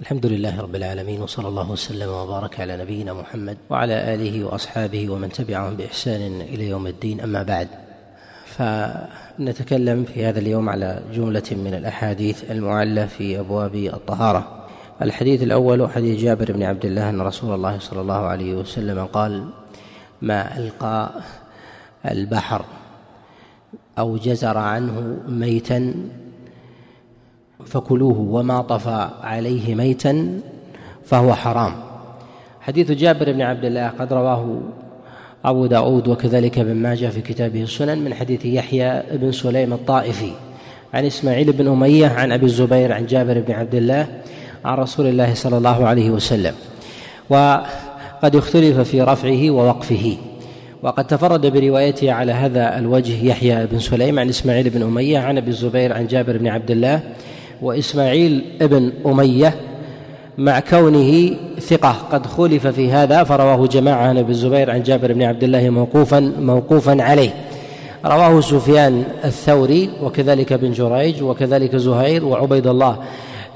الحمد 0.00 0.26
لله 0.26 0.60
رب 0.60 0.74
العالمين 0.74 1.22
وصلى 1.22 1.48
الله 1.48 1.70
وسلم 1.70 2.08
وبارك 2.08 2.60
على 2.60 2.76
نبينا 2.76 3.12
محمد 3.12 3.56
وعلى 3.70 4.14
آله 4.14 4.44
وأصحابه 4.44 5.10
ومن 5.10 5.28
تبعهم 5.28 5.76
بإحسان 5.76 6.40
إلى 6.40 6.68
يوم 6.68 6.86
الدين 6.86 7.20
أما 7.20 7.42
بعد. 7.42 7.68
فنتكلم 8.46 10.04
في 10.04 10.24
هذا 10.24 10.38
اليوم 10.38 10.68
على 10.68 11.02
جملة 11.14 11.42
من 11.50 11.74
الأحاديث 11.74 12.50
المعلة 12.50 13.06
في 13.06 13.40
أبواب 13.40 13.74
الطهارة. 13.74 14.66
الحديث 15.02 15.42
الأول 15.42 15.90
حديث 15.90 16.20
جابر 16.20 16.52
بن 16.52 16.62
عبد 16.62 16.84
الله 16.84 17.10
أن 17.10 17.20
رسول 17.20 17.54
الله 17.54 17.78
صلى 17.78 18.00
الله 18.00 18.26
عليه 18.26 18.54
وسلم 18.54 19.04
قال 19.06 19.50
ما 20.22 20.58
ألقى 20.58 21.10
البحر 22.06 22.64
أو 23.98 24.16
جزر 24.16 24.58
عنه 24.58 25.18
ميتا 25.28 25.94
فكلوه 27.66 28.20
وما 28.20 28.62
طفى 28.62 29.08
عليه 29.22 29.74
ميتا 29.74 30.40
فهو 31.04 31.34
حرام. 31.34 31.72
حديث 32.60 32.92
جابر 32.92 33.32
بن 33.32 33.42
عبد 33.42 33.64
الله 33.64 33.88
قد 33.88 34.12
رواه 34.12 34.60
أبو 35.44 35.66
داود 35.66 36.08
وكذلك 36.08 36.58
ابن 36.58 36.74
ماجه 36.74 37.06
في 37.06 37.20
كتابه 37.20 37.62
السنن 37.62 37.98
من 37.98 38.14
حديث 38.14 38.44
يحيى 38.44 39.02
بن 39.12 39.32
سليم 39.32 39.72
الطائفي. 39.72 40.30
عن 40.94 41.04
إسماعيل 41.04 41.52
بن 41.52 41.68
أمية 41.68 42.06
عن 42.06 42.32
أبي 42.32 42.46
الزبير 42.46 42.92
عن 42.92 43.06
جابر 43.06 43.40
بن 43.40 43.54
عبد 43.54 43.74
الله 43.74 44.06
عن 44.64 44.78
رسول 44.78 45.06
الله 45.06 45.34
صلى 45.34 45.56
الله 45.56 45.86
عليه 45.86 46.10
وسلم. 46.10 46.54
وقد 47.30 48.36
اختلف 48.36 48.80
في 48.80 49.02
رفعه 49.02 49.50
ووقفه. 49.50 50.16
وقد 50.82 51.06
تفرد 51.06 51.46
بروايته 51.46 52.12
على 52.12 52.32
هذا 52.32 52.78
الوجه 52.78 53.24
يحيى 53.24 53.66
بن 53.66 53.78
سليم 53.78 54.18
عن 54.18 54.28
إسماعيل 54.28 54.70
بن 54.70 54.82
أمية 54.82 55.18
عن 55.18 55.38
أبي 55.38 55.50
الزبير 55.50 55.92
عن 55.92 56.06
جابر 56.06 56.38
بن 56.38 56.46
عبد 56.46 56.70
الله 56.70 57.00
وإسماعيل 57.62 58.44
ابن 58.62 58.92
أمية 59.06 59.54
مع 60.38 60.60
كونه 60.60 61.30
ثقة. 61.60 61.96
قد 62.12 62.26
خولف 62.26 62.66
في 62.66 62.92
هذا 62.92 63.24
فرواه 63.24 63.66
جماعة 63.66 64.08
عن 64.08 64.18
أبي 64.18 64.32
الزبير 64.32 64.70
عن 64.70 64.82
جابر 64.82 65.12
بن 65.12 65.22
عبد 65.22 65.44
الله 65.44 65.70
موقوفا 65.70 66.32
موقوفا 66.40 67.02
عليه. 67.02 67.30
رواه 68.06 68.40
سفيان 68.40 69.04
الثوري 69.24 69.90
وكذلك 70.02 70.52
بن 70.52 70.72
جريج 70.72 71.22
وكذلك 71.22 71.76
زهير 71.76 72.24
وعبيد 72.24 72.66
الله 72.66 72.96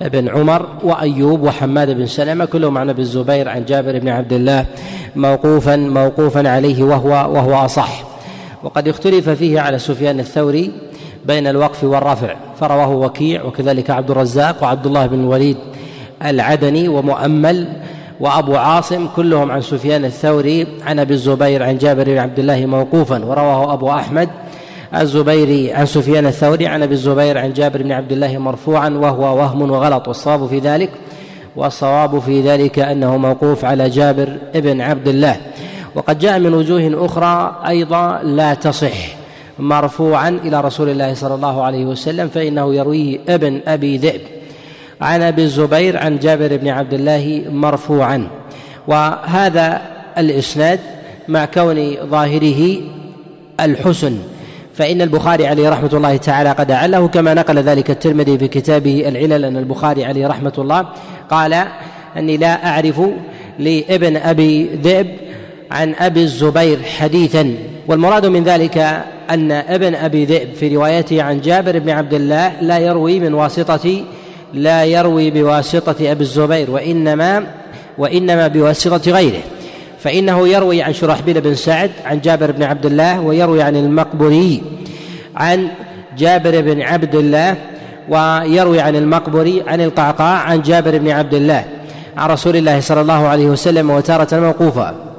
بن 0.00 0.28
عمر 0.28 0.66
وأيوب 0.83 1.42
وحماد 1.42 1.91
بن 1.91 2.06
سلمة 2.06 2.44
كلهم 2.44 2.78
عن 2.78 2.91
أبي 2.91 3.03
الزبير 3.03 3.48
عن 3.48 3.64
جابر 3.64 3.98
بن 3.98 4.09
عبد 4.09 4.33
الله 4.33 4.66
موقوفا 5.16 5.77
موقوفا 5.77 6.48
عليه 6.48 6.84
وهو 6.84 7.11
وهو 7.11 7.55
أصح. 7.55 8.05
وقد 8.62 8.89
اختلف 8.89 9.28
فيه 9.28 9.61
على 9.61 9.78
سفيان 9.78 10.20
الثوري 10.20 10.72
بين 11.27 11.47
الوقف 11.47 11.84
والرفع. 11.84 12.34
فرواه 12.61 12.91
وكيع 12.91 13.45
وكذلك 13.45 13.91
عبد 13.91 14.11
الرزاق 14.11 14.62
وعبد 14.62 14.87
الله 14.87 15.06
بن 15.06 15.20
الوليد 15.20 15.56
العدني 16.25 16.89
ومؤمل 16.89 17.69
وأبو 18.20 18.56
عاصم 18.56 19.09
كلهم 19.17 19.50
عن 19.50 19.61
سفيان 19.61 20.05
الثوري 20.05 20.67
عن 20.87 20.98
أبي 20.98 21.15
الزبير 21.15 21.62
عن 21.62 21.78
جابر 21.78 22.05
بن 22.05 22.19
عبد 22.19 22.39
الله 22.39 22.67
موقوفا. 22.67 23.25
ورواه 23.25 23.73
أبو 23.73 23.91
أحمد 23.91 24.28
الزبيري 24.97 25.73
عن 25.73 25.87
سفيان 25.87 26.27
الثوري 26.27 26.67
عن 26.67 26.83
أبي 26.83 26.95
الزبير 26.95 27.39
عن 27.39 27.53
جابر 27.53 27.83
بن 27.83 27.93
عبد 27.93 28.12
الله 28.12 28.39
مرفوعا 28.39 28.89
وهو 28.89 29.39
وهم 29.39 29.70
وغلط. 29.70 30.09
والصواب 30.09 30.47
في 30.47 30.59
ذلك 30.59 30.91
والصواب 31.56 32.19
في 32.19 32.41
ذلك 32.41 32.78
أنه 32.78 33.17
موقوف 33.17 33.65
على 33.65 33.91
جابر 33.91 34.39
بن 34.55 34.81
عبد 34.81 35.09
الله. 35.09 35.37
وقد 35.95 36.19
جاء 36.19 36.39
من 36.39 36.55
وجوه 36.55 37.06
أخرى 37.06 37.56
أيضا 37.69 38.20
لا 38.23 38.55
تصح. 38.55 39.22
مرفوعا 39.58 40.28
إلى 40.28 40.61
رسول 40.61 40.89
الله 40.89 41.14
صلى 41.14 41.34
الله 41.34 41.62
عليه 41.62 41.84
وسلم 41.84 42.28
فإنه 42.28 42.75
يرويه 42.75 43.19
ابن 43.28 43.61
أبي 43.67 43.97
ذئب. 43.97 44.20
عن 45.00 45.22
أبي 45.22 45.42
الزبير 45.42 45.98
عن 45.98 46.19
جابر 46.19 46.56
بن 46.56 46.69
عبد 46.69 46.94
الله 46.94 47.44
مرفوعا. 47.50 48.28
وهذا 48.89 49.83
الإسناد 50.19 50.81
مع 51.28 51.44
كون 51.44 51.97
ظاهره 52.11 52.81
الحسن. 53.61 54.19
فإن 54.75 55.03
البخاري 55.03 55.47
عليه 55.47 55.69
رحمة 55.69 55.91
الله 55.93 56.16
تعالى 56.16 56.50
قد 56.50 56.71
أعله 56.71 57.09
كما 57.09 57.34
نقل 57.34 57.59
ذلك 57.59 57.91
الترمذي 57.91 58.38
في 58.38 58.49
كتابه 58.49 59.09
العلل 59.09 59.44
أن 59.44 59.56
البخاري 59.56 60.05
عليه 60.05 60.26
رحمة 60.26 60.53
الله 60.59 60.87
قال 61.31 61.65
أني 62.16 62.37
لا 62.37 62.66
أعرف 62.66 63.00
لابن 63.59 64.16
أبي 64.16 64.65
ذئب 64.65 65.06
عن 65.71 65.94
أبي 65.99 66.22
الزبير 66.22 66.82
حديثا. 66.82 67.55
والمراد 67.88 68.26
من 68.26 68.44
ذلك 68.44 69.05
أن 69.31 69.53
ابن 69.53 69.94
أبي 69.94 70.25
ذئب 70.25 70.55
في 70.55 70.77
روايته 70.77 71.22
عن 71.22 71.41
جابر 71.41 71.78
بن 71.78 71.91
عبد 71.91 72.15
الله 72.15 72.53
لا 72.60 72.78
يروي 72.78 73.21
من 73.21 73.34
واسطة 73.34 74.05
لا 74.55 74.84
يروي 74.84 75.31
بواسطة 75.31 76.12
أبي 76.12 76.22
الزبير 76.22 76.71
وإنما 76.71 77.47
وإنما 77.99 78.49
بواسطة 78.49 79.12
غيره. 79.12 79.43
فإنه 79.99 80.49
يروي 80.49 80.82
عن 80.82 80.93
شرحبيل 80.93 81.41
بن 81.41 81.55
سعد 81.55 81.91
عن 82.05 82.21
جابر 82.21 82.50
بن 82.50 82.62
عبد 82.62 82.87
الله 82.87 83.21
ويروي 83.21 83.62
عن 83.62 83.77
المقبري 83.77 84.62
عن 85.37 85.69
جابر 86.19 86.61
بن 86.61 86.82
عبد 86.82 87.15
الله 87.15 87.56
ويروي 88.09 88.81
عن 88.81 88.97
المقبري 88.97 89.62
عن 89.66 89.81
القعقاع 89.81 90.38
عن 90.38 90.62
جابر 90.62 90.99
بن 90.99 91.09
عبد 91.09 91.34
الله 91.34 91.65
عن 92.16 92.31
رسول 92.31 92.56
الله 92.56 92.81
صلى 92.81 93.00
الله 93.00 93.27
عليه 93.28 93.47
وسلم 93.47 93.91
وتارة 93.91 94.41
موقوفا 94.41 95.12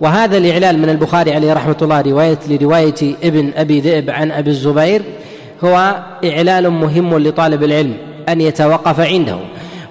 وهذا 0.00 0.36
الإعلال 0.36 0.78
من 0.78 0.88
البخاري 0.88 1.34
عليه 1.34 1.52
رحمة 1.52 1.76
الله 1.82 2.00
رواية 2.00 2.38
لرواية 2.48 3.16
ابن 3.24 3.52
أبي 3.56 3.80
ذئب 3.80 4.10
عن 4.10 4.32
أبي 4.32 4.50
الزبير 4.50 5.02
هو 5.64 5.96
إعلال 6.24 6.70
مهم 6.70 7.18
لطالب 7.18 7.62
العلم 7.62 7.96
أن 8.28 8.40
يتوقف 8.40 9.00
عنده. 9.00 9.36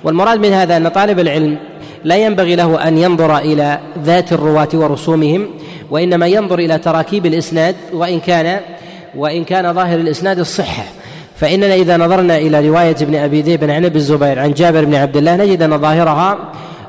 والمراد 0.04 0.40
من 0.40 0.54
هذا 0.54 0.78
أن 0.78 0.88
طالب 0.88 1.20
العلم 1.20 1.58
لا 2.04 2.16
ينبغي 2.16 2.56
له 2.56 2.88
أن 2.88 2.98
ينظر 2.98 3.38
إلى 3.38 3.80
ذات 4.04 4.34
الرواة 4.34 4.70
ورسومهم 4.74 5.48
وإنما 5.92 6.28
ينظر 6.28 6.60
إلى 6.60 6.78
تراكيب 6.78 7.26
الإسناد 7.26 7.76
وإن 7.94 8.20
كان 8.20 8.60
وإن 9.16 9.44
كان 9.44 9.74
ظاهر 9.74 10.00
الإسناد 10.00 10.40
الصحة. 10.40 10.84
فإننا 11.36 11.76
إذا 11.76 11.98
نظرنا 11.98 12.38
إلى 12.38 12.68
رواية 12.70 12.96
ابن 13.02 13.16
أبي 13.16 13.42
ذئب 13.42 13.64
عن 13.64 13.86
أبي 13.86 13.98
الزبير 13.98 14.40
عن 14.40 14.54
جابر 14.54 14.86
بن 14.86 14.96
عبد 14.96 15.18
الله 15.18 15.36
نجد 15.36 15.62
أن 15.62 15.78
ظاهرها 15.78 16.38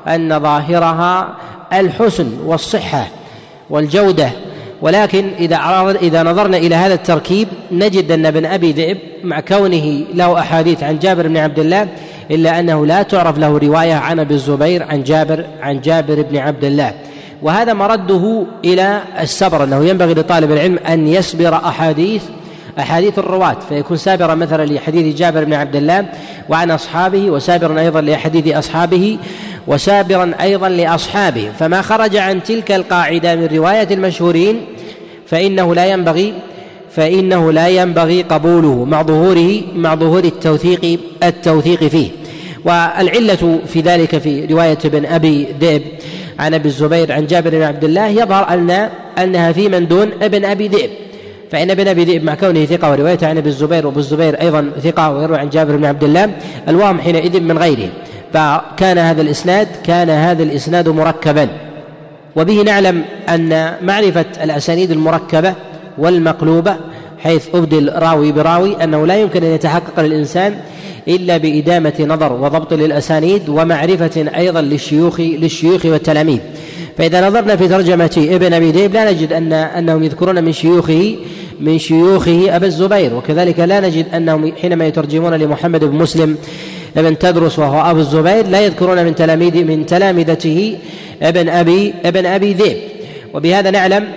أن 0.07 0.39
ظاهرها 0.39 1.35
الحسن 1.73 2.27
والصحة 2.45 3.07
والجودة. 3.69 4.29
ولكن 4.81 5.31
إذا 5.39 5.57
إذا 6.01 6.23
نظرنا 6.23 6.57
إلى 6.57 6.75
هذا 6.75 6.93
التركيب 6.93 7.47
نجد 7.71 8.11
أن 8.11 8.25
ابن 8.25 8.45
أبي 8.45 8.71
ذئب 8.71 8.97
مع 9.23 9.39
كونه 9.39 10.03
له 10.13 10.39
أحاديث 10.39 10.83
عن 10.83 10.99
جابر 10.99 11.27
بن 11.27 11.37
عبد 11.37 11.59
الله 11.59 11.87
إلا 12.31 12.59
أنه 12.59 12.85
لا 12.85 13.03
تعرف 13.03 13.37
له 13.37 13.57
رواية 13.57 13.93
عن 13.93 14.19
أبي 14.19 14.33
الزبير 14.33 14.83
عن 14.83 15.03
جابر 15.03 15.45
عن 15.61 15.81
جابر 15.81 16.21
بن 16.21 16.37
عبد 16.37 16.63
الله. 16.63 16.93
وهذا 17.41 17.73
مرده 17.73 18.43
إلى 18.65 19.01
الصبر 19.21 19.63
أنه 19.63 19.85
ينبغي 19.85 20.13
لطالب 20.13 20.51
العلم 20.51 20.77
أن 20.77 21.07
يصبر 21.07 21.55
أحاديث 21.55 22.23
أحاديث 22.79 23.19
الرواة. 23.19 23.57
فيكون 23.69 23.97
سابرا 23.97 24.35
مثلا 24.35 24.65
لحديث 24.65 25.15
جابر 25.15 25.43
بن 25.43 25.53
عبد 25.53 25.75
الله 25.75 26.05
وعن 26.49 26.71
أصحابه 26.71 27.29
وسابرا 27.29 27.79
أيضا 27.79 28.01
لحديث 28.01 28.55
أصحابه. 28.55 29.17
وسابرا 29.67 30.33
أيضا 30.41 30.69
لأصحابه. 30.69 31.51
فما 31.59 31.81
خرج 31.81 32.15
عن 32.15 32.43
تلك 32.43 32.71
القاعدة 32.71 33.35
من 33.35 33.47
رواية 33.53 33.87
المشهورين 33.91 34.61
فإنه 35.27 35.75
لا 35.75 35.85
ينبغي 35.85 36.33
فإنه 36.91 37.51
لا 37.51 37.67
ينبغي 37.67 38.21
قبوله 38.21 38.85
مع 38.85 39.03
ظهوره 39.03 39.61
مع 39.75 39.95
ظهور 39.95 40.23
التوثيق 40.23 40.99
التوثيق 41.23 41.83
فيه. 41.83 42.09
والعلة 42.65 43.59
في 43.67 43.81
ذلك 43.81 44.17
في 44.17 44.45
رواية 44.45 44.77
ابن 44.85 45.05
أبي 45.05 45.47
ذئب 45.61 45.81
عن 46.39 46.53
أبي 46.53 46.67
الزبير 46.67 47.11
عن 47.11 47.25
جابر 47.27 47.49
بن 47.49 47.63
عبد 47.63 47.83
الله 47.83 48.07
يظهر 48.07 48.49
أن 48.49 48.89
أنها 49.17 49.51
في 49.51 49.69
من 49.69 49.87
دون 49.87 50.09
ابن 50.21 50.45
أبي 50.45 50.67
ذئب. 50.67 50.89
فإن 51.51 51.71
ابن 51.71 51.87
أبي 51.87 52.03
ذئب 52.03 52.23
مع 52.23 52.35
كونه 52.35 52.65
ثقة 52.65 52.91
وروايته 52.91 53.27
عن 53.27 53.37
أبي 53.37 53.49
الزبير 53.49 53.87
وأبو 53.87 53.99
الزبير 53.99 54.41
أيضا 54.41 54.71
ثقة 54.83 55.11
ويروي 55.11 55.37
عن 55.37 55.49
جابر 55.49 55.75
بن 55.75 55.85
عبد 55.85 56.03
الله 56.03 56.29
الوهم 56.67 57.01
حينئذ 57.01 57.39
من 57.39 57.57
غيره. 57.57 57.89
فكان 58.33 58.97
هذا 58.97 59.21
الإسناد 59.21 59.67
كان 59.83 60.09
هذا 60.09 60.43
الإسناد 60.43 60.89
مركبا. 60.89 61.47
وبه 62.35 62.61
نعلم 62.61 63.03
أن 63.29 63.73
معرفة 63.81 64.25
الأسانيد 64.43 64.91
المركبة 64.91 65.53
والمقلوبة 65.97 66.75
حيث 67.19 67.55
أبدل 67.55 67.91
راوي 67.95 68.31
براوي 68.31 68.83
أنه 68.83 69.07
لا 69.07 69.17
يمكن 69.17 69.43
أن 69.43 69.51
يتحقق 69.51 69.99
الانسان 69.99 70.55
إلا 71.07 71.37
بإدامة 71.37 71.93
نظر 71.99 72.33
وضبط 72.33 72.73
للأسانيد 72.73 73.49
ومعرفة 73.49 74.25
أيضا 74.37 74.61
للشيوخ 74.61 75.19
للشيوخ 75.19 75.85
والتلاميذ. 75.85 76.39
فإذا 76.97 77.27
نظرنا 77.27 77.55
في 77.55 77.67
ترجمة 77.67 78.27
ابن 78.31 78.53
أبي 78.53 78.71
ذئب 78.71 78.93
لا 78.93 79.11
نجد 79.11 79.33
أن 79.33 79.53
أنهم 79.53 80.03
يذكرون 80.03 80.43
من 80.43 80.53
شيوخه 80.53 81.15
من 81.61 81.77
شيوخه 81.77 82.55
أبا 82.55 82.65
الزبير. 82.65 83.13
وكذلك 83.13 83.59
لا 83.59 83.79
نجد 83.79 84.05
أنهم 84.13 84.53
حينما 84.61 84.87
يترجمون 84.87 85.33
لمحمد 85.33 85.83
بن 85.83 85.95
مسلم 85.95 86.37
ابن 86.97 87.17
تدرس 87.17 87.59
وهو 87.59 87.91
أبو 87.91 87.99
الزبير 87.99 88.47
لا 88.47 88.61
يذكرون 88.61 89.05
من 89.05 89.15
تلاميذ 89.15 89.63
من 89.63 89.85
تلامذته 89.85 90.77
ابن 91.21 91.49
أبي 91.49 91.93
ابن 92.05 92.25
أبي 92.25 92.53
ذئب. 92.53 92.77
وبهذا 93.33 93.71
نعلم 93.71 94.07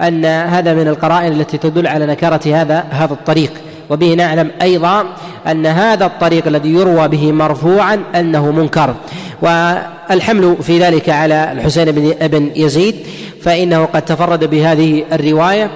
أن 0.00 0.24
هذا 0.24 0.74
من 0.74 0.88
القرائن 0.88 1.32
التي 1.32 1.58
تدل 1.58 1.86
على 1.86 2.06
نكارة 2.06 2.40
هذا 2.46 2.84
هذا 2.90 3.12
الطريق. 3.12 3.52
وبه 3.90 4.14
نعلم 4.14 4.50
أيضا 4.62 5.04
أن 5.46 5.66
هذا 5.66 6.06
الطريق 6.06 6.46
الذي 6.46 6.68
يروى 6.68 7.08
به 7.08 7.32
مرفوعا 7.32 8.02
أنه 8.14 8.50
منكر. 8.50 8.94
والحمل 9.42 10.56
في 10.62 10.78
ذلك 10.78 11.08
على 11.08 11.52
الحسين 11.52 11.92
بن 11.92 12.14
ابن 12.20 12.50
يزيد 12.56 12.94
فإنه 13.42 13.84
قد 13.84 14.02
تفرد 14.02 14.44
بهذه 14.44 15.04
الرواية 15.12 15.70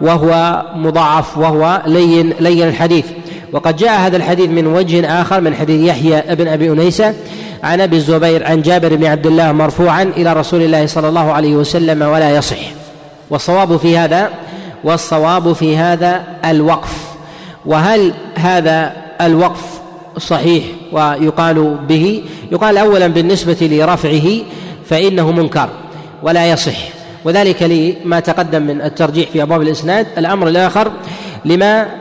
وهو 0.00 0.62
مضاعف 0.74 1.38
وهو 1.38 1.82
لين 1.86 2.32
لين 2.40 2.68
الحديث. 2.68 3.04
وقد 3.52 3.76
جاء 3.76 4.00
هذا 4.00 4.16
الحديث 4.16 4.50
من 4.50 4.66
وجه 4.66 5.20
آخر 5.20 5.40
من 5.40 5.54
حديث 5.54 5.88
يحيى 5.88 6.34
بن 6.34 6.48
أبي 6.48 6.70
أنيسة 6.70 7.14
عن 7.62 7.80
أبي 7.80 7.96
الزبير 7.96 8.46
عن 8.46 8.62
جابر 8.62 8.96
بن 8.96 9.06
عبد 9.06 9.26
الله 9.26 9.52
مرفوعا 9.52 10.02
إلى 10.02 10.32
رسول 10.32 10.62
الله 10.62 10.86
صلى 10.86 11.08
الله 11.08 11.32
عليه 11.32 11.56
وسلم 11.56 12.02
ولا 12.02 12.36
يصح. 12.36 12.58
والصواب 13.30 13.76
في 13.76 13.98
هذا 13.98 14.30
والصواب 14.84 15.52
في 15.52 15.76
هذا 15.76 16.22
الوقف. 16.44 16.94
وهل 17.66 18.12
هذا 18.34 18.92
الوقف 19.20 19.80
صحيح 20.18 20.64
ويقال 20.92 21.78
به؟ 21.88 22.22
يقال 22.52 22.78
اولا 22.78 23.06
بالنسبة 23.06 23.56
لرفعه 23.60 24.28
فإنه 24.84 25.32
منكر 25.32 25.68
ولا 26.22 26.50
يصح. 26.50 26.78
وذلك 27.24 27.62
لما 27.62 28.20
تقدم 28.20 28.62
من 28.62 28.82
الترجيح 28.82 29.30
في 29.30 29.42
أبواب 29.42 29.62
الإسناد. 29.62 30.06
الأمر 30.18 30.48
الآخر 30.48 30.92
لما 31.44 31.99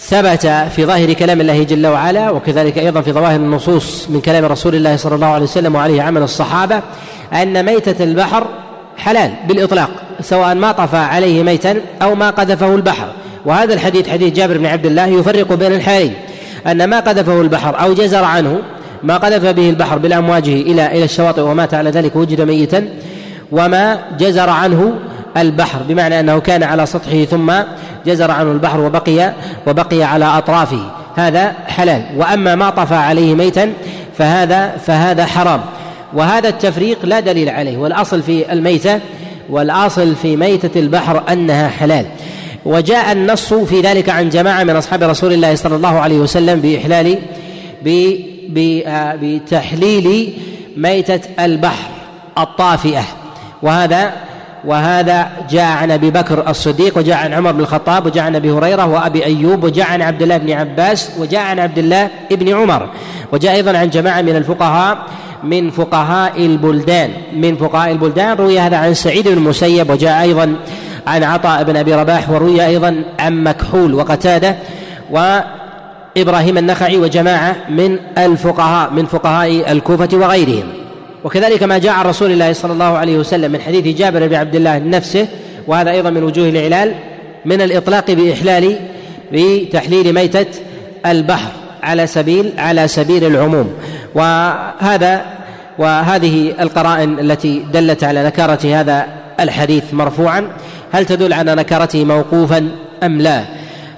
ثبت 0.00 0.46
في 0.46 0.84
ظاهر 0.84 1.12
كلام 1.12 1.40
الله 1.40 1.62
جل 1.62 1.86
وعلا 1.86 2.30
وكذلك 2.30 2.78
أيضا 2.78 3.00
في 3.00 3.12
ظواهر 3.12 3.36
النصوص 3.36 4.10
من 4.10 4.20
كلام 4.20 4.44
رسول 4.44 4.74
الله 4.74 4.96
صلى 4.96 5.14
الله 5.14 5.26
عليه 5.26 5.44
وسلم 5.44 5.74
وعليه 5.74 6.02
عمل 6.02 6.22
الصحابة 6.22 6.82
أن 7.32 7.64
ميتة 7.64 8.04
البحر 8.04 8.46
حلال 8.96 9.32
بالإطلاق 9.48 9.90
سواء 10.20 10.54
ما 10.54 10.72
طفى 10.72 10.96
عليه 10.96 11.42
ميتا 11.42 11.80
أو 12.02 12.14
ما 12.14 12.30
قذفه 12.30 12.74
البحر. 12.74 13.08
وهذا 13.44 13.74
الحديث 13.74 14.08
حديث 14.08 14.34
جابر 14.34 14.58
بن 14.58 14.66
عبد 14.66 14.86
الله 14.86 15.06
يفرق 15.06 15.52
بين 15.52 15.72
الحالين 15.72 16.14
أن 16.66 16.84
ما 16.84 17.00
قذفه 17.00 17.40
البحر 17.40 17.80
أو 17.80 17.94
جزر 17.94 18.24
عنه 18.24 18.58
ما 19.02 19.16
قذف 19.16 19.44
به 19.44 19.70
البحر 19.70 19.98
بالأمواجه 19.98 20.52
إلى 20.52 20.86
إلى 20.86 21.04
الشواطئ 21.04 21.42
ومات 21.42 21.74
على 21.74 21.90
ذلك 21.90 22.16
وجد 22.16 22.40
ميتا 22.40 22.88
وما 23.52 23.98
جزر 24.18 24.50
عنه 24.50 24.94
البحر 25.40 25.78
بمعنى 25.88 26.20
أنه 26.20 26.38
كان 26.38 26.62
على 26.62 26.86
سطحه 26.86 27.24
ثم 27.24 27.52
جزر 28.06 28.30
عنه 28.30 28.52
البحر 28.52 28.80
وبقي 28.80 29.32
وبقي 29.66 30.02
على 30.02 30.24
أطرافه. 30.24 30.90
هذا 31.16 31.52
حلال. 31.66 32.04
وأما 32.16 32.54
ما 32.54 32.70
طفى 32.70 32.94
عليه 32.94 33.34
ميتا 33.34 33.72
فهذا 34.18 34.76
فهذا 34.86 35.26
حرام. 35.26 35.60
وهذا 36.12 36.48
التفريق 36.48 36.98
لا 37.04 37.20
دليل 37.20 37.48
عليه. 37.48 37.76
والأصل 37.76 38.22
في 38.22 38.52
الميتة 38.52 39.00
والأصل 39.50 40.14
في 40.14 40.36
ميتة 40.36 40.80
البحر 40.80 41.22
أنها 41.32 41.68
حلال. 41.68 42.06
وجاء 42.64 43.12
النص 43.12 43.54
في 43.54 43.80
ذلك 43.80 44.08
عن 44.08 44.28
جماعة 44.28 44.64
من 44.64 44.76
أصحاب 44.76 45.02
رسول 45.02 45.32
الله 45.32 45.54
صلى 45.54 45.76
الله 45.76 45.98
عليه 45.98 46.18
وسلم 46.18 46.60
بإحلال 46.60 47.18
آه، 47.86 49.18
بتحليل 49.22 50.32
ميتة 50.76 51.20
البحر 51.40 51.88
الطافئة. 52.38 53.02
وهذا 53.62 54.12
وهذا 54.64 55.28
جاء 55.50 55.76
عن 55.76 55.90
أبي 55.90 56.10
بكر 56.10 56.50
الصديق 56.50 56.98
وجاء 56.98 57.16
عن 57.16 57.32
عمر 57.32 57.52
بن 57.52 57.60
الخطاب 57.60 58.06
وجاء 58.06 58.24
عن 58.24 58.36
أبي 58.36 58.50
هريرة 58.50 58.86
وأبي 58.86 59.24
أيوب 59.24 59.64
وجاء 59.64 59.86
عن 59.86 60.02
عبد 60.02 60.22
الله 60.22 60.36
بن 60.36 60.52
عباس 60.52 61.10
وجاء 61.18 61.40
عن 61.40 61.58
عبد 61.58 61.78
الله 61.78 62.10
بن 62.30 62.54
عمر 62.54 62.88
وجاء 63.32 63.54
أيضا 63.54 63.78
عن 63.78 63.90
جماعة 63.90 64.22
من 64.22 64.36
الفقهاء 64.36 64.98
من 65.44 65.70
فقهاء 65.70 66.46
البلدان 66.46 67.10
من 67.36 67.56
فقهاء 67.56 67.92
البلدان 67.92 68.36
روي 68.36 68.60
هذا 68.60 68.76
عن 68.76 68.94
سعيد 68.94 69.28
بن 69.28 69.36
المسيب 69.36 69.90
وجاء 69.90 70.22
أيضا 70.22 70.56
عن 71.06 71.24
عطاء 71.24 71.64
بن 71.64 71.76
أبي 71.76 71.94
رباح 71.94 72.30
وروي 72.30 72.66
أيضا 72.66 73.02
عن 73.18 73.44
مكحول 73.44 73.94
وقتادة 73.94 74.56
وإبراهيم 75.10 76.58
النخعي 76.58 76.96
وجماعة 76.96 77.56
من 77.68 77.98
الفقهاء 78.18 78.90
من 78.90 79.06
فقهاء 79.06 79.72
الكوفة 79.72 80.08
وغيرهم. 80.12 80.77
وكذلك 81.24 81.62
ما 81.62 81.78
جاء 81.78 81.92
عن 81.92 82.04
رسول 82.04 82.32
الله 82.32 82.52
صلى 82.52 82.72
الله 82.72 82.98
عليه 82.98 83.18
وسلم 83.18 83.52
من 83.52 83.60
حديث 83.60 83.98
جابر 83.98 84.26
بن 84.26 84.34
عبد 84.34 84.54
الله 84.56 84.78
نفسه 84.78 85.26
وهذا 85.66 85.90
أيضا 85.90 86.10
من 86.10 86.22
وجوه 86.22 86.48
الإعلال 86.48 86.94
من 87.44 87.60
الإطلاق 87.60 88.10
بإحلال 88.10 88.76
بتحليل 89.32 90.12
ميتة 90.14 90.46
البحر 91.06 91.50
على 91.82 92.06
سبيل 92.06 92.52
على 92.58 92.88
سبيل 92.88 93.24
العموم. 93.24 93.72
وهذا 94.14 95.24
وهذه 95.78 96.54
القرائن 96.60 97.18
التي 97.18 97.64
دلت 97.72 98.04
على 98.04 98.24
نكارة 98.24 98.80
هذا 98.80 99.06
الحديث 99.40 99.84
مرفوعا 99.92 100.48
هل 100.92 101.06
تدل 101.06 101.32
على 101.32 101.54
نكرته 101.54 102.04
موقوفا 102.04 102.68
أم 103.02 103.20
لا؟ 103.20 103.44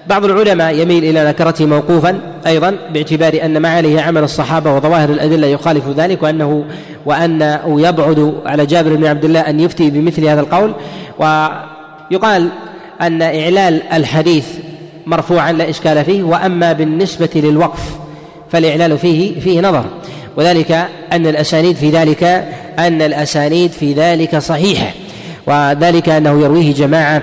بعض 0.06 0.25
العلماء 0.25 0.75
يميل 0.75 1.05
إلى 1.05 1.29
نكرته 1.29 1.67
موقوفا 1.67 2.19
أيضا 2.47 2.76
باعتبار 2.94 3.38
أن 3.44 3.58
ما 3.58 3.69
عليه 3.69 4.00
عمل 4.00 4.23
الصحابة 4.23 4.75
وظواهر 4.75 5.11
الأدلة 5.11 5.47
يخالف 5.47 5.88
ذلك 5.88 6.23
وأنه 6.23 6.64
وأنه 7.06 7.81
يبعد 7.81 8.35
على 8.47 8.67
جابر 8.67 8.94
بن 8.94 9.06
عبد 9.06 9.25
الله 9.25 9.41
أن 9.41 9.61
يفتي 9.61 9.91
بمثل 9.91 10.25
هذا 10.25 10.41
القول. 10.41 10.73
ويقال 11.19 12.49
أن 13.00 13.23
إعلال 13.23 13.82
الحديث 13.93 14.47
مرفوعا 15.06 15.52
لا 15.52 15.70
إشكال 15.70 16.05
فيه 16.05 16.23
وأما 16.23 16.73
بالنسبة 16.73 17.31
للوقف 17.35 17.99
فالإعلال 18.52 18.99
فيه 18.99 19.41
فيه 19.41 19.61
نظر. 19.61 19.85
وذلك 20.37 20.73
أن 21.12 21.26
الأسانيد 21.26 21.76
في 21.76 21.91
ذلك 21.91 22.25
أن 22.79 23.02
الأسانيد 23.02 23.70
في 23.73 23.93
ذلك 23.93 24.38
صحيحة. 24.38 24.93
وذلك 25.47 26.08
أنه 26.08 26.43
يرويه 26.43 26.75
جماعة 26.75 27.23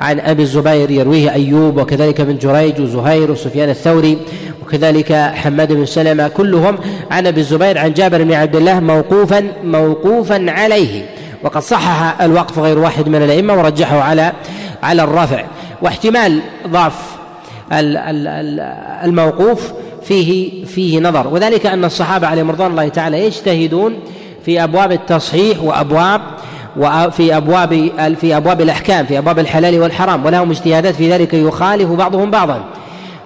عن 0.00 0.20
أبي 0.20 0.42
الزبير 0.42 0.90
يرويه 0.90 1.32
أيوب 1.32 1.78
وكذلك 1.78 2.20
ابن 2.20 2.38
جريج 2.38 2.80
وزهير 2.80 3.30
وسفيان 3.30 3.70
الثوري 3.70 4.18
وكذلك 4.62 5.12
حماد 5.12 5.72
بن 5.72 5.86
سلمة 5.86 6.28
كلهم 6.28 6.78
عن 7.10 7.26
أبي 7.26 7.40
الزبير 7.40 7.78
عن 7.78 7.92
جابر 7.92 8.22
بن 8.22 8.32
عبد 8.32 8.56
الله 8.56 8.80
موقوفا 8.80 9.52
موقوفا 9.64 10.46
عليه. 10.48 11.06
وقد 11.42 11.62
صحح 11.62 12.20
الوقف 12.20 12.58
غير 12.58 12.78
واحد 12.78 13.08
من 13.08 13.22
الأئمة 13.22 13.54
ورجحه 13.54 14.00
على 14.00 14.32
على 14.82 15.02
الرفع. 15.02 15.44
واحتمال 15.82 16.40
ضعف 16.68 16.94
الموقوف 19.04 19.72
فيه 20.02 20.64
فيه 20.64 21.00
نظر. 21.00 21.26
وذلك 21.28 21.66
أن 21.66 21.84
الصحابة 21.84 22.26
عليهم 22.26 22.50
رضوان 22.50 22.70
الله 22.70 22.88
تعالى 22.88 23.24
يجتهدون 23.26 23.94
في 24.44 24.64
أبواب 24.64 24.92
التصحيح 24.92 25.62
وأبواب 25.62 26.20
وفي 26.78 27.36
أبواب 27.36 27.90
في 28.20 28.36
أبواب 28.36 28.60
الأحكام 28.60 29.06
في 29.06 29.18
أبواب 29.18 29.38
الحلال 29.38 29.80
والحرام 29.80 30.26
ولهم 30.26 30.50
اجتهادات 30.50 30.94
في 30.94 31.12
ذلك 31.12 31.34
يخالف 31.34 31.90
بعضهم 31.90 32.30
بعضا. 32.30 32.64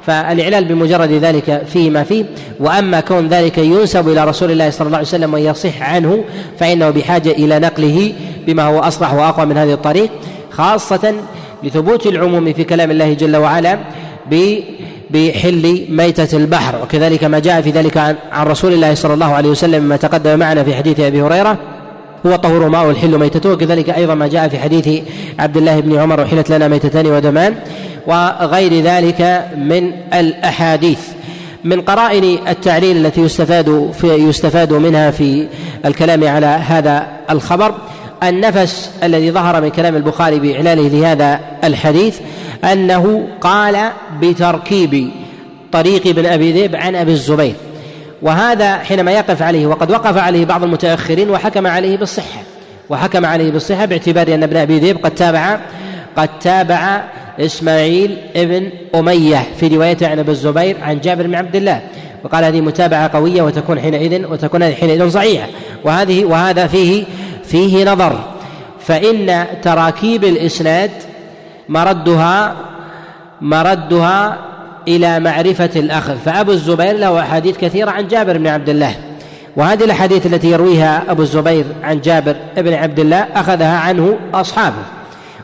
فالإعلال 0.06 0.64
بمجرد 0.64 1.12
ذلك 1.12 1.62
فيه 1.72 1.90
ما 1.90 2.02
فيه. 2.02 2.24
وأما 2.60 3.00
كون 3.00 3.28
ذلك 3.28 3.58
ينسب 3.58 4.08
إلى 4.08 4.24
رسول 4.24 4.50
الله 4.50 4.70
صلى 4.70 4.86
الله 4.86 4.98
عليه 4.98 5.08
وسلم 5.08 5.34
ويصح 5.34 5.82
عنه 5.82 6.24
فإنه 6.58 6.90
بحاجة 6.90 7.30
إلى 7.30 7.58
نقله 7.58 8.12
بما 8.46 8.62
هو 8.62 8.78
أصلح 8.78 9.14
وأقوى 9.14 9.46
من 9.46 9.56
هذه 9.56 9.72
الطريق 9.72 10.10
خاصة 10.50 11.14
لثبوت 11.62 12.06
العموم 12.06 12.52
في 12.52 12.64
كلام 12.64 12.90
الله 12.90 13.12
جل 13.12 13.36
وعلا 13.36 13.78
بحل 15.10 15.86
ميتة 15.88 16.36
البحر. 16.36 16.82
وكذلك 16.82 17.24
ما 17.24 17.38
جاء 17.38 17.60
في 17.60 17.70
ذلك 17.70 17.96
عن 18.32 18.46
رسول 18.46 18.72
الله 18.72 18.94
صلى 18.94 19.14
الله 19.14 19.34
عليه 19.34 19.48
وسلم 19.48 19.82
ما 19.84 19.96
تقدم 19.96 20.38
معنا 20.38 20.64
في 20.64 20.74
حديث 20.74 21.00
أبي 21.00 21.22
هريرة. 21.22 21.58
هو 22.26 22.36
طهور 22.36 22.68
ماء 22.68 22.90
الحل 22.90 23.18
ميتته. 23.18 23.52
وكذلك 23.52 23.90
أيضا 23.90 24.14
ما 24.14 24.26
جاء 24.26 24.48
في 24.48 24.58
حديث 24.58 25.02
عبد 25.38 25.56
الله 25.56 25.80
بن 25.80 25.98
عمر 25.98 26.20
وحلت 26.20 26.50
لنا 26.50 26.68
ميتتان 26.68 27.06
ودمان 27.06 27.54
وغير 28.06 28.82
ذلك 28.82 29.46
من 29.56 29.92
الأحاديث. 30.14 31.00
من 31.64 31.80
قرائن 31.80 32.48
التعليل 32.48 33.06
التي 33.06 33.20
يستفاد 33.20 33.90
في 34.00 34.06
يستفاد 34.06 34.72
منها 34.72 35.10
في 35.10 35.46
الكلام 35.84 36.28
على 36.28 36.46
هذا 36.46 37.06
الخبر 37.30 37.74
النفس 38.22 38.90
الذي 39.02 39.30
ظهر 39.30 39.60
من 39.60 39.68
كلام 39.68 39.96
البخاري 39.96 40.38
بإعلاله 40.38 40.88
لهذا 40.88 41.40
الحديث 41.64 42.18
أنه 42.72 43.28
قال 43.40 43.76
بتركيب 44.20 45.10
طريق 45.72 46.06
ابن 46.06 46.26
أبي 46.26 46.52
ذئب 46.52 46.76
عن 46.76 46.96
أبي 46.96 47.12
الزبير. 47.12 47.54
وهذا 48.22 48.78
حينما 48.78 49.12
يقف 49.12 49.42
عليه 49.42 49.66
وقد 49.66 49.90
وقف 49.90 50.18
عليه 50.18 50.44
بعض 50.44 50.64
المتأخرين 50.64 51.30
وحكم 51.30 51.66
عليه 51.66 51.96
بالصحة 51.96 52.42
وحكم 52.88 53.26
عليه 53.26 53.50
بالصحة 53.50 53.84
باعتبار 53.84 54.34
أن 54.34 54.42
ابن 54.42 54.56
أبي 54.56 54.78
ذئب 54.78 55.04
قد 55.04 55.10
تابع 55.10 55.58
قد 56.16 56.38
تابع 56.38 57.02
إسماعيل 57.40 58.18
ابن 58.36 58.70
أمية 58.94 59.46
في 59.60 59.68
روايته 59.68 60.08
عن 60.08 60.18
أبي 60.18 60.30
الزبير 60.30 60.76
عن 60.82 61.00
جابر 61.00 61.26
بن 61.26 61.34
عبد 61.34 61.56
الله 61.56 61.82
وقال 62.24 62.44
هذه 62.44 62.60
متابعة 62.60 63.12
قوية 63.12 63.42
وتكون 63.42 63.80
حينئذ 63.80 64.26
وتكون 64.26 64.64
حينئذ 64.64 65.10
صحيحة 65.10 65.46
وهذه 65.84 66.24
وهذا 66.24 66.66
فيه 66.66 67.04
فيه 67.44 67.84
نظر 67.84 68.20
فإن 68.80 69.46
تراكيب 69.62 70.24
الإسناد 70.24 70.90
مردها 71.68 72.56
مردها 73.40 74.38
إلى 74.96 75.20
معرفة 75.20 75.70
الأخذ 75.76 76.16
فأبو 76.24 76.52
الزبير 76.52 76.96
له 76.96 77.20
أحاديث 77.20 77.56
كثيرة 77.58 77.90
عن 77.90 78.08
جابر 78.08 78.38
بن 78.38 78.46
عبد 78.46 78.68
الله. 78.68 78.94
وهذه 79.56 79.84
الأحاديث 79.84 80.26
التي 80.26 80.50
يرويها 80.50 81.02
أبو 81.08 81.22
الزبير 81.22 81.64
عن 81.82 82.00
جابر 82.00 82.36
بن 82.56 82.72
عبد 82.72 83.00
الله 83.00 83.26
أخذها 83.34 83.78
عنه 83.78 84.16
أصحابه. 84.34 84.82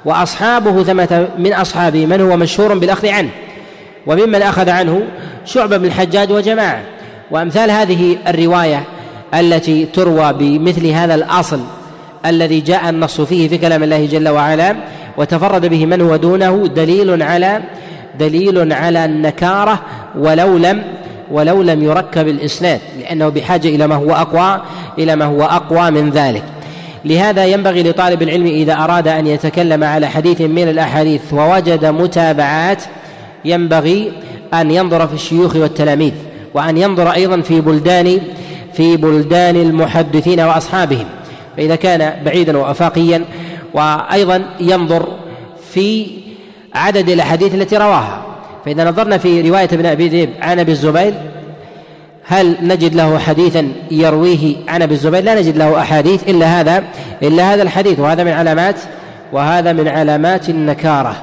وأصحابه 0.05 0.83
ثمة 0.83 1.29
من 1.39 1.53
أصحابه 1.53 2.07
من 2.07 2.21
هو 2.21 2.37
مشهور 2.37 2.79
بالأخذ 2.79 3.09
عنه. 3.09 3.31
وممن 4.07 4.43
أخذ 4.43 4.69
عنه 4.69 5.03
شعبة 5.45 5.77
بن 5.77 5.85
الحجاج 5.85 6.33
وجماعة. 6.33 6.81
وأمثال 7.31 7.71
هذه 7.71 8.17
الرواية 8.29 8.85
التي 9.35 9.85
تروى 9.85 10.33
بمثل 10.33 10.87
هذا 10.87 11.15
الأصل 11.15 11.61
الذي 12.27 12.61
جاء 12.61 12.89
النص 12.89 13.21
فيه 13.21 13.49
في 13.49 13.59
كلام 13.59 13.83
الله 13.83 14.07
جل 14.07 14.29
وعلا 14.29 14.77
وتفرد 15.17 15.67
به 15.67 15.87
من 15.87 16.01
هو 16.01 16.17
دونه 16.17 16.67
دليل 16.67 17.23
على 17.23 17.61
دليل 18.19 18.73
على 18.73 19.05
النكارة 19.05 19.81
ولو 20.19 20.57
لم 20.57 20.83
ولو 21.31 21.63
لم 21.63 21.83
يركب 21.83 22.29
الإسناد 22.29 22.81
لأنه 23.01 23.29
بحاجة 23.29 23.69
إلى 23.69 23.87
ما 23.87 23.95
هو 23.95 24.13
أقوى 24.13 24.63
إلى 24.99 25.17
ما 25.17 25.25
هو 25.25 25.43
أقوى 25.43 25.91
من 25.91 26.11
ذلك. 26.11 26.43
لهذا 27.05 27.45
ينبغي 27.45 27.83
لطالب 27.83 28.23
العلم 28.23 28.47
إذا 28.47 28.75
أراد 28.75 29.09
أن 29.09 29.27
يتكلم 29.27 29.85
على 29.85 30.07
حديث 30.07 30.41
من 30.41 30.69
الأحاديث 30.69 31.33
ووجد 31.33 31.85
متابعات 31.85 32.83
ينبغي 33.45 34.13
أن 34.55 34.71
ينظر 34.71 35.07
في 35.07 35.15
الشيوخ 35.15 35.57
والتلاميذ 35.57 36.13
وأن 36.55 36.77
ينظر 36.77 37.11
أيضا 37.11 37.41
في 37.41 37.61
بلدان 37.61 38.21
في 38.73 38.97
بلدان 38.97 39.57
المحدثين 39.57 40.41
وأصحابهم. 40.41 41.07
فإذا 41.57 41.77
كان 41.77 42.13
بعيدا 42.25 42.59
وأفاقيا 42.59 43.25
وأيضا 43.75 44.43
ينظر 44.61 45.09
في 45.71 46.07
عدد 46.77 47.09
الأحاديث 47.09 47.55
التي 47.55 47.77
رواها. 47.77 48.23
فإذا 48.65 48.85
نظرنا 48.85 49.19
في 49.19 49.51
رواية 49.51 49.69
ابن 49.73 49.87
أبي 49.87 50.09
ذئب 50.09 50.31
عن 50.43 50.59
أبي 50.59 50.73
الزبير 50.73 51.15
هل 52.25 52.57
نجد 52.63 52.95
له 52.95 53.19
حديثا 53.19 53.73
يرويه 53.91 54.57
عن 54.69 54.83
أبي 54.83 54.95
الزبير؟ 54.95 55.25
لا 55.25 55.35
نجد 55.35 55.57
له 55.57 55.81
أحاديث 55.81 56.29
إلا 56.29 56.61
هذا 56.61 56.85
إلا 57.23 57.55
هذا 57.55 57.63
الحديث 57.63 58.01
وهذا 58.01 58.25
من 58.25 58.33
علامات 58.33 58.77
وهذا 59.33 59.73
من 59.73 59.89
علامات 59.89 60.49
النكارة 60.49 61.17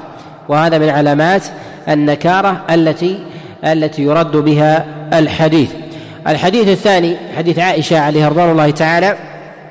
وهذا 0.48 0.78
من 0.78 0.88
علامات 0.88 1.42
النكارة 1.88 2.62
التي 2.70 3.18
التي 3.64 4.02
يرد 4.02 4.36
بها 4.36 4.86
الحديث. 5.12 5.70
الحديث 6.28 6.68
الثاني 6.68 7.16
حديث 7.36 7.58
عائشة 7.58 7.98
عليه 7.98 8.28
رضوان 8.28 8.50
الله 8.50 8.70
تعالى 8.70 9.16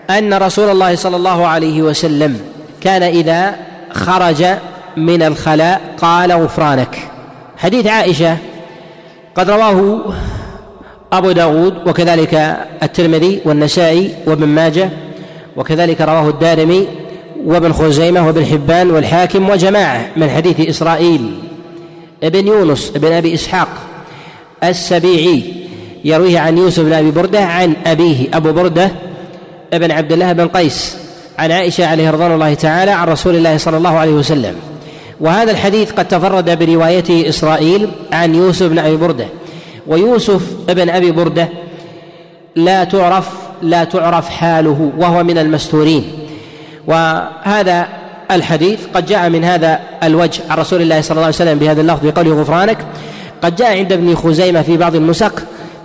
أن 0.09 0.33
رسول 0.33 0.69
الله 0.69 0.95
صلى 0.95 1.15
الله 1.15 1.47
عليه 1.47 1.81
وسلم 1.81 2.39
كان 2.81 3.03
إذا 3.03 3.55
خرج 3.91 4.45
من 4.97 5.23
الخلاء 5.23 5.81
قال 5.97 6.31
غفرانك. 6.31 6.97
حديث 7.57 7.87
عائشة 7.87 8.37
قد 9.35 9.49
رواه 9.49 9.99
أبو 11.13 11.31
داود 11.31 11.87
وكذلك 11.87 12.57
الترمذي 12.83 13.41
والنسائي 13.45 14.13
وابن 14.25 14.45
ماجه 14.45 14.89
وكذلك 15.57 16.01
رواه 16.01 16.29
الدارمي 16.29 16.87
وابن 17.45 17.73
خزيمة 17.73 18.27
وابن 18.27 18.45
حبان 18.45 18.91
والحاكم 18.91 19.49
وجماعة 19.49 20.05
من 20.17 20.29
حديث 20.29 20.69
إسرائيل. 20.69 21.39
ابن 22.23 22.47
يونس 22.47 22.91
ابن 22.95 23.11
أبي 23.11 23.33
إسحاق 23.33 23.69
السبيعي 24.63 25.43
يرويه 26.05 26.39
عن 26.39 26.57
يوسف 26.57 26.83
بن 26.83 26.93
أبي 26.93 27.11
بردة 27.11 27.45
عن 27.45 27.73
أبيه 27.85 28.27
أبو 28.33 28.51
بردة 28.51 28.91
ابن 29.73 29.91
عبد 29.91 30.11
الله 30.11 30.33
بن 30.33 30.47
قيس 30.47 30.97
عن 31.39 31.51
عائشة 31.51 31.85
عليه 31.85 32.11
رضوان 32.11 32.31
الله 32.31 32.53
تعالى 32.53 32.91
عن 32.91 33.07
رسول 33.07 33.35
الله 33.35 33.57
صلى 33.57 33.77
الله 33.77 33.97
عليه 33.97 34.11
وسلم. 34.11 34.55
وهذا 35.23 35.51
الحديث 35.51 35.91
قد 35.91 36.07
تفرد 36.07 36.59
بروايته 36.59 37.29
إسرائيل 37.29 37.87
عن 38.11 38.35
يوسف 38.35 38.67
بن 38.67 38.79
أبي 38.79 38.97
بردة. 38.97 39.25
ويوسف 39.87 40.41
ابن 40.69 40.89
أبي 40.89 41.11
بردة 41.11 41.49
لا 42.55 42.83
تعرف 42.83 43.29
لا 43.61 43.83
تعرف 43.83 44.29
حاله 44.29 44.91
وهو 44.97 45.23
من 45.23 45.37
المستورين. 45.37 46.03
وهذا 46.87 47.87
الحديث 48.31 48.79
قد 48.93 49.05
جاء 49.05 49.29
من 49.29 49.43
هذا 49.43 49.79
الوجه 50.03 50.41
عن 50.49 50.57
رسول 50.57 50.81
الله 50.81 51.01
صلى 51.01 51.11
الله 51.11 51.25
عليه 51.25 51.35
وسلم 51.35 51.59
بهذا 51.59 51.81
اللفظ 51.81 52.07
بقوله 52.07 52.41
غفرانك. 52.41 52.77
قد 53.41 53.55
جاء 53.55 53.77
عند 53.77 53.91
ابن 53.91 54.15
خزيمة 54.15 54.61
في 54.61 54.77
بعض 54.77 54.95
النسخ 54.95 55.33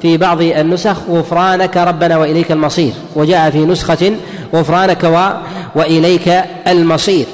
في 0.03 0.17
بعض 0.17 0.43
النسخ 0.43 0.97
غفرانك 1.11 1.77
ربنا 1.77 2.19
وإليك 2.19 2.53
المصير. 2.53 2.93
وجاء 3.17 3.51
في 3.51 3.59
نسخة 3.59 4.13
غفرانك 4.55 5.05
و 5.05 5.31
وإليك 5.79 6.29
المصير. 6.67 7.27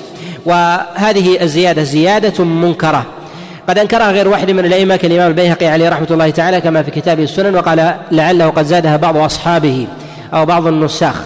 وهذه 0.46 1.42
الزيادة 1.42 1.82
زيادة 1.82 2.44
منكرة. 2.44 3.06
قد 3.68 3.78
أنكرها 3.78 4.12
غير 4.12 4.28
واحد 4.28 4.50
من 4.50 4.64
الأئمة 4.64 4.96
كالإمام 4.96 5.28
البيهقي 5.28 5.66
عليه 5.66 5.88
رحمة 5.88 6.06
الله 6.10 6.30
تعالى 6.30 6.60
كما 6.60 6.82
في 6.82 6.90
كتابه 6.90 7.22
السنن 7.22 7.54
وقال 7.54 7.94
لعله 8.12 8.46
قد 8.46 8.64
زادها 8.64 8.96
بعض 8.96 9.16
أصحابه 9.16 9.86
أو 10.34 10.46
بعض 10.46 10.66
النساخ 10.66 11.22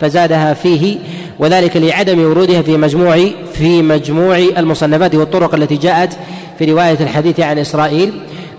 فزادها 0.00 0.54
فيه 0.54 0.96
وذلك 1.38 1.76
لعدم 1.76 2.20
ورودها 2.20 2.62
في 2.62 2.76
مجموع 2.76 3.26
في 3.54 3.82
مجموع 3.82 4.38
المصنفات 4.38 5.14
والطرق 5.14 5.54
التي 5.54 5.76
جاءت 5.76 6.12
في 6.58 6.64
رواية 6.64 6.96
الحديث 7.00 7.40
عن 7.40 7.58
إسرائيل. 7.58 8.12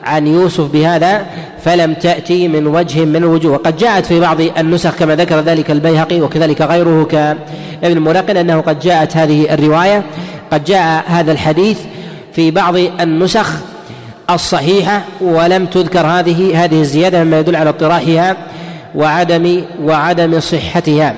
عن 0.03 0.27
يوسف 0.27 0.71
بهذا 0.71 1.25
فلم 1.63 1.93
تأتي 1.93 2.47
من 2.47 2.67
وجه 2.67 3.05
من 3.05 3.15
الوجوه. 3.15 3.53
وقد 3.53 3.77
جاءت 3.77 4.05
في 4.05 4.19
بعض 4.19 4.41
النسخ 4.41 4.95
كما 4.95 5.15
ذكر 5.15 5.39
ذلك 5.39 5.71
البيهقي 5.71 6.21
وكذلك 6.21 6.61
غيره 6.61 7.03
كابن 7.03 7.39
الملقن 7.83 8.37
أنه 8.37 8.61
قد 8.61 8.79
جاءت 8.79 9.17
هذه 9.17 9.53
الرواية. 9.53 10.03
قد 10.51 10.63
جاء 10.63 11.03
هذا 11.07 11.31
الحديث 11.31 11.79
في 12.33 12.51
بعض 12.51 12.75
النسخ 12.77 13.51
الصحيحة 14.29 15.01
ولم 15.21 15.65
تذكر 15.65 16.07
هذه 16.07 16.63
هذه 16.63 16.81
الزيادة 16.81 17.23
مما 17.23 17.39
يدل 17.39 17.55
على 17.55 17.69
اطراحها 17.69 18.37
وعدم 18.95 19.61
وعدم 19.83 20.39
صحتها. 20.39 21.15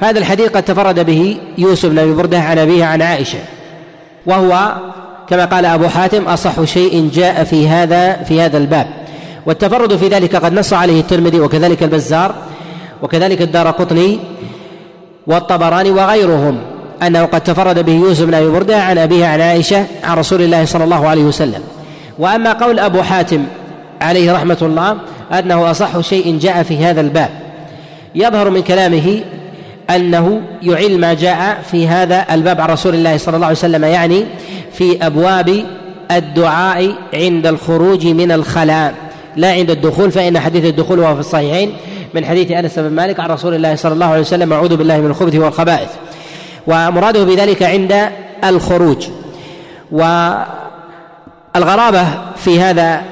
هذا 0.00 0.18
الحديث 0.18 0.48
قد 0.48 0.62
تفرد 0.62 1.06
به 1.06 1.36
يوسف 1.58 1.88
بن 1.88 1.98
أبي 1.98 2.12
بردة 2.12 2.40
عن 2.40 2.58
أبيه 2.58 2.84
عن 2.84 3.02
عائشة 3.02 3.38
وهو 4.26 4.74
كما 5.28 5.44
قال 5.44 5.64
أبو 5.64 5.88
حاتم 5.88 6.28
أصح 6.28 6.64
شيء 6.64 7.10
جاء 7.14 7.44
في 7.44 7.68
هذا 7.68 8.12
في 8.12 8.40
هذا 8.40 8.58
الباب. 8.58 8.86
والتفرد 9.46 9.96
في 9.96 10.08
ذلك 10.08 10.36
قد 10.36 10.52
نص 10.52 10.72
عليه 10.72 11.00
الترمذي 11.00 11.40
وكذلك 11.40 11.82
البزار 11.82 12.34
وكذلك 13.02 13.42
الدار 13.42 13.70
قطني 13.70 14.18
والطبراني 15.26 15.90
وغيرهم 15.90 16.58
أنه 17.02 17.24
قد 17.24 17.40
تفرد 17.40 17.78
به 17.78 17.92
يوسف 17.92 18.24
بن 18.24 18.34
أبي 18.34 18.48
بردة 18.48 18.82
عن 18.82 18.98
أبيه 18.98 19.26
عن 19.26 19.40
عائشة 19.40 19.86
عن 20.04 20.16
رسول 20.16 20.42
الله 20.42 20.64
صلى 20.64 20.84
الله 20.84 21.08
عليه 21.08 21.22
وسلم. 21.22 21.62
وأما 22.18 22.52
قول 22.52 22.78
أبو 22.78 23.02
حاتم 23.02 23.44
عليه 24.00 24.32
رحمة 24.32 24.58
الله 24.62 24.96
أنه 25.38 25.70
أصح 25.70 26.00
شيء 26.00 26.38
جاء 26.38 26.62
في 26.62 26.84
هذا 26.84 27.00
الباب. 27.00 27.30
يظهر 28.14 28.50
من 28.50 28.62
كلامه 28.62 29.20
أنه 29.90 30.40
يعل 30.62 30.98
ما 30.98 31.14
جاء 31.14 31.62
في 31.70 31.88
هذا 31.88 32.26
الباب 32.30 32.60
عن 32.60 32.68
رسول 32.68 32.94
الله 32.94 33.16
صلى 33.16 33.36
الله 33.36 33.46
عليه 33.46 33.56
وسلم 33.56 33.84
يعني 33.84 34.24
في 34.78 35.06
أبواب 35.06 35.64
الدعاء 36.10 36.94
عند 37.14 37.46
الخروج 37.46 38.06
من 38.06 38.32
الخلاء. 38.32 38.94
لا 39.36 39.52
عند 39.52 39.70
الدخول 39.70 40.10
فإن 40.10 40.38
حديث 40.38 40.64
الدخول 40.64 40.98
وهو 40.98 41.14
في 41.14 41.20
الصحيحين. 41.20 41.72
من 42.14 42.24
حديث 42.24 42.50
أنس 42.50 42.78
بن 42.78 42.90
مالك 42.90 43.20
عن 43.20 43.30
رسول 43.30 43.54
الله 43.54 43.74
صلى 43.74 43.92
الله 43.92 44.06
عليه 44.06 44.20
وسلم 44.20 44.52
أعوذ 44.52 44.76
بالله 44.76 45.00
من 45.00 45.10
الخبث 45.10 45.34
والخبائث. 45.34 45.88
ومراده 46.66 47.24
بذلك 47.24 47.62
عند 47.62 48.08
الخروج. 48.44 49.06
والغرابة 51.54 52.04
في 52.36 52.60
هذا 52.60 53.02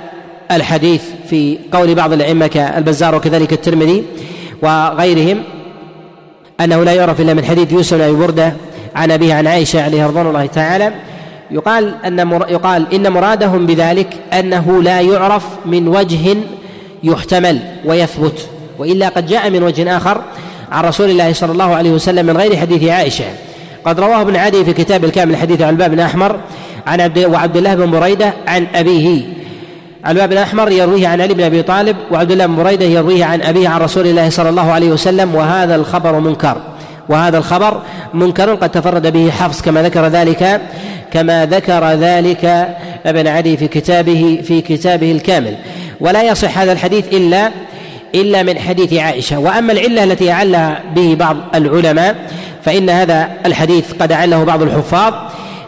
الحديث 0.51 1.03
في 1.31 1.59
قول 1.73 1.95
بعض 1.95 2.13
الأئمة 2.13 2.47
كالبزار 2.47 3.15
وكذلك 3.15 3.53
الترمذي 3.53 4.05
وغيرهم 4.63 5.43
أنه 6.61 6.85
لا 6.85 6.93
يعرف 6.93 7.21
إلا 7.21 7.35
من 7.35 7.45
حديث 7.45 7.73
يوسف 7.73 7.95
بن 7.95 8.03
أبي 8.03 8.13
بردة 8.13 8.53
عن 8.95 9.11
أبيه 9.11 9.35
عن 9.35 9.47
عائشة 9.47 9.83
عليه 9.83 10.07
رضوان 10.07 10.27
الله 10.27 10.47
تعالى. 10.47 10.93
يقال 11.53 11.95
أن 12.05 12.19
يقال 12.49 12.95
إن 12.95 13.13
مرادهم 13.13 13.67
بذلك 13.67 14.09
أنه 14.33 14.83
لا 14.83 15.01
يعرف 15.01 15.45
من 15.67 15.89
وجه 15.89 16.37
يحتمل 17.03 17.59
ويثبت 17.85 18.49
وإلا 18.79 19.09
قد 19.09 19.27
جاء 19.27 19.51
من 19.51 19.63
وجه 19.63 19.97
آخر 19.97 20.23
عن 20.73 20.85
رسول 20.85 21.11
الله 21.11 21.33
صلى 21.33 21.53
الله 21.53 21.75
عليه 21.75 21.91
وسلم 21.91 22.27
من 22.27 22.37
غير 22.37 22.57
حديث 22.57 22.85
عائشة. 22.85 23.25
قد 23.85 24.01
رواه 24.01 24.21
ابن 24.21 24.37
عدي 24.37 24.65
في 24.65 24.73
كتاب 24.73 25.05
الكامل 25.05 25.37
حديث 25.37 25.61
عن 25.61 25.77
بن 25.77 26.01
أحمر 26.01 26.37
عن 26.87 27.01
عبد 27.01 27.19
وعبد 27.19 27.57
الله 27.57 27.75
بن 27.75 27.91
بريدة 27.91 28.33
عن 28.47 28.67
أبيه. 28.75 29.23
عن 30.05 30.27
بن 30.27 30.37
أحمر 30.37 30.71
يرويه 30.71 31.09
عن 31.09 31.21
علي 31.21 31.35
بن 31.35 31.43
أبي 31.43 31.63
طالب 31.63 31.97
وعبد 32.11 32.31
الله 32.31 32.47
بن 32.47 32.57
بريدة 32.57 32.85
يرويه 32.85 33.25
عن 33.25 33.43
أبيه 33.43 33.69
عن 33.69 33.81
رسول 33.81 34.07
الله 34.07 34.31
صلى 34.31 34.49
الله 34.49 34.73
عليه 34.73 34.91
وسلم 34.91 35.35
وهذا 35.35 35.75
الخبر 35.75 36.21
منكر. 36.21 36.57
وهذا 37.13 37.39
الخبر 37.39 37.83
منكر 38.15 38.55
قد 38.55 38.71
تفرد 38.71 39.13
به 39.13 39.31
حفص 39.31 39.63
كما 39.63 39.83
ذكر 39.83 40.07
ذلك 40.07 40.61
كما 41.13 41.47
ذكر 41.47 41.93
ذلك 41.93 42.69
ابن 43.07 43.27
عدي 43.27 43.57
في 43.57 43.69
كتابه 43.69 44.41
في 44.45 44.61
كتابه 44.61 45.13
الكامل. 45.13 45.57
ولا 46.01 46.23
يصح 46.23 46.59
هذا 46.59 46.73
الحديث 46.73 47.05
إلا 47.13 47.51
إلا 48.15 48.43
من 48.43 48.59
حديث 48.59 48.93
عائشة. 48.95 49.39
وأما 49.39 49.73
العلة 49.73 50.05
التي 50.05 50.31
أعلها 50.31 50.83
به 50.95 51.15
بعض 51.15 51.37
العلماء 51.55 52.17
فإن 52.65 52.91
هذا 52.91 53.31
الحديث 53.47 53.93
قد 53.93 54.13
أعله 54.13 54.45
بعض 54.45 54.63
الحفاظ. 54.63 55.15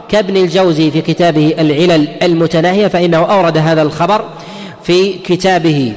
كابن 0.09 0.37
الجوزي 0.37 0.91
في 0.91 1.01
كتابه 1.01 1.55
العلل 1.59 2.09
المتناهية 2.23 2.87
فإنه 2.87 3.19
أورد 3.19 3.59
هذا 3.59 3.83
الخبر 3.83 4.25
في 4.83 5.13
كتابه 5.13 5.93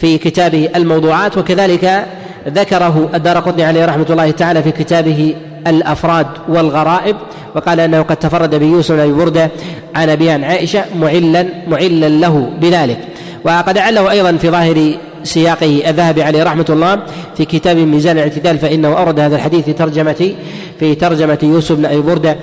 في 0.00 0.18
كتابه 0.18 0.68
الموضوعات 0.76 1.38
وكذلك 1.38 2.06
ذكره 2.48 3.10
الدار 3.14 3.38
قطني 3.38 3.64
عليه 3.64 3.84
رحمة 3.84 4.06
الله 4.10 4.30
تعالى 4.30 4.62
في 4.62 4.70
كتابه 4.70 5.34
الأفراد 5.66 6.26
والغرائب 6.48 7.16
وقال 7.54 7.80
أنه 7.80 8.02
قد 8.02 8.16
تفرد 8.16 8.54
بيوسف 8.54 8.94
بن 8.94 9.16
بردة 9.16 9.50
عن 9.94 10.10
ابي 10.10 10.30
عن 10.30 10.44
عائشة 10.44 10.84
معلا 11.00 11.46
معلا 11.68 12.08
له 12.08 12.50
بذلك. 12.60 12.98
وقد 13.44 13.78
اعله 13.78 14.10
أيضا 14.10 14.32
في 14.36 14.50
ظاهر 14.50 14.94
سياقه 15.22 15.82
الذهبي 15.88 16.22
عليه 16.22 16.42
رحمة 16.42 16.66
الله 16.70 16.98
في 17.36 17.44
كتاب 17.44 17.76
ميزان 17.76 18.18
الاعتدال 18.18 18.58
فإنه 18.58 18.88
أورد 18.88 19.20
هذا 19.20 19.36
الحديث 19.36 19.64
في 19.64 19.72
ترجمه 19.72 20.34
في 20.80 20.94
ترجمة 20.94 21.38
يوسف 21.42 21.76
بن 21.76 21.84
أبي 21.84 22.00
بردة 22.00 22.36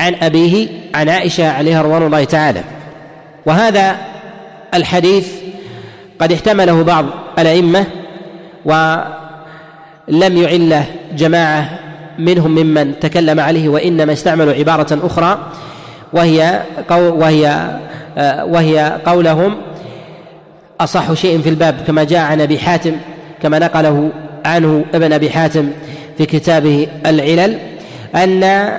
عن 0.00 0.14
أبيه 0.22 0.68
عن 0.94 1.08
عائشة 1.08 1.50
عليها 1.50 1.82
رضوان 1.82 2.02
الله 2.06 2.24
تعالى. 2.24 2.60
وهذا 3.46 3.96
الحديث 4.74 5.28
قد 6.20 6.32
احتمله 6.32 6.82
بعض 6.82 7.04
الأئمة 7.38 7.86
ولم 10.08 10.36
يعله 10.36 10.84
جماعة 11.16 11.78
منهم 12.18 12.50
ممن 12.50 13.00
تكلم 13.00 13.40
عليه 13.40 13.68
وإنما 13.68 14.12
استعملوا 14.12 14.52
عبارة 14.52 14.98
أخرى 15.02 15.38
وهي 16.12 16.62
وهي 16.90 17.78
وهي 18.42 19.00
قولهم 19.06 19.56
أصح 20.80 21.12
شيء 21.12 21.40
في 21.40 21.48
الباب 21.48 21.76
كما 21.86 22.04
جاء 22.04 22.20
عن 22.20 22.40
أبي 22.40 22.58
حاتم 22.58 22.96
كما 23.42 23.58
نقله 23.58 24.10
عنه 24.44 24.84
ابن 24.94 25.12
أبي 25.12 25.30
حاتم 25.30 25.70
في 26.18 26.26
كتابه 26.26 26.88
العلل 27.06 27.58
أن 28.14 28.72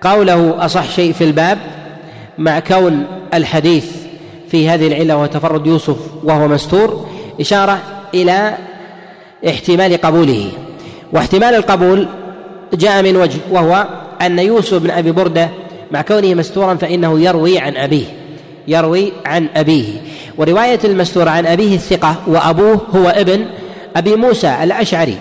قوله 0.00 0.64
أصح 0.64 0.90
شيء 0.90 1.12
في 1.12 1.24
الباب 1.24 1.58
مع 2.38 2.60
كون 2.60 3.06
الحديث 3.34 3.86
في 4.50 4.68
هذه 4.68 4.86
العلة 4.86 5.16
وهو 5.16 5.26
تفرد 5.26 5.66
يوسف 5.66 5.96
وهو 6.24 6.48
مستور 6.48 7.06
إشارة 7.40 7.78
إلى 8.14 8.54
احتمال 9.48 10.00
قبوله. 10.00 10.50
واحتمال 11.12 11.54
القبول 11.54 12.08
جاء 12.74 13.02
من 13.02 13.16
وجه 13.16 13.38
وهو 13.50 13.86
أن 14.22 14.38
يوسف 14.38 14.78
بن 14.78 14.90
أبي 14.90 15.12
بردة 15.12 15.48
مع 15.90 16.02
كونه 16.02 16.34
مستورا 16.34 16.74
فإنه 16.74 17.20
يروي 17.20 17.58
عن 17.58 17.76
أبيه 17.76 18.04
يروي 18.68 19.12
عن 19.26 19.48
أبيه. 19.56 19.84
ورواية 20.38 20.80
المستور 20.84 21.28
عن 21.28 21.46
أبيه 21.46 21.74
الثقة 21.74 22.16
وأبوه 22.26 22.80
هو 22.96 23.08
ابن 23.08 23.46
أبي 23.96 24.16
موسى 24.16 24.56
الأشعري 24.62 25.16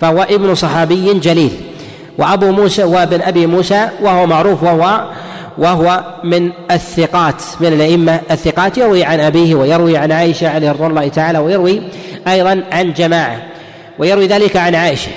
فهو 0.00 0.22
ابن 0.22 0.54
صحابي 0.54 1.14
جليل. 1.14 1.50
وأبو 2.18 2.50
موسى 2.50 2.84
وابن 2.84 3.22
أبي 3.22 3.46
موسى 3.46 3.88
وهو 4.02 4.26
معروف 4.26 4.62
وهو 4.62 5.04
وهو 5.58 6.04
من 6.24 6.50
الثقات 6.70 7.42
من 7.60 7.66
الأئمة 7.66 8.20
الثقات 8.30 8.78
يروي 8.78 9.04
عن 9.04 9.20
أبيه 9.20 9.54
ويروي 9.54 9.96
عن 9.96 10.12
عائشة 10.12 10.48
عليه 10.48 10.72
رضوان 10.72 10.90
الله 10.90 11.08
تعالى 11.08 11.38
ويروي 11.38 11.82
أيضا 12.28 12.62
عن 12.72 12.92
جماعة. 12.92 13.42
ويروي 13.98 14.26
ذلك 14.26 14.56
عن 14.56 14.74
عائشة. 14.74 15.10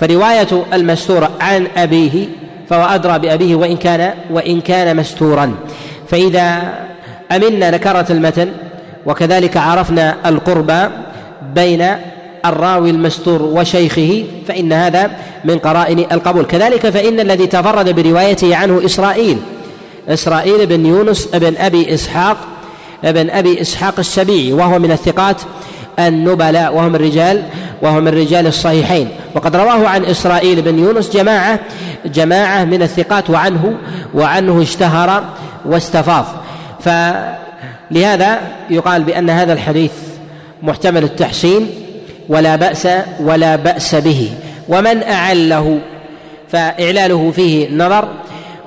فرواية 0.00 0.64
المستور 0.72 1.28
عن 1.40 1.66
أبيه 1.76 2.26
فهو 2.68 2.94
أدرى 2.94 3.18
بأبيه 3.18 3.54
وإن 3.54 3.76
كان 3.76 4.14
وإن 4.30 4.60
كان 4.60 4.96
مستورا. 4.96 5.54
فإذا 6.08 6.74
أمنا 7.32 7.70
نكره 7.70 8.06
المتن 8.10 8.52
وكذلك 9.06 9.56
عرفنا 9.56 10.16
القرب 10.26 10.72
بين 11.54 11.96
الراوي 12.46 12.90
المستور 12.90 13.42
وشيخه 13.42 14.24
فإن 14.48 14.72
هذا 14.72 15.10
من 15.44 15.58
قرائن 15.58 15.98
القبول. 15.98 16.44
كذلك 16.44 16.88
فإن 16.90 17.20
الذي 17.20 17.46
تفرد 17.46 17.88
بروايته 17.88 18.56
عنه 18.56 18.84
إسرائيل. 18.84 19.38
إسرائيل 20.08 20.66
بن 20.66 20.86
يونس 20.86 21.26
بن 21.26 21.56
أبي 21.56 21.94
إسحاق 21.94 22.36
بن 23.02 23.30
أبي 23.30 23.60
إسحاق 23.60 23.94
السبيعي 23.98 24.52
وهو 24.52 24.78
من 24.78 24.92
الثقات 24.92 25.36
النبلاء 25.98 26.74
وهم 26.74 26.94
الرجال 26.94 27.42
وهو 27.82 28.00
من 28.00 28.08
رجال 28.08 28.46
الصحيحين. 28.46 29.08
وقد 29.34 29.56
رواه 29.56 29.88
عن 29.88 30.04
إسرائيل 30.04 30.62
بن 30.62 30.78
يونس 30.78 31.10
جماعة 31.10 31.58
جماعة 32.06 32.64
من 32.64 32.82
الثقات 32.82 33.30
وعنه 33.30 33.74
وعنه 34.14 34.62
اشتهر 34.62 35.24
واستفاض. 35.64 36.24
فلهذا 36.80 38.38
يقال 38.70 39.02
بأن 39.02 39.30
هذا 39.30 39.52
الحديث 39.52 39.92
محتمل 40.62 41.04
التحسين 41.04 41.70
ولا 42.28 42.56
بأس 42.56 42.88
ولا 43.20 43.56
بأس 43.56 43.94
به. 43.94 44.30
ومن 44.68 45.02
أعله 45.02 45.78
فإعلاله 46.48 47.32
فيه 47.36 47.70
نظر 47.76 48.08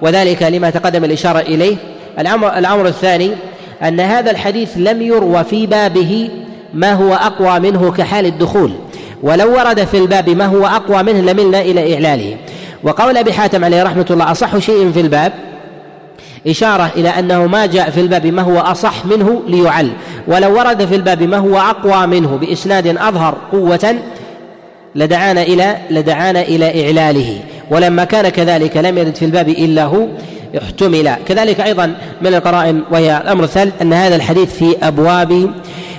وذلك 0.01 0.43
لما 0.43 0.69
تقدم 0.69 1.03
الإشارة 1.03 1.39
إليه. 1.39 1.75
الأمر, 2.19 2.57
الأمر 2.57 2.87
الثاني 2.87 3.31
أن 3.83 3.99
هذا 3.99 4.31
الحديث 4.31 4.69
لم 4.75 5.01
يروى 5.01 5.43
في 5.43 5.65
بابه 5.65 6.29
ما 6.73 6.93
هو 6.93 7.13
أقوى 7.13 7.59
منه 7.59 7.91
كحال 7.91 8.25
الدخول. 8.25 8.71
ولو 9.23 9.57
ورد 9.57 9.83
في 9.83 9.97
الباب 9.97 10.29
ما 10.29 10.45
هو 10.45 10.65
أقوى 10.65 11.03
منه 11.03 11.31
لملنا 11.31 11.61
إلى 11.61 11.93
إعلاله. 11.93 12.37
وقول 12.83 13.17
أبي 13.17 13.33
حاتم 13.33 13.65
عليه 13.65 13.83
رحمة 13.83 14.05
الله 14.09 14.31
أصح 14.31 14.57
شيء 14.57 14.91
في 14.91 15.01
الباب 15.01 15.33
إشارة 16.47 16.91
إلى 16.95 17.09
أنه 17.09 17.47
ما 17.47 17.65
جاء 17.65 17.89
في 17.89 18.01
الباب 18.01 18.27
ما 18.27 18.41
هو 18.41 18.59
أصح 18.59 19.05
منه 19.05 19.41
ليعل. 19.47 19.91
ولو 20.27 20.57
ورد 20.57 20.85
في 20.85 20.95
الباب 20.95 21.23
ما 21.23 21.37
هو 21.37 21.57
أقوى 21.59 22.07
منه 22.07 22.37
بإسناد 22.37 22.87
أظهر 22.87 23.37
قوة 23.51 23.95
لدعانا 24.95 25.41
إلى 25.41 25.77
لدعانا 25.89 26.41
إلى 26.41 26.85
إعلاله. 26.85 27.39
ولما 27.71 28.03
كان 28.03 28.29
كذلك 28.29 28.77
لم 28.77 28.97
يرد 28.97 29.15
في 29.15 29.25
الباب 29.25 29.49
إلا 29.49 29.83
هو 29.83 30.07
احتمل. 30.57 31.15
كذلك 31.27 31.59
أيضا 31.59 31.95
من 32.21 32.33
القرائن 32.33 32.81
وهي 32.91 33.17
الأمر 33.17 33.43
الثالث 33.43 33.81
أن 33.81 33.93
هذا 33.93 34.15
الحديث 34.15 34.53
في 34.53 34.75
أبواب 34.83 35.51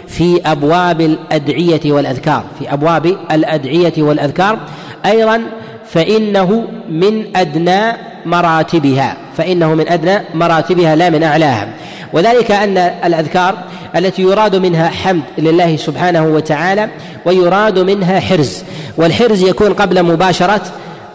في 0.09 0.41
أبواب 0.47 1.01
الأدعية 1.01 1.81
والأذكار 1.93 2.45
في 2.59 2.73
أبواب 2.73 3.17
الأدعية 3.31 3.93
والأذكار. 3.99 4.59
أيضا 5.07 5.43
فإنه 5.87 6.65
من 6.91 7.37
أدنى 7.37 7.93
مراتبها 8.27 9.17
فإنه 9.37 9.75
من 9.75 9.89
أدنى 9.89 10.19
مراتبها 10.35 10.97
لا 10.97 11.11
من 11.11 11.23
أعلاها. 11.23 11.69
وذلك 12.13 12.51
أن 12.51 12.79
الأذكار 12.79 13.55
التي 13.97 14.23
يراد 14.23 14.57
منها 14.57 14.89
حمد 14.89 15.23
لله 15.39 15.77
سبحانه 15.77 16.27
وتعالى 16.27 16.89
ويراد 17.25 17.79
منها 17.79 18.21
حرز. 18.21 18.63
والحرز 18.97 19.43
يكون 19.43 19.73
قبل 19.73 20.03
مباشرة 20.03 20.63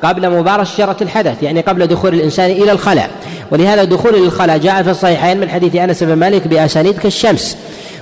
قبل 0.03 0.29
مباشرة 0.29 1.03
الحدث 1.03 1.43
يعني 1.43 1.61
قبل 1.61 1.87
دخول 1.87 2.13
الإنسان 2.13 2.51
إلى 2.51 2.71
الخلاء. 2.71 3.09
ولهذا 3.51 3.83
دخول 3.83 4.15
الخلاء 4.15 4.57
جاء 4.57 4.83
في 4.83 4.91
الصحيحين 4.91 5.39
من 5.39 5.49
حديث 5.49 5.75
أنس 5.75 6.03
بن 6.03 6.13
مالك 6.13 6.47
بأسانيد 6.47 6.97
كالشمس. 6.97 7.57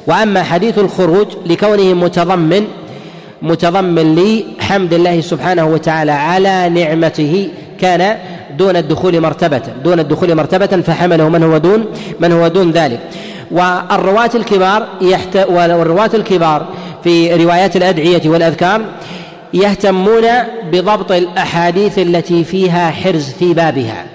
وأما 0.08 0.44
حديث 0.44 0.80
الخروج 0.80 1.28
لكونه 1.46 1.94
متضمن 1.94 2.68
متضمن 3.42 4.16
لحمد 4.16 4.94
الله 4.94 5.22
سبحانه 5.22 5.66
وتعالى 5.66 6.12
على 6.12 6.70
نعمته 6.70 7.50
كان 7.82 8.18
دون 8.58 8.76
الدخول 8.76 9.22
مرتبة 9.22 9.62
دون 9.84 10.00
الدخول 10.00 10.36
مرتبة 10.36 10.82
فحمله 10.82 11.30
من 11.30 11.44
هو 11.44 11.58
دون 11.58 11.86
من 12.20 12.32
هو 12.32 12.48
دون 12.48 12.72
ذلك. 12.72 13.00
والرواة 13.52 14.30
الكبار 14.36 14.88
يحت... 15.02 15.38
والرواة 15.50 16.10
الكبار 16.14 16.66
في 17.04 17.34
روايات 17.44 17.76
الأدعية 17.76 18.22
والأذكار 18.26 18.82
يهتمون 19.54 20.24
بضبط 20.72 21.12
الأحاديث 21.12 22.00
التي 22.00 22.44
فيها 22.44 22.92
حرز 22.92 23.30
في 23.40 23.54
بابها. 23.54 24.06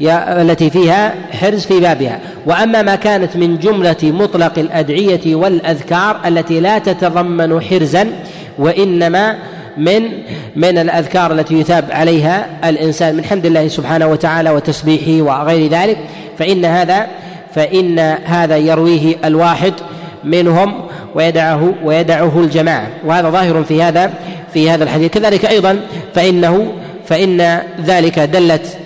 التي 0.00 0.70
فيها 0.70 1.14
حرز 1.32 1.66
في 1.66 1.80
بابها. 1.80 2.20
وأما 2.46 2.82
ما 2.82 2.94
كانت 2.94 3.36
من 3.36 3.58
جملة 3.58 3.96
مطلق 4.02 4.58
الأدعية 4.58 5.34
والأذكار 5.34 6.20
التي 6.26 6.60
لا 6.60 6.78
تتضمن 6.78 7.62
حرزا 7.62 8.12
وإنما 8.58 9.36
من 9.76 10.02
من 10.56 10.78
الأذكار 10.78 11.32
التي 11.32 11.54
يثاب 11.54 11.84
عليها 11.90 12.46
الإنسان 12.64 13.14
من 13.14 13.24
حمد 13.24 13.46
الله 13.46 13.68
سبحانه 13.68 14.06
وتعالى 14.06 14.50
وتسبيحه 14.50 15.22
وغير 15.22 15.70
ذلك 15.70 15.98
فإن 16.38 16.64
هذا 16.64 17.06
فإن 17.54 17.98
هذا 18.24 18.56
يرويه 18.56 19.16
الواحد 19.24 19.72
منهم 20.24 20.74
ويدعه 21.14 21.74
ويدعه 21.84 22.40
الجماعة. 22.40 22.88
وهذا 23.06 23.30
ظاهر 23.30 23.64
في 23.64 23.82
هذا 23.82 24.10
في 24.52 24.70
هذا 24.70 24.84
الحديث. 24.84 25.10
كذلك 25.10 25.44
أيضا 25.44 25.80
فإنه 26.14 26.72
فإن 27.06 27.60
ذلك 27.84 28.18
دلت 28.18 28.78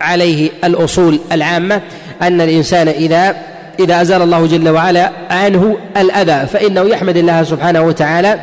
عليه 0.00 0.50
الأصول 0.64 1.18
العامة 1.32 1.80
أن 2.22 2.40
الإنسان 2.40 2.88
إذا 2.88 3.36
إذا 3.80 4.00
أزال 4.00 4.22
الله 4.22 4.46
جل 4.46 4.68
وعلا 4.68 5.10
عنه 5.30 5.76
الأذى 5.96 6.46
فإنه 6.46 6.80
يحمد 6.80 7.16
الله 7.16 7.42
سبحانه 7.42 7.80
وتعالى 7.80 8.38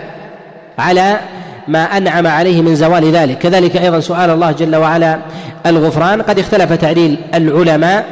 على 0.80 1.20
ما 1.68 1.84
أنعم 1.84 2.28
عليه 2.28 2.62
من 2.62 2.76
زوال 2.76 3.12
ذلك. 3.12 3.38
كذلك 3.38 3.78
أيضا 3.78 4.00
سؤال 4.00 4.30
الله 4.30 4.52
جل 4.52 4.76
وعلا 4.76 5.20
الغفران 5.65 6.22
قد 6.22 6.39
اختلف 6.39 6.74
تعليل 6.74 7.18
العلماء 7.34 8.06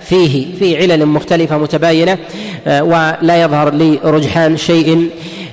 فيه 0.00 0.58
في 0.58 0.76
علل 0.76 1.06
مختلفة 1.06 1.58
متباينة 1.58 2.18
آه، 2.66 2.82
ولا 2.82 3.42
يظهر 3.42 3.74
لي 3.74 3.98
رجحان 4.04 4.56
شيء 4.56 5.10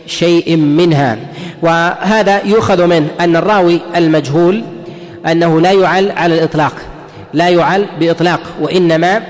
شيء 0.08 0.56
منها. 0.56 1.18
وهذا 1.62 2.42
يؤخذ 2.46 2.86
منه 2.86 3.08
أن 3.20 3.36
الراوي 3.36 3.82
المجهول 3.96 4.64
أنه 5.28 5.62
لا 5.62 5.72
يعل 5.72 6.12
على 6.12 6.36
الإطلاق. 6.36 6.74
لا 7.34 7.50
يعل 7.50 7.86
بإطلاق 8.00 8.40
وإنما 8.62 9.22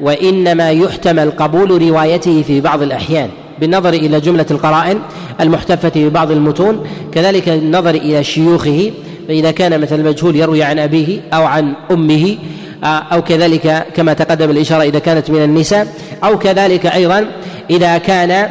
وإنما 0.00 0.70
يحتمل 0.70 1.30
قبول 1.30 1.82
روايته 1.88 2.42
في 2.42 2.60
بعض 2.60 2.82
الأحيان 2.82 3.28
بالنظر 3.60 3.92
إلى 3.92 4.20
جملة 4.20 4.46
القرائن 4.50 4.98
المحتفة 5.40 5.92
ببعض 5.96 6.30
المتون 6.30 6.86
كذلك 7.12 7.48
النظر 7.48 7.94
إلى 7.94 8.24
شيوخه 8.24 8.92
فإذا 9.28 9.50
كان 9.50 9.80
مثل 9.80 10.00
المجهول 10.00 10.36
يروي 10.36 10.62
عن 10.62 10.78
أبيه 10.78 11.20
أو 11.32 11.44
عن 11.44 11.72
أمه 11.90 12.36
أو 12.84 13.22
كذلك 13.22 13.86
كما 13.96 14.12
تقدم 14.12 14.50
الإشارة 14.50 14.82
إذا 14.82 14.98
كانت 14.98 15.30
من 15.30 15.42
النساء 15.44 15.86
أو 16.24 16.38
كذلك 16.38 16.86
أيضا 16.86 17.26
إذا 17.70 17.98
كان 17.98 18.48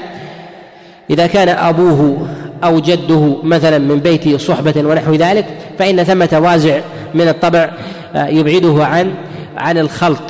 إذا 1.09 1.27
كان 1.27 1.49
أبوه 1.49 2.27
أو 2.63 2.79
جده 2.79 3.37
مثلا 3.43 3.77
من 3.77 3.99
بيت 3.99 4.41
صحبة 4.41 4.73
ونحو 4.77 5.13
ذلك 5.13 5.45
فإن 5.79 6.03
ثمة 6.03 6.39
وازع 6.43 6.79
من 7.13 7.27
الطبع 7.27 7.69
يبعده 8.15 8.85
عن 8.85 9.13
عن 9.57 9.77
الخلط 9.77 10.21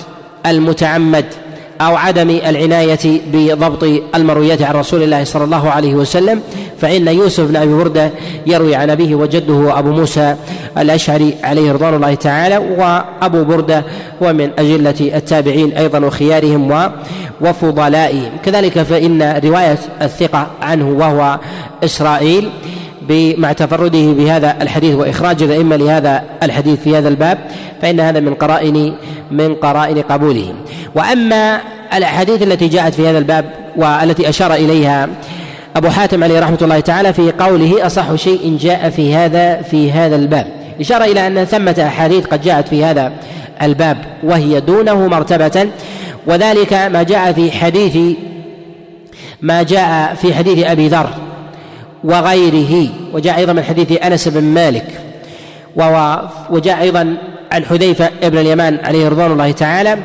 المتعمد 0.45 1.25
أو 1.81 1.95
عدم 1.95 2.29
العناية 2.29 3.21
بضبط 3.33 3.83
المرويات 4.15 4.61
عن 4.61 4.75
رسول 4.75 5.03
الله 5.03 5.23
صلى 5.23 5.43
الله 5.43 5.69
عليه 5.69 5.95
وسلم. 5.95 6.41
فإن 6.81 7.07
يوسف 7.07 7.43
بن 7.43 7.55
أبي 7.55 7.73
بردة 7.73 8.11
يروي 8.47 8.75
عن 8.75 8.89
أبيه 8.89 9.15
وجده 9.15 9.79
أبو 9.79 9.91
موسى 9.91 10.35
الأشعري 10.77 11.33
عليه 11.43 11.71
رضوان 11.71 11.93
الله 11.93 12.13
تعالى 12.13 12.57
وأبو 12.57 13.43
بردة 13.43 13.83
هو 14.23 14.33
من 14.33 14.49
أجلة 14.59 15.11
التابعين 15.15 15.71
أيضا 15.71 15.99
وخيارهم 15.99 16.91
وفضلائهم. 17.41 18.31
كذلك 18.45 18.79
فإن 18.79 19.41
رواية 19.43 19.77
الثقة 20.01 20.47
عنه 20.61 20.89
وهو 20.89 21.39
إسرائيل 21.83 22.49
مع 23.09 23.51
تفرده 23.51 24.11
بهذا 24.11 24.57
الحديث 24.61 24.95
وإخراج 24.95 25.43
الأئمة 25.43 25.75
لهذا 25.75 26.23
الحديث 26.43 26.79
في 26.79 26.97
هذا 26.97 27.09
الباب 27.09 27.37
فإن 27.81 27.99
هذا 27.99 28.19
من 28.19 28.33
قرائن 28.33 28.93
من 29.31 29.55
قرائن 29.55 30.01
قبوله. 30.01 30.53
وأما 30.95 31.61
الأحاديث 31.93 32.41
التي 32.41 32.67
جاءت 32.67 32.93
في 32.93 33.07
هذا 33.07 33.17
الباب 33.17 33.45
والتي 33.75 34.29
أشار 34.29 34.53
إليها 34.53 35.09
أبو 35.75 35.89
حاتم 35.89 36.23
عليه 36.23 36.39
رحمة 36.39 36.57
الله 36.61 36.79
تعالى 36.79 37.13
في 37.13 37.31
قوله 37.31 37.85
أصح 37.85 38.15
شيء 38.15 38.57
جاء 38.61 38.89
في 38.89 39.15
هذا 39.15 39.61
في 39.61 39.91
هذا 39.91 40.15
الباب. 40.15 40.47
اشار 40.79 41.03
إلى 41.03 41.27
أن 41.27 41.45
ثمة 41.45 41.83
أحاديث 41.87 42.25
قد 42.25 42.41
جاءت 42.41 42.67
في 42.67 42.85
هذا 42.85 43.11
الباب 43.61 43.97
وهي 44.23 44.59
دونه 44.59 45.07
مرتبة 45.07 45.67
وذلك 46.27 46.73
ما 46.73 47.03
جاء 47.03 47.31
في 47.31 47.51
حديث 47.51 48.17
ما 49.41 49.63
جاء 49.63 50.15
في 50.15 50.33
حديث 50.33 50.65
أبي 50.65 50.87
ذر. 50.87 51.30
وغيره 52.03 52.89
وجاء 53.13 53.37
أيضا 53.37 53.53
من 53.53 53.63
حديث 53.63 54.03
أنس 54.03 54.27
بن 54.27 54.43
مالك 54.43 54.85
وجاء 56.49 56.81
أيضا 56.81 57.17
عن 57.51 57.65
حذيفة 57.65 58.09
ابن 58.23 58.37
اليمان 58.37 58.79
عليه 58.83 59.09
رضوان 59.09 59.31
الله 59.31 59.51
تعالى 59.51 59.97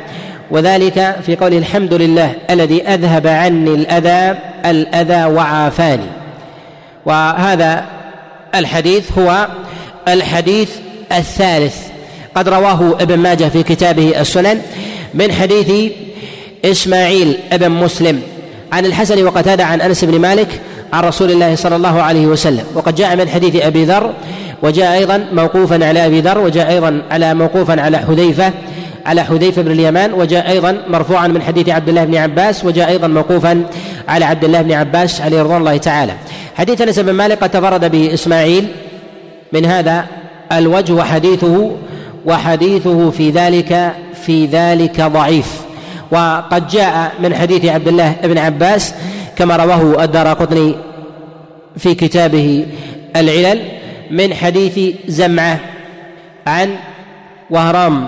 وذلك 0.51 1.15
في 1.25 1.35
قوله 1.35 1.57
الحمد 1.57 1.93
لله 1.93 2.35
الذي 2.49 2.87
أذهب 2.87 3.27
عني 3.27 3.69
الأذى 3.69 4.39
الأذى 4.65 5.25
وعافاني. 5.25 6.07
وهذا 7.05 7.85
الحديث 8.55 9.17
هو 9.17 9.47
الحديث 10.07 10.69
الثالث. 11.11 11.75
قد 12.35 12.49
رواه 12.49 12.97
ابن 13.01 13.19
ماجه 13.19 13.43
في 13.43 13.63
كتابه 13.63 14.21
السنن 14.21 14.61
من 15.13 15.31
حديث 15.31 15.91
إسماعيل 16.65 17.37
ابن 17.51 17.71
مسلم 17.71 18.21
عن 18.71 18.85
الحسن 18.85 19.23
وقتادة 19.23 19.65
عن 19.65 19.81
أنس 19.81 20.03
بن 20.03 20.19
مالك 20.19 20.61
عن 20.93 21.03
رسول 21.03 21.31
الله 21.31 21.55
صلى 21.55 21.75
الله 21.75 22.01
عليه 22.01 22.25
وسلم. 22.25 22.63
وقد 22.75 22.95
جاء 22.95 23.15
من 23.15 23.29
حديث 23.29 23.55
أبي 23.55 23.85
ذر 23.85 24.13
وجاء 24.63 24.93
أيضا 24.93 25.27
موقوفا 25.33 25.85
على 25.85 26.05
أبي 26.05 26.21
ذر 26.21 26.39
وجاء 26.39 26.69
أيضا 26.69 27.01
على 27.11 27.33
موقوفا 27.33 27.81
على 27.81 27.97
حذيفة 27.97 28.53
على 29.05 29.23
حذيفة 29.23 29.61
بن 29.61 29.71
اليمان 29.71 30.13
وجاء 30.13 30.49
أيضا 30.49 30.77
مرفوعا 30.89 31.27
من 31.27 31.41
حديث 31.41 31.69
عبد 31.69 31.89
الله 31.89 32.05
بن 32.05 32.15
عباس 32.15 32.65
وجاء 32.65 32.89
أيضا 32.89 33.07
موقوفا 33.07 33.63
على 34.07 34.25
عبد 34.25 34.43
الله 34.43 34.61
بن 34.61 34.71
عباس 34.71 35.21
عليه 35.21 35.41
رضوان 35.41 35.57
الله 35.57 35.77
تعالى. 35.77 36.13
حديث 36.55 36.81
أنس 36.81 36.99
بن 36.99 37.11
مالك 37.11 37.43
قد 37.43 37.49
تفرد 37.49 37.91
به 37.91 38.13
اسماعيل 38.13 38.67
من 39.53 39.65
هذا 39.65 40.05
الوجه 40.51 40.93
وحديثه 40.93 41.71
وحديثه 42.25 43.09
في 43.09 43.29
ذلك 43.29 43.93
في 44.25 44.45
ذلك 44.45 45.01
ضعيف. 45.01 45.61
وقد 46.11 46.67
جاء 46.67 47.11
من 47.19 47.35
حديث 47.35 47.65
عبد 47.65 47.87
الله 47.87 48.15
بن 48.23 48.37
عباس 48.37 48.93
كما 49.37 49.55
رواه 49.55 50.03
الدار 50.03 50.27
قطني 50.27 50.75
في 51.77 51.95
كتابه 51.95 52.65
العلل 53.15 53.61
من 54.11 54.33
حديث 54.33 54.95
زمعة 55.07 55.59
عن 56.47 56.75
وهرام 57.49 58.07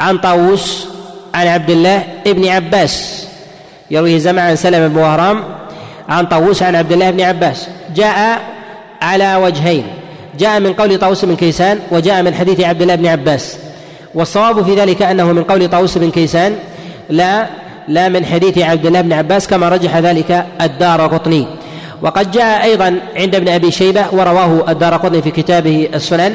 عن 0.00 0.18
طاووس 0.18 0.88
عن 1.34 1.46
عبد 1.46 1.70
الله 1.70 2.02
بن 2.26 2.48
عباس. 2.48 3.26
يرويه 3.90 4.18
زمعة 4.18 4.42
عن 4.42 4.56
سلمة 4.56 4.86
بن 4.88 4.96
وهرام 4.96 5.44
عن 6.08 6.26
طاووس 6.26 6.62
عن 6.62 6.74
عبد 6.74 6.92
الله 6.92 7.10
بن 7.10 7.20
عباس. 7.20 7.68
جاء 7.94 8.40
على 9.02 9.36
وجهين. 9.36 9.84
جاء 10.38 10.60
من 10.60 10.72
قول 10.72 10.98
طاووس 10.98 11.24
بن 11.24 11.36
كيسان 11.36 11.80
وجاء 11.90 12.22
من 12.22 12.34
حديث 12.34 12.60
عبد 12.60 12.82
الله 12.82 12.94
بن 12.94 13.06
عباس. 13.06 13.58
والصواب 14.14 14.64
في 14.64 14.74
ذلك 14.74 15.02
أنه 15.02 15.32
من 15.32 15.44
قول 15.44 15.68
طاووس 15.68 15.98
بن 15.98 16.10
كيسان 16.10 16.56
لا 17.10 17.46
لا 17.88 18.08
من 18.08 18.24
حديث 18.24 18.58
عبد 18.58 18.86
الله 18.86 19.00
بن 19.00 19.12
عباس 19.12 19.46
كما 19.46 19.68
رجح 19.68 19.96
ذلك 19.96 20.46
الدار 20.60 21.00
قطني. 21.06 21.46
وقد 22.02 22.30
جاء 22.30 22.64
أيضا 22.64 23.00
عند 23.16 23.34
ابن 23.34 23.48
أبي 23.48 23.70
شيبة 23.70 24.04
ورواه 24.12 24.70
الدار 24.70 24.96
قطني 24.96 25.22
في 25.22 25.30
كتابه 25.30 25.88
السنن 25.94 26.34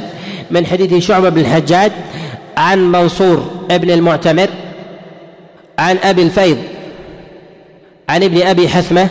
من 0.51 0.65
حديث 0.65 1.05
شعبة 1.05 1.29
بن 1.29 1.41
الحجاج 1.41 1.91
عن 2.57 2.91
منصور 2.91 3.51
ابن 3.71 3.91
المعتمر 3.91 4.47
عن 5.79 5.97
أبي 6.03 6.21
الفيض 6.21 6.57
عن 8.09 8.23
ابن 8.23 8.41
أبي 8.41 8.69
حثمة 8.69 9.07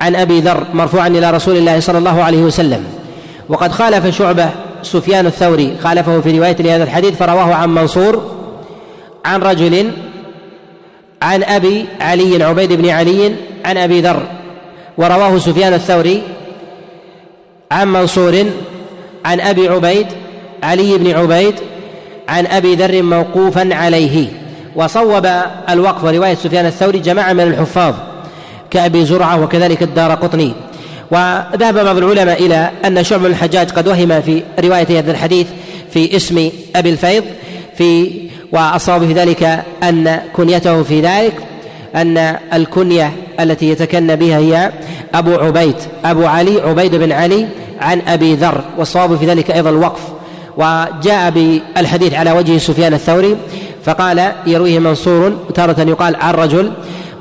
عن 0.00 0.16
أبي 0.16 0.40
ذر 0.40 0.66
مرفوعا 0.74 1.08
إلى 1.08 1.30
رسول 1.30 1.56
الله 1.56 1.80
صلى 1.80 1.98
الله 1.98 2.22
عليه 2.22 2.42
وسلم. 2.42 2.84
وقد 3.48 3.72
خالف 3.72 4.16
شعبة 4.16 4.50
سفيان 4.82 5.26
الثوري 5.26 5.76
خالفه 5.82 6.20
في 6.20 6.38
رواية 6.38 6.56
لهذا 6.60 6.84
الحديث 6.84 7.16
فرواه 7.16 7.54
عن 7.54 7.74
منصور 7.74 8.30
عن 9.24 9.42
رجل 9.42 9.90
عن 11.22 11.42
أبي 11.42 11.86
علي 12.00 12.44
عبيد 12.44 12.72
بن 12.72 12.88
علي 12.88 13.32
عن 13.64 13.76
أبي 13.76 14.00
ذر 14.00 14.22
ورواه 14.98 15.38
سفيان 15.38 15.74
الثوري 15.74 16.22
عن 17.72 17.88
منصور 17.92 18.44
عن 19.24 19.40
أبي 19.40 19.68
عبيد 19.68 20.06
علي 20.62 20.98
بن 20.98 21.10
عبيد 21.10 21.54
عن 22.28 22.46
أبي 22.46 22.74
ذر 22.74 23.02
موقوفا 23.02 23.68
عليه. 23.72 24.26
وصوب 24.76 25.28
الوقف 25.68 26.04
وروايه 26.04 26.34
سفيان 26.34 26.66
الثوري 26.66 26.98
جماعة 26.98 27.32
من 27.32 27.40
الحفاظ 27.40 27.94
كأبي 28.70 29.04
زرعة 29.04 29.42
وكذلك 29.42 29.82
الدار 29.82 30.14
قطني. 30.14 30.52
وذهب 31.10 31.84
بعض 31.84 31.96
العلماء 31.96 32.46
إلى 32.46 32.70
أن 32.84 33.04
شعب 33.04 33.26
الحجاج 33.26 33.70
قد 33.70 33.88
وهم 33.88 34.20
في 34.20 34.42
رواية 34.58 34.98
هذا 34.98 35.10
الحديث 35.10 35.46
في 35.90 36.16
اسم 36.16 36.50
أبي 36.76 36.90
الفيض 36.90 37.24
في 37.76 38.10
واصاب 38.52 39.06
في 39.06 39.12
ذلك 39.12 39.64
أن 39.82 40.20
كنيته 40.32 40.82
في 40.82 41.00
ذلك 41.00 41.34
أن 41.94 42.36
الكنية 42.52 43.12
التي 43.40 43.70
يتكنى 43.70 44.16
بها 44.16 44.38
هي 44.38 44.72
أبو 45.14 45.34
عبيد 45.34 45.76
أبو 46.04 46.26
علي 46.26 46.60
عبيد 46.60 46.94
بن 46.94 47.12
علي 47.12 47.46
عن 47.80 48.02
أبي 48.08 48.34
ذر 48.34 48.60
والصواب 48.78 49.16
في 49.16 49.26
ذلك 49.26 49.50
أيضا 49.50 49.70
الوقف. 49.70 50.00
وجاء 50.56 51.30
بالحديث 51.30 52.14
على 52.14 52.32
وجه 52.32 52.58
سفيان 52.58 52.94
الثوري 52.94 53.36
فقال 53.84 54.32
يرويه 54.46 54.78
منصور 54.78 55.32
تارة 55.54 55.80
يقال 55.80 56.16
عن 56.16 56.34
رجل 56.34 56.72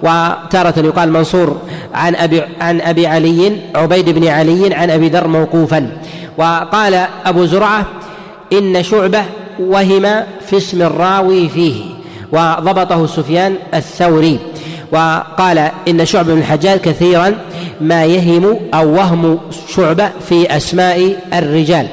وتارة 0.04 0.74
يقال 0.78 1.12
منصور 1.12 1.58
عن 1.94 2.16
أبي 2.16 2.42
عن 2.62 2.82
أبي 2.82 3.08
علي 3.08 3.58
عبيد 3.76 4.10
بن 4.10 4.28
علي 4.28 4.74
عن 4.74 4.90
أبي 4.90 5.10
ذر 5.10 5.28
موقوفا. 5.28 5.98
وقال 6.38 7.06
أبو 7.26 7.46
زرعة 7.46 7.86
إن 8.54 8.84
شعبة 8.84 9.24
وهم 9.60 10.24
في 10.50 10.58
اسم 10.58 10.82
الراوي 10.82 11.50
فيه 11.50 11.76
وضبطه 12.32 13.08
سفيان 13.08 13.56
الثوري. 13.74 14.40
وقال 14.92 15.72
إن 15.88 16.06
شعب 16.06 16.26
بن 16.26 16.38
الحجاج 16.38 16.80
كثيرا 16.80 17.36
ما 17.82 18.06
يهم 18.06 18.60
أو 18.74 18.96
وهم 18.96 19.40
شعبة 19.76 20.10
في 20.30 20.58
أسماء 20.58 21.16
الرجال. 21.34 21.88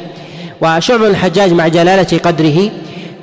وشعب 0.61 0.98
بن 0.98 1.07
الحجاج 1.07 1.52
مع 1.52 1.68
جلالة 1.68 2.18
قدره 2.18 2.70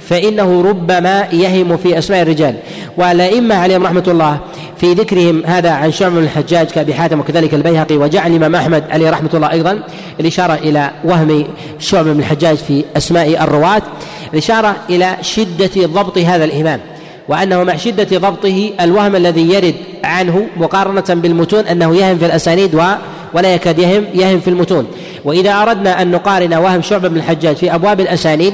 فإنه 0.10 0.62
ربما 0.62 1.28
يهم 1.32 1.78
في 1.78 1.98
أسماء 1.98 2.22
الرجال. 2.22 2.56
والأئمة 2.98 3.56
عليهم 3.56 3.84
رحمة 3.84 4.04
الله 4.08 4.40
في 4.78 4.94
ذكرهم 4.94 5.44
هذا 5.46 5.72
عن 5.72 5.92
شعب 5.92 6.12
بن 6.12 6.24
الحجاج 6.24 6.68
كأبي 6.68 6.94
حاتم 6.94 7.20
وكذلك 7.20 7.54
البيهقي 7.54 7.98
وجعل 7.98 8.32
الامام 8.32 8.56
أحمد 8.56 8.84
عليه 8.90 9.10
رحمة 9.10 9.30
الله 9.34 9.52
أيضا 9.52 9.80
الإشارة 10.20 10.54
إلى 10.54 10.92
وهم 11.04 11.46
شعب 11.80 12.06
بن 12.06 12.20
الحجاج 12.20 12.58
في 12.58 12.84
أسماء 12.98 13.44
الرواة. 13.44 13.82
الاشاره 14.34 14.76
إلى 14.90 15.18
شدة 15.22 15.88
ضبط 15.88 16.18
هذا 16.18 16.46
الإمام 16.46 16.80
وأنه 17.28 17.64
مع 17.64 17.76
شدة 17.76 18.18
ضبطه 18.18 18.72
الوهم 18.82 19.16
الذي 19.16 19.54
يرد 19.54 19.76
عنه 20.04 20.48
مقارنة 20.58 21.04
بالمتون 21.10 21.68
أنه 21.68 21.96
يهم 21.96 22.18
في 22.18 22.26
الأسانيد 22.26 22.76
ولا 23.34 23.54
يكاد 23.54 23.80
يهم 23.80 24.06
يهم 24.14 24.40
في 24.40 24.48
المتون. 24.48 24.88
وإذا 25.26 25.52
أردنا 25.52 26.02
أن 26.02 26.12
نقارن 26.12 26.54
وهم 26.54 26.82
شعبة 26.82 27.08
بن 27.08 27.18
الحجاج 27.18 27.56
في 27.56 27.76
أبواب 27.76 28.00
الأسانيد 28.00 28.54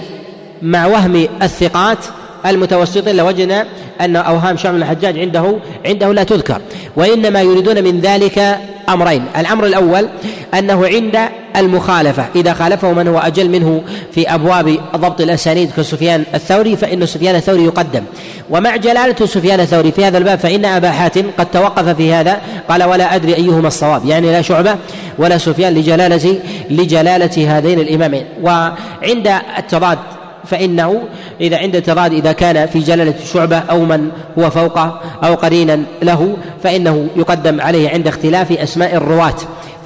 مع 0.61 0.85
وهم 0.85 1.27
الثقات 1.41 1.97
المتوسطين 2.45 3.15
لوجدنا 3.15 3.65
أن 4.01 4.15
أوهام 4.15 4.57
شعب 4.57 4.75
الحجاج 4.75 5.19
عنده 5.19 5.55
عنده 5.85 6.13
لا 6.13 6.23
تذكر. 6.23 6.61
وإنما 6.95 7.41
يريدون 7.41 7.83
من 7.83 7.99
ذلك 7.99 8.57
أمرين. 8.89 9.25
الأمر 9.37 9.65
الأول 9.65 10.07
أنه 10.53 10.87
عند 10.87 11.19
المخالفة. 11.55 12.25
إذا 12.35 12.53
خالفه 12.53 12.93
من 12.93 13.07
هو 13.07 13.19
أجل 13.19 13.49
منه 13.49 13.81
في 14.11 14.33
أبواب 14.33 14.77
ضبط 14.95 15.21
الأسانيد 15.21 15.71
كسفيان 15.77 16.23
الثوري 16.33 16.75
فإن 16.75 17.05
سفيان 17.05 17.35
الثوري 17.35 17.63
يقدم. 17.63 18.03
ومع 18.49 18.75
جلالة 18.75 19.25
سفيان 19.25 19.59
الثوري 19.59 19.91
في 19.91 20.05
هذا 20.05 20.17
الباب 20.17 20.39
فإن 20.39 20.65
أبا 20.65 20.91
حاتم 20.91 21.23
قد 21.37 21.51
توقف 21.51 21.89
في 21.89 22.13
هذا. 22.13 22.37
قال 22.69 22.83
ولا 22.83 23.15
أدري 23.15 23.35
أيهما 23.35 23.67
الصواب. 23.67 24.05
يعني 24.05 24.31
لا 24.31 24.41
شعبة 24.41 24.75
ولا 25.17 25.37
سفيان 25.37 25.73
لجلالة 25.73 26.39
لجلالة 26.69 27.57
هذين 27.57 27.79
الإمامين. 27.79 28.25
وعند 28.41 29.31
التضاد 29.57 29.97
فإنه 30.45 31.03
إذا 31.41 31.57
عند 31.57 31.75
التضاد 31.75 32.13
إذا 32.13 32.31
كان 32.31 32.67
في 32.67 32.79
جلالة 32.79 33.13
شعبة 33.33 33.57
أو 33.57 33.85
من 33.85 34.09
هو 34.39 34.49
فوقه 34.49 35.01
أو 35.23 35.35
قرينا 35.35 35.83
له 36.01 36.37
فإنه 36.63 37.07
يقدم 37.15 37.61
عليه 37.61 37.89
عند 37.89 38.07
اختلاف 38.07 38.51
أسماء 38.51 38.95
الرواة. 38.95 39.35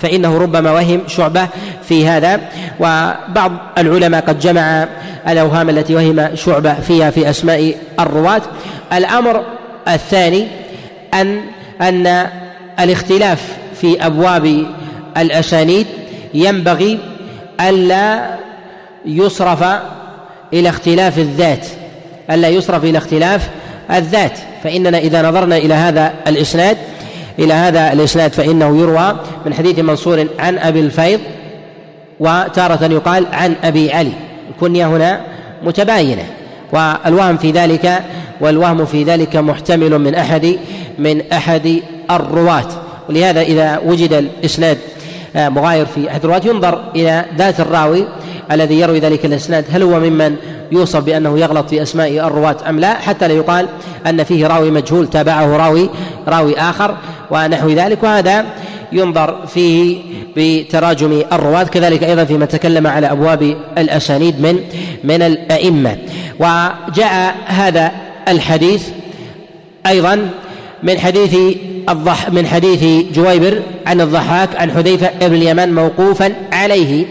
فإنه 0.01 0.37
ربما 0.37 0.71
وهم 0.71 1.01
شعبة 1.07 1.47
في 1.83 2.07
هذا. 2.07 2.39
وبعض 2.79 3.51
العلماء 3.77 4.21
قد 4.21 4.39
جمع 4.39 4.87
الأوهام 5.27 5.69
التي 5.69 5.95
وهم 5.95 6.35
شعبة 6.35 6.73
فيها 6.73 7.09
في 7.09 7.29
أسماء 7.29 7.75
الرواة. 7.99 8.41
الأمر 8.93 9.43
الثاني 9.87 10.47
أن 11.13 11.41
أن 11.81 12.27
الاختلاف 12.79 13.57
في 13.81 14.05
أبواب 14.05 14.65
الأسانيد 15.17 15.87
ينبغي 16.33 16.99
ألا 17.61 18.35
يصرف 19.05 19.63
إلى 20.53 20.69
اختلاف 20.69 21.17
الذات. 21.17 21.67
ألا 22.31 22.49
يصرف 22.49 22.83
إلى 22.83 22.97
اختلاف 22.97 23.49
الذات. 23.91 24.37
فإننا 24.63 24.97
إذا 24.97 25.29
نظرنا 25.29 25.57
إلى 25.57 25.73
هذا 25.73 26.13
الإسناد 26.27 26.77
إلى 27.39 27.53
هذا 27.53 27.93
الإسناد 27.93 28.33
فإنه 28.33 28.77
يروى 28.77 29.15
من 29.45 29.53
حديث 29.53 29.79
منصور 29.79 30.27
عن 30.39 30.57
أبي 30.57 30.79
الفيض 30.79 31.19
وتارة 32.19 32.93
يقال 32.93 33.27
عن 33.31 33.55
أبي 33.63 33.93
علي. 33.93 34.11
الكنية 34.49 34.87
هنا 34.87 35.21
متباينة. 35.63 36.23
والوهم 36.71 37.37
في 37.37 37.51
ذلك 37.51 38.03
والوهم 38.41 38.85
في 38.85 39.03
ذلك 39.03 39.35
محتمل 39.35 39.99
من 39.99 40.15
أحد 40.15 40.57
من 40.99 41.31
أحد 41.31 41.81
الرواة. 42.11 42.67
ولهذا 43.09 43.41
إذا 43.41 43.81
وجد 43.85 44.13
الإسناد 44.13 44.77
مغاير 45.35 45.85
في 45.85 46.11
أحد 46.11 46.23
الرواة 46.23 46.41
ينظر 46.45 46.83
إلى 46.95 47.25
ذات 47.37 47.59
الراوي 47.59 48.07
الذي 48.51 48.79
يروي 48.79 48.99
ذلك 48.99 49.25
الإسناد. 49.25 49.65
هل 49.71 49.83
هو 49.83 49.99
ممن 49.99 50.35
يوصف 50.71 51.03
بأنه 51.03 51.39
يغلط 51.39 51.69
في 51.69 51.81
أسماء 51.81 52.27
الرواة 52.27 52.57
أم 52.69 52.79
لا؟ 52.79 52.93
حتى 52.93 53.27
لا 53.27 53.33
يقال 53.33 53.67
أن 54.07 54.23
فيه 54.23 54.47
راوي 54.47 54.71
مجهول 54.71 55.09
تابعه 55.09 55.57
راوي 55.57 55.89
راوي 56.27 56.59
آخر 56.59 56.97
ونحو 57.31 57.69
ذلك 57.69 58.03
وهذا 58.03 58.45
ينظر 58.91 59.45
فيه 59.47 59.97
بتراجم 60.37 61.21
الرواة 61.31 61.63
كذلك 61.63 62.03
أيضا 62.03 62.23
فيما 62.23 62.45
تكلم 62.45 62.87
على 62.87 63.11
أبواب 63.11 63.55
الأسانيد 63.77 64.41
من 64.41 64.59
من 65.03 65.21
الأئمة. 65.21 65.97
وجاء 66.39 67.35
هذا 67.45 67.91
الحديث 68.27 68.87
أيضا 69.87 70.29
من 70.83 70.99
حديث 70.99 71.35
الضح 71.89 72.29
من 72.29 72.47
حديث 72.47 72.83
جويبر 73.15 73.61
عن 73.87 74.01
الضحاك 74.01 74.49
عن 74.55 74.71
حذيفة 74.71 75.09
بن 75.21 75.35
اليمان 75.35 75.75
موقوفا 75.75 76.33
عليه. 76.51 77.05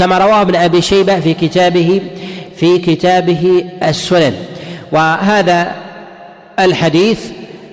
كما 0.00 0.18
رواه 0.18 0.40
ابن 0.42 0.54
أبي 0.56 0.82
شيبة 0.82 1.20
في 1.20 1.34
كتابه 1.34 2.00
في 2.56 2.78
كتابه 2.78 3.64
السنن. 3.82 4.34
وهذا 4.92 5.72
الحديث 6.58 7.20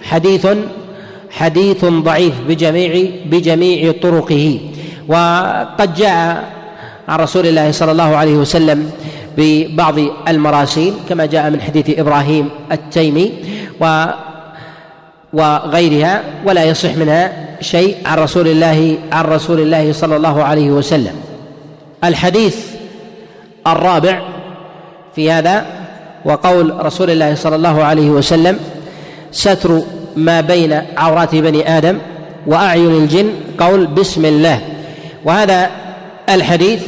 حديث 0.03 0.47
حديث 1.31 1.85
ضعيف 1.85 2.33
بجميع 2.47 3.09
بجميع 3.25 3.91
طرقه. 4.01 4.59
وقد 5.07 5.93
جاء 5.95 6.43
عن 7.07 7.19
رسول 7.19 7.47
الله 7.47 7.71
صلى 7.71 7.91
الله 7.91 8.15
عليه 8.15 8.35
وسلم 8.35 8.91
ببعض 9.37 9.95
المراسيل 10.27 10.93
كما 11.09 11.25
جاء 11.25 11.49
من 11.49 11.61
حديث 11.61 11.99
إبراهيم 11.99 12.49
التيمي 12.71 13.31
و 13.81 14.05
وغيرها 15.33 16.23
ولا 16.45 16.63
يصح 16.63 16.95
منها 16.95 17.31
شيء 17.61 17.97
عن 18.05 18.17
رسول 18.17 18.47
الله 18.47 18.97
عن 19.11 19.25
رسول 19.25 19.59
الله 19.59 19.93
صلى 19.93 20.15
الله 20.15 20.43
عليه 20.43 20.71
وسلم. 20.71 21.26
الحديث 22.03 22.57
الرابع 23.67 24.21
في 25.15 25.31
هذا 25.31 25.65
وقول 26.25 26.85
رسول 26.85 27.09
الله 27.09 27.35
صلى 27.35 27.55
الله 27.55 27.83
عليه 27.83 28.09
وسلم 28.09 28.59
ستر 29.31 29.81
ما 30.15 30.41
بين 30.41 30.81
عورات 30.97 31.35
بني 31.35 31.77
آدم 31.77 31.97
وأعين 32.47 32.91
الجن. 32.91 33.29
قول 33.59 33.87
بسم 33.87 34.25
الله. 34.25 34.61
وهذا 35.25 35.69
الحديث 36.29 36.83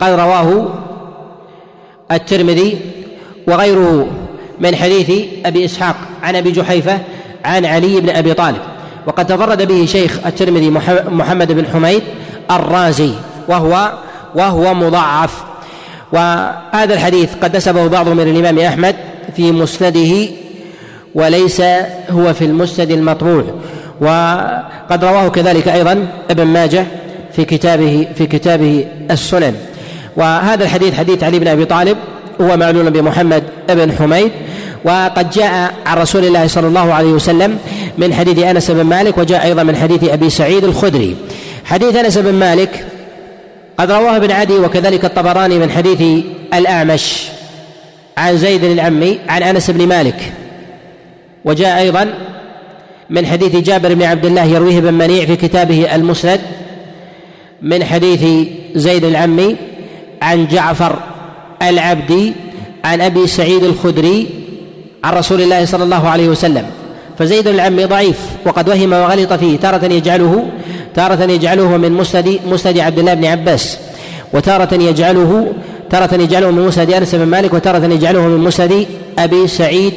قد 0.00 0.12
رواه 0.12 0.68
الترمذي 2.12 2.78
وغيره 3.48 4.06
من 4.60 4.76
حديث 4.76 5.10
أبي 5.46 5.64
إسحاق 5.64 5.96
عن 6.22 6.36
أبي 6.36 6.52
جحيفة 6.52 6.98
عن 7.44 7.64
علي 7.64 8.00
بن 8.00 8.10
أبي 8.10 8.34
طالب. 8.34 8.60
وقد 9.06 9.26
تفرد 9.26 9.62
به 9.68 9.86
شيخ 9.86 10.18
الترمذي 10.26 10.70
محمد 11.10 11.52
بن 11.52 11.66
حميد 11.72 12.02
الرازي 12.50 13.12
وهو 13.48 13.92
وهو 14.34 14.74
مضعف. 14.74 15.44
وهذا 16.12 16.94
الحديث 16.94 17.30
قد 17.42 17.56
نسبه 17.56 17.86
بعضهم 17.86 18.20
إلى 18.20 18.30
الإمام 18.30 18.58
أحمد 18.58 18.96
في 19.36 19.52
مسنده 19.52 20.28
وليس 21.14 21.62
هو 22.10 22.34
في 22.34 22.44
المسند 22.44 22.90
المطبوع. 22.90 23.44
وقد 24.00 25.04
رواه 25.04 25.28
كذلك 25.28 25.68
أيضا 25.68 26.06
ابن 26.30 26.44
ماجه 26.44 26.86
في 27.32 27.44
كتابه 27.44 28.06
في 28.14 28.26
كتابه 28.26 28.84
السنن. 29.10 29.54
وهذا 30.16 30.64
الحديث 30.64 30.94
حديث 30.94 31.24
علي 31.24 31.38
بن 31.38 31.48
أبي 31.48 31.64
طالب 31.64 31.96
هو 32.40 32.56
معلول 32.56 32.90
بمحمد 32.90 33.42
بن 33.68 33.92
حميد. 33.92 34.30
وقد 34.84 35.30
جاء 35.30 35.74
عن 35.86 35.98
رسول 35.98 36.24
الله 36.24 36.46
صلى 36.46 36.66
الله 36.66 36.94
عليه 36.94 37.12
وسلم 37.12 37.58
من 37.98 38.14
حديث 38.14 38.38
أنس 38.38 38.70
بن 38.70 38.82
مالك 38.82 39.18
وجاء 39.18 39.44
أيضا 39.44 39.62
من 39.62 39.76
حديث 39.76 40.04
أبي 40.04 40.30
سعيد 40.30 40.64
الخدري. 40.64 41.16
حديث 41.64 41.96
أنس 41.96 42.18
بن 42.18 42.34
مالك 42.34 42.86
قد 43.78 43.90
رواه 43.90 44.16
ابن 44.16 44.30
عدي 44.30 44.54
وكذلك 44.54 45.04
الطبراني 45.04 45.58
من 45.58 45.70
حديث 45.70 46.24
الأعمش 46.54 47.22
عن 48.18 48.36
زيد 48.36 48.64
العمي 48.64 49.18
عن 49.28 49.42
أنس 49.42 49.70
بن 49.70 49.86
مالك. 49.88 50.32
وجاء 51.44 51.78
أيضا 51.78 52.14
من 53.10 53.26
حديث 53.26 53.56
جابر 53.56 53.94
بن 53.94 54.02
عبد 54.02 54.24
الله 54.24 54.44
يرويه 54.44 54.78
ابن 54.78 54.94
منيع 54.94 55.24
في 55.24 55.36
كتابه 55.36 55.94
المسند 55.94 56.40
من 57.62 57.84
حديث 57.84 58.48
زيد 58.74 59.04
العمي 59.04 59.56
عن 60.22 60.46
جعفر 60.46 60.98
العبدي 61.62 62.32
عن 62.84 63.00
أبي 63.00 63.26
سعيد 63.26 63.64
الخدري 63.64 64.26
عن 65.04 65.14
رسول 65.14 65.40
الله 65.40 65.64
صلى 65.64 65.84
الله 65.84 66.08
عليه 66.08 66.28
وسلم. 66.28 66.66
فزيد 67.18 67.48
العمي 67.48 67.84
ضعيف 67.84 68.18
وقد 68.46 68.68
وهم 68.68 68.92
وغلط 68.92 69.32
فيه 69.32 69.56
تارة 69.56 69.92
يجعله 69.92 70.50
تارة 70.94 71.22
يجعله 71.22 71.76
من 71.76 71.92
مسند 71.92 72.38
مسند 72.46 72.78
عبد 72.78 72.98
الله 72.98 73.14
بن 73.14 73.24
عباس 73.24 73.78
وتارة 74.32 74.74
يجعله 74.74 75.52
تارة 75.90 76.14
يجعله 76.14 76.50
من 76.50 76.66
مسند 76.66 76.92
أنس 76.92 77.14
بن 77.14 77.26
مالك 77.26 77.54
وتارة 77.54 77.84
يجعله 77.84 78.20
من 78.20 78.38
مسند 78.38 78.86
أبي 79.18 79.48
سعيد 79.48 79.92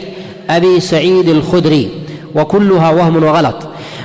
أبي 0.49 0.79
سعيد 0.79 1.29
الخدري 1.29 1.89
وكلها 2.35 2.89
وهم 2.89 3.23
وغلط. 3.23 3.55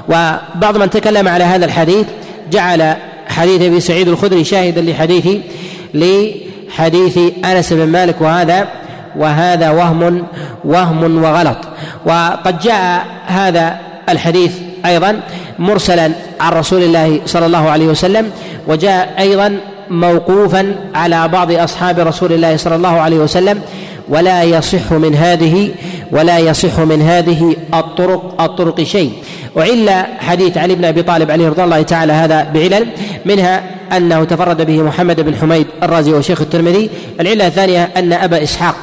وبعض 0.08 0.76
من 0.76 0.90
تكلم 0.90 1.28
على 1.28 1.44
هذا 1.44 1.64
الحديث 1.64 2.06
جعل 2.52 2.94
حديث 3.28 3.62
أبي 3.62 3.80
سعيد 3.80 4.08
الخدري 4.08 4.44
شاهدا 4.44 4.80
لحديث 4.80 5.28
لحديث 5.94 7.18
أنس 7.44 7.72
بن 7.72 7.86
مالك 7.86 8.20
وهذا 8.20 8.68
وهذا 9.16 9.70
وهم 9.70 10.22
وهم 10.64 11.24
وغلط. 11.24 11.58
وقد 12.06 12.58
جاء 12.58 13.06
هذا 13.26 13.78
الحديث 14.08 14.52
أيضا 14.86 15.20
مرسلا 15.60 16.10
عن 16.40 16.52
رسول 16.52 16.82
الله 16.82 17.20
صلى 17.26 17.46
الله 17.46 17.70
عليه 17.70 17.86
وسلم 17.86 18.30
وجاء 18.68 19.14
أيضا 19.18 19.56
موقوفا 19.90 20.74
على 20.94 21.28
بعض 21.28 21.52
أصحاب 21.52 21.98
رسول 21.98 22.32
الله 22.32 22.56
صلى 22.56 22.76
الله 22.76 23.00
عليه 23.00 23.16
وسلم 23.16 23.60
ولا 24.08 24.42
يصح 24.42 24.92
من 24.92 25.14
هذه 25.14 25.70
ولا 26.12 26.38
يصح 26.38 26.78
من 26.78 27.02
هذه 27.02 27.56
الطرق 27.74 28.42
الطرق 28.42 28.82
شيء. 28.82 29.12
وعل 29.56 29.90
حديث 30.18 30.58
علي 30.58 30.74
بن 30.74 30.84
أبي 30.84 31.02
طالب 31.02 31.30
عليه 31.30 31.48
رضي 31.48 31.64
الله 31.64 31.82
تعالى 31.82 32.12
هذا 32.12 32.46
بعلل 32.54 32.86
منها 33.24 33.62
أنه 33.96 34.24
تفرد 34.24 34.66
به 34.66 34.82
محمد 34.82 35.20
بن 35.20 35.36
حميد 35.36 35.66
الرازي 35.82 36.12
وشيخ 36.12 36.40
الترمذي. 36.40 36.90
العلة 37.20 37.46
الثانية 37.46 37.90
أن 37.96 38.12
أبا 38.12 38.42
إسحاق 38.42 38.74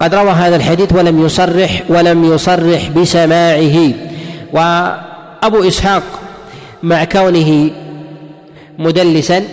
قد 0.00 0.14
روى 0.14 0.30
هذا 0.30 0.56
الحديث 0.56 0.92
ولم 0.92 1.26
يصرح 1.26 1.82
ولم 1.88 2.24
يصرح 2.34 2.88
بسماعه. 2.88 3.92
وأبو 5.42 5.68
إسحاق 5.68 6.02
مع 6.82 7.04
كونه 7.04 7.70
مدلسا 8.78 9.44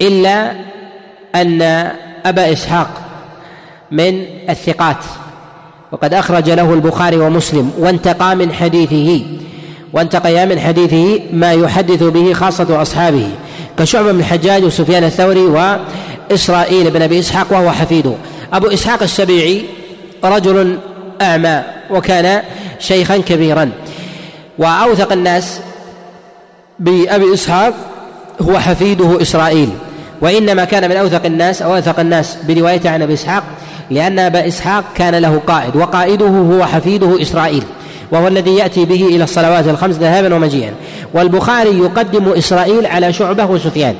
إلا 0.00 0.52
أن 1.34 1.62
أبا 2.26 2.52
إسحاق 2.52 2.90
من 3.90 4.24
الثقات. 4.50 4.96
وقد 5.92 6.14
أخرج 6.14 6.50
له 6.50 6.74
البخاري 6.74 7.16
ومسلم 7.16 7.72
وانتقى 7.78 8.36
من 8.36 8.52
حديثه 8.52 9.24
وانتقيا 9.92 10.44
من 10.44 10.60
حديثه 10.60 11.20
ما 11.32 11.52
يحدث 11.52 12.02
به 12.02 12.32
خاصة 12.32 12.82
أصحابه 12.82 13.28
كشعبة 13.78 14.12
بن 14.12 14.20
الحجاج 14.20 14.64
وسفيان 14.64 15.04
الثوري 15.04 15.46
وإسرائيل 16.30 16.90
بن 16.90 17.02
أبي 17.02 17.18
إسحاق 17.18 17.46
وهو 17.50 17.70
حفيده 17.70 18.14
أبو 18.52 18.66
إسحاق 18.66 19.02
السبيعي 19.02 19.62
رجل 20.24 20.78
أعمى 21.22 21.62
وكان 21.90 22.42
شيخا 22.78 23.16
كبيرا. 23.16 23.70
وأوثق 24.58 25.12
الناس 25.12 25.60
بأبي 26.78 27.34
إسحاق 27.34 27.74
هو 28.42 28.58
حفيده 28.58 29.22
إسرائيل. 29.22 29.70
وإنما 30.20 30.64
كان 30.64 30.90
من 30.90 30.96
أوثق 30.96 31.26
الناس 31.26 31.62
أو 31.62 31.74
أوثق 31.74 32.00
الناس 32.00 32.36
بروايته 32.48 32.90
عن 32.90 33.02
أبي 33.02 33.14
إسحاق 33.14 33.42
لأن 33.90 34.18
أبا 34.18 34.48
إسحاق 34.48 34.84
كان 34.94 35.14
له 35.14 35.42
قائد 35.46 35.76
وقائده 35.76 36.26
هو 36.26 36.66
حفيده 36.66 37.22
إسرائيل 37.22 37.64
وهو 38.12 38.28
الذي 38.28 38.56
يأتي 38.56 38.84
به 38.84 39.06
إلى 39.06 39.24
الصلوات 39.24 39.68
الخمس 39.68 39.96
ذهابا 39.96 40.34
ومجيئا. 40.34 40.72
والبخاري 41.14 41.78
يقدم 41.78 42.32
إسرائيل 42.32 42.86
على 42.86 43.12
شعبة 43.12 43.44
وسفيان. 43.44 43.94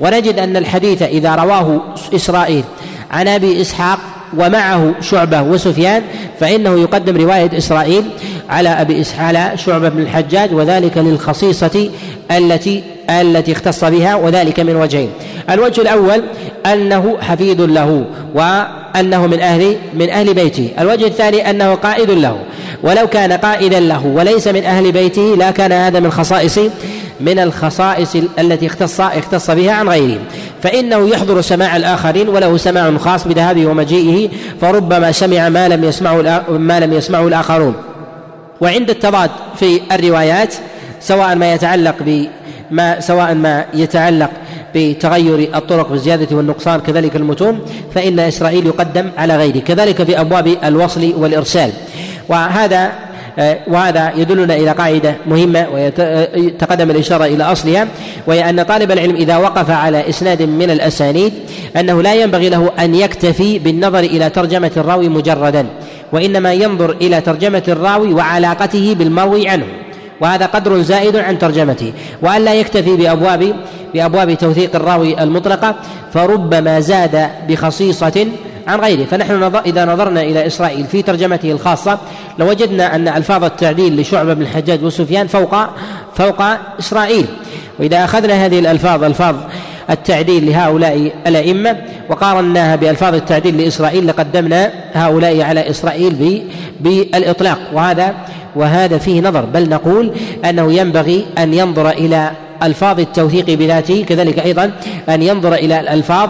ونجد 0.00 0.38
أن 0.38 0.56
الحديث 0.56 1.02
إذا 1.02 1.34
رواه 1.34 1.80
إسرائيل 2.14 2.64
عن 3.10 3.28
أبي 3.28 3.60
إسحاق 3.60 3.98
ومعه 4.38 4.94
شعبة 5.00 5.42
وسفيان 5.42 6.02
فإنه 6.40 6.80
يقدم 6.80 7.16
رواية 7.16 7.58
إسرائيل 7.58 8.04
على 8.48 8.68
أبي 8.68 9.00
إسحاق 9.00 9.24
على 9.24 9.52
شعبة 9.56 9.88
بن 9.88 10.02
الحجاج 10.02 10.52
وذلك 10.52 10.98
للخصيصة 10.98 11.90
التي 12.30 12.82
التي 13.10 13.52
اختص 13.52 13.84
بها 13.84 14.14
وذلك 14.14 14.60
من 14.60 14.76
وجهين. 14.76 15.10
الوجه 15.50 15.80
الأول 15.80 16.22
أنه 16.66 17.16
حفيد 17.20 17.60
له 17.60 18.04
وأنه 18.34 19.26
من 19.26 19.40
أهل 19.40 19.76
من 19.94 20.10
أهل 20.10 20.34
بيته. 20.34 20.70
الوجه 20.78 21.06
الثاني 21.06 21.50
أنه 21.50 21.74
قائد 21.74 22.10
له 22.10 22.36
ولو 22.82 23.06
كان 23.06 23.32
قائدا 23.32 23.80
له 23.80 24.06
وليس 24.06 24.48
من 24.48 24.64
أهل 24.64 24.92
بيته 24.92 25.34
لا 25.38 25.50
كان 25.50 25.72
هذا 25.72 26.00
من 26.00 26.10
خصائص 26.10 26.58
من 27.20 27.38
الخصائص 27.38 28.16
التي 28.38 28.66
اختص 28.66 29.00
اختص 29.00 29.50
بها 29.50 29.72
عن 29.72 29.88
غيره. 29.88 30.20
فإنه 30.64 31.08
يحضر 31.08 31.40
سماع 31.40 31.76
الآخرين 31.76 32.28
وله 32.28 32.56
سماع 32.56 32.96
خاص 32.96 33.28
بذهابه 33.28 33.66
ومجيئه 33.66 34.28
فربما 34.60 35.12
سمع 35.12 35.48
ما 35.48 35.68
لم 35.68 35.84
يسمعه 35.84 36.42
ما 36.48 36.80
لم 36.80 36.92
يسمعه 36.92 37.28
الآخرون. 37.28 37.74
وعند 38.60 38.90
التضاد 38.90 39.30
في 39.56 39.80
الروايات 39.92 40.54
سواء 41.00 41.36
ما 41.36 41.54
يتعلق 41.54 41.94
بما 42.00 43.00
سواء 43.00 43.34
ما 43.34 43.64
يتعلق 43.74 44.30
بتغير 44.74 45.48
الطرق 45.54 45.88
بالزيادة 45.88 46.36
والنقصان 46.36 46.80
كذلك 46.80 47.16
المتون 47.16 47.60
فإن 47.94 48.20
إسرائيل 48.20 48.66
يقدم 48.66 49.10
على 49.18 49.36
غيره 49.36 49.58
كذلك 49.58 50.02
في 50.02 50.20
أبواب 50.20 50.56
الوصل 50.64 51.12
والإرسال. 51.16 51.70
وهذا 52.28 52.92
وهذا 53.66 54.12
يدلنا 54.16 54.56
إلى 54.56 54.70
قاعدة 54.70 55.14
مهمة 55.26 55.66
وتقدم 55.72 56.90
الإشارة 56.90 57.24
إلى 57.24 57.44
أصلها 57.44 57.88
وهي 58.26 58.50
أن 58.50 58.62
طالب 58.62 58.90
العلم 58.90 59.16
إذا 59.16 59.36
وقف 59.36 59.70
على 59.70 60.08
إسناد 60.08 60.42
من 60.42 60.70
الأسانيد 60.70 61.32
أنه 61.76 62.02
لا 62.02 62.14
ينبغي 62.14 62.48
له 62.48 62.70
أن 62.78 62.94
يكتفي 62.94 63.58
بالنظر 63.58 63.98
إلى 63.98 64.30
ترجمة 64.30 64.70
الراوي 64.76 65.08
مجردا 65.08 65.66
وإنما 66.12 66.52
ينظر 66.52 66.90
إلى 66.90 67.20
ترجمة 67.20 67.62
الراوي 67.68 68.14
وعلاقته 68.14 68.94
بالمروي 68.98 69.48
عنه 69.48 69.64
وهذا 70.20 70.46
قدر 70.46 70.82
زائد 70.82 71.16
عن 71.16 71.38
ترجمته 71.38 71.92
وأن 72.22 72.44
لا 72.44 72.54
يكتفي 72.54 72.96
بأبواب 72.96 73.54
بأبواب 73.94 74.34
توثيق 74.34 74.76
الراوي 74.76 75.22
المطلقة 75.22 75.74
فربما 76.12 76.80
زاد 76.80 77.28
بخصيصة 77.48 78.26
عن 78.68 78.80
غيره. 78.80 79.04
فنحن 79.04 79.42
نظر 79.42 79.60
إذا 79.66 79.84
نظرنا 79.84 80.22
إلى 80.22 80.46
إسرائيل 80.46 80.84
في 80.84 81.02
ترجمته 81.02 81.52
الخاصة 81.52 81.98
لوجدنا 82.38 82.94
أن 82.94 83.08
ألفاظ 83.08 83.44
التعديل 83.44 84.00
لشعبة 84.00 84.34
بن 84.34 84.42
الحجاج 84.42 84.84
وسفيان 84.84 85.26
فوق 85.26 85.56
فوق 86.14 86.42
إسرائيل. 86.78 87.26
وإذا 87.78 88.04
أخذنا 88.04 88.46
هذه 88.46 88.58
الألفاظ 88.58 89.04
ألفاظ 89.04 89.36
التعديل 89.90 90.46
لهؤلاء 90.46 91.12
الأئمة 91.26 91.76
وقارناها 92.10 92.76
بألفاظ 92.76 93.14
التعديل 93.14 93.60
لإسرائيل 93.60 94.06
لقدمنا 94.06 94.70
هؤلاء 94.92 95.42
على 95.42 95.70
إسرائيل 95.70 96.42
بالإطلاق. 96.80 97.58
وهذا 97.72 98.14
وهذا 98.56 98.98
فيه 98.98 99.20
نظر. 99.20 99.40
بل 99.40 99.68
نقول 99.68 100.12
أنه 100.44 100.72
ينبغي 100.72 101.26
أن 101.38 101.54
ينظر 101.54 101.90
إلى 101.90 102.30
ألفاظ 102.62 103.00
التوثيق 103.00 103.44
بذاته 103.50 104.04
كذلك 104.08 104.38
أيضا 104.38 104.70
أن 105.08 105.22
ينظر 105.22 105.54
إلى 105.54 105.80
الألفاظ 105.80 106.28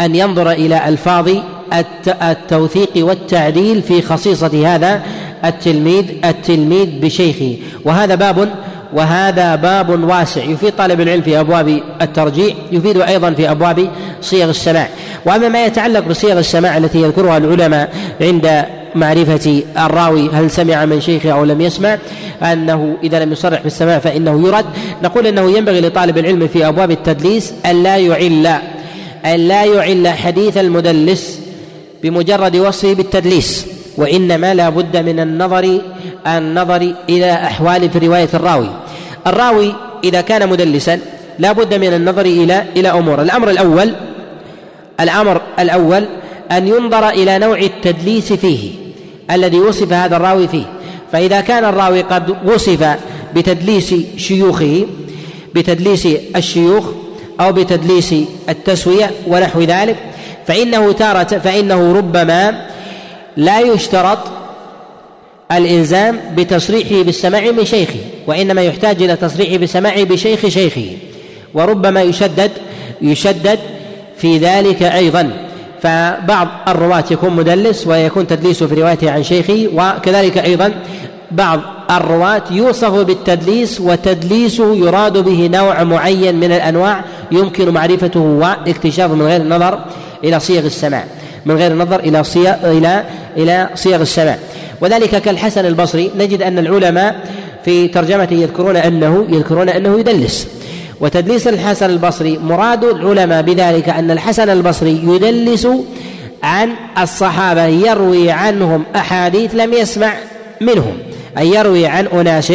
أن 0.00 0.16
ينظر 0.16 0.50
إلى 0.50 0.88
ألفاظ 0.88 1.30
التوثيق 2.22 2.90
والتعديل 2.96 3.82
في 3.82 4.02
خصيصة 4.02 4.74
هذا 4.74 5.02
التلميذ 5.44 6.04
التلميذ 6.24 6.86
بشيخه. 7.00 7.56
وهذا 7.84 8.14
باب 8.14 8.48
وهذا 8.92 9.56
باب 9.56 10.04
واسع. 10.04 10.44
يفيد 10.44 10.72
طالب 10.72 11.00
العلم 11.00 11.22
في 11.22 11.40
أبواب 11.40 11.80
الترجيع 12.02 12.54
يفيد 12.72 13.00
أيضا 13.00 13.30
في 13.30 13.50
أبواب 13.50 13.90
صيغ 14.22 14.50
السماع. 14.50 14.88
وأما 15.26 15.48
ما 15.48 15.64
يتعلق 15.64 16.00
بصيغ 16.00 16.38
السماع 16.38 16.76
التي 16.76 17.02
يذكرها 17.02 17.36
العلماء 17.36 17.92
عند 18.20 18.64
معرفة 18.94 19.62
الراوي 19.78 20.30
هل 20.30 20.50
سمع 20.50 20.84
من 20.84 21.00
شيخه 21.00 21.30
أو 21.32 21.44
لم 21.44 21.60
يسمع؟ 21.60 21.98
أنه 22.42 22.96
إذا 23.02 23.24
لم 23.24 23.32
يصرح 23.32 23.62
بالسماع 23.62 23.98
فإنه 23.98 24.48
يرد. 24.48 24.64
نقول 25.02 25.26
أنه 25.26 25.50
ينبغي 25.50 25.80
لطالب 25.80 26.18
العلم 26.18 26.48
في 26.48 26.68
أبواب 26.68 26.90
التدليس 26.90 27.52
أن 27.66 27.82
لا 27.82 27.96
يعل 27.96 28.60
أن 29.26 29.36
لا 29.48 29.64
يعل 29.64 30.08
حديث 30.08 30.56
المدلس 30.56 31.40
بمجرد 32.02 32.56
وصفه 32.56 32.92
بالتدليس 32.92 33.66
وإنما 33.96 34.54
لا 34.54 34.68
بد 34.68 34.96
من 34.96 35.20
النظر 35.20 35.80
النظر 36.26 36.94
إلى 37.08 37.32
أحوال 37.32 37.90
في 37.90 37.98
رواية 37.98 38.28
الراوي. 38.34 38.70
الراوي 39.26 39.74
إذا 40.04 40.20
كان 40.20 40.48
مدلسا 40.48 41.00
لا 41.38 41.52
بد 41.52 41.74
من 41.74 41.94
النظر 41.94 42.26
إلى 42.26 42.64
إلى 42.76 42.88
أمور. 42.90 43.22
الأمر 43.22 43.50
الأول 43.50 43.94
الأمر 45.00 45.42
الأول 45.58 46.04
أن 46.52 46.68
ينظر 46.68 47.08
إلى 47.08 47.38
نوع 47.38 47.58
التدليس 47.58 48.32
فيه 48.32 48.70
الذي 49.30 49.56
وصف 49.60 49.92
هذا 49.92 50.16
الراوي 50.16 50.48
فيه. 50.48 50.64
فإذا 51.12 51.40
كان 51.40 51.64
الراوي 51.64 52.02
قد 52.02 52.36
وصف 52.46 52.96
بتدليس 53.34 53.94
شيوخه 54.16 54.86
بتدليس 55.54 56.08
الشيوخ 56.36 56.84
أو 57.40 57.52
بتدليس 57.52 58.14
التسوية 58.48 59.10
ونحو 59.26 59.60
ذلك 59.60 59.96
فإنه 60.46 60.92
تارة 60.92 61.38
فإنه 61.38 61.92
ربما 61.92 62.66
لا 63.36 63.60
يشترط 63.60 64.18
الإلزام 65.52 66.20
بتصريحه 66.36 67.02
بالسماع 67.02 67.50
من 67.50 67.64
شيخه 67.64 68.00
وإنما 68.26 68.62
يحتاج 68.62 69.02
إلى 69.02 69.16
تصريحه 69.16 69.56
بالسماع 69.56 70.02
بشيخ 70.02 70.48
شيخه 70.48 70.86
وربما 71.54 72.02
يشدد 72.02 72.50
يشدد 73.02 73.58
في 74.16 74.38
ذلك 74.38 74.82
أيضا. 74.82 75.30
فبعض 75.82 76.48
الرواة 76.68 77.04
يكون 77.10 77.36
مدلس 77.36 77.86
ويكون 77.86 78.26
تدليسه 78.26 78.66
في 78.66 78.74
روايته 78.74 79.10
عن 79.10 79.22
شيخه 79.22 79.68
وكذلك 79.74 80.38
أيضا 80.38 80.72
بعض 81.32 81.60
الرواة 81.90 82.42
يوصف 82.50 82.90
بالتدليس 82.90 83.80
وتدليسه 83.80 84.74
يراد 84.74 85.18
به 85.18 85.50
نوع 85.52 85.82
معين 85.82 86.34
من 86.34 86.52
الأنواع 86.52 87.04
يمكن 87.32 87.68
معرفته 87.68 88.20
واكتشافه 88.20 89.14
من 89.14 89.26
غير 89.26 89.40
النظر 89.40 89.84
إلى 90.24 90.40
صيغ 90.40 90.66
السماع. 90.66 91.04
من 91.46 91.56
غير 91.56 91.72
النظر 91.72 92.00
إلى 92.00 92.24
صيغ 92.24 92.54
إلى 92.64 93.04
إلى 93.36 93.68
صيغ 93.74 94.00
السماع. 94.00 94.38
وذلك 94.80 95.22
كالحسن 95.22 95.66
البصري. 95.66 96.10
نجد 96.18 96.42
أن 96.42 96.58
العلماء 96.58 97.20
في 97.64 97.88
ترجمته 97.88 98.34
يذكرون 98.34 98.76
أنه 98.76 99.26
يذكرون 99.28 99.68
أنه 99.68 99.98
يدلس. 99.98 100.48
وتدليس 101.00 101.48
الحسن 101.48 101.90
البصري 101.90 102.38
مراد 102.38 102.84
العلماء 102.84 103.42
بذلك 103.42 103.88
أن 103.88 104.10
الحسن 104.10 104.50
البصري 104.50 105.00
يدلس 105.04 105.68
عن 106.42 106.70
الصحابة 107.02 107.64
يروي 107.64 108.30
عنهم 108.30 108.84
أحاديث 108.96 109.54
لم 109.54 109.72
يسمع 109.72 110.12
منهم. 110.60 111.09
أي 111.38 111.48
يروي 111.50 111.86
عن 111.86 112.06
أناس 112.06 112.52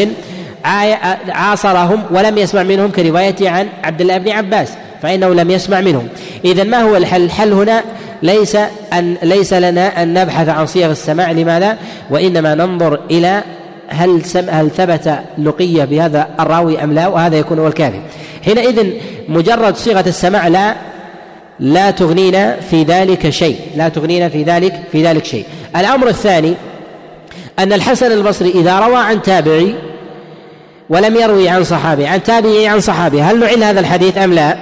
عاصرهم 1.30 2.04
ولم 2.12 2.38
يسمع 2.38 2.64
منهم 2.64 2.92
كروايته 2.92 3.50
عن 3.50 3.68
عبد 3.84 4.02
الله 4.02 4.18
بن 4.18 4.32
عباس 4.32 4.70
فإنه 5.02 5.34
لم 5.34 5.52
يسمع 5.52 5.82
منهم 5.82 6.08
إذا 6.46 6.64
ما 6.64 6.82
هو 6.82 6.96
الحل؟ 6.98 7.24
الحل 7.24 7.54
هنا 7.54 7.84
ليس 8.24 8.58
أن 8.94 9.16
ليس 9.24 9.54
لنا 9.54 10.04
أن 10.04 10.14
نبحث 10.14 10.50
عن 10.50 10.66
صيغ 10.66 10.92
السماع 10.92 11.32
لماذا؟ 11.32 11.78
وإنما 12.10 12.56
ننظر 12.56 13.00
إلى 13.12 13.44
هل 13.88 14.26
سم 14.26 14.50
هل 14.50 14.72
ثبت 14.72 15.19
لقية 15.38 15.86
بهذا 15.86 16.28
الراوي 16.40 16.84
أم 16.84 16.94
لا 16.94 17.08
وهذا 17.08 17.38
يكون 17.38 17.60
هو 17.60 17.67
الكافي 17.67 18.00
حينئذ 18.46 18.90
مجرد 19.30 19.76
صيغة 19.76 20.04
السماع 20.08 20.48
لا 20.48 20.76
لا 21.60 21.92
تغنينا 21.92 22.56
في 22.69 22.84
ذلك 22.84 23.30
شيء 23.30 23.60
لا 23.76 23.90
تغنينا 23.90 24.30
في 24.30 24.44
ذلك 24.44 24.73
في 24.92 25.06
ذلك 25.06 25.26
شيء 25.26 25.46
الأمر 25.76 26.08
الثاني 26.08 26.54
أن 27.60 27.73
الحسن 27.73 28.12
البصري 28.12 28.49
إذا 28.49 28.79
روى 28.79 28.97
عن 28.97 29.21
تابعي 29.21 29.75
ولم 30.89 31.15
يروي 31.15 31.49
عن 31.49 31.63
صحابي 31.63 32.08
عن 32.08 32.23
تابعي 32.23 32.67
عن 32.67 32.79
صحابي 32.79 33.21
هل 33.21 33.39
نعل 33.39 33.63
هذا 33.63 33.79
الحديث 33.79 34.17
أم 34.17 34.33
لا؟ 34.33 34.58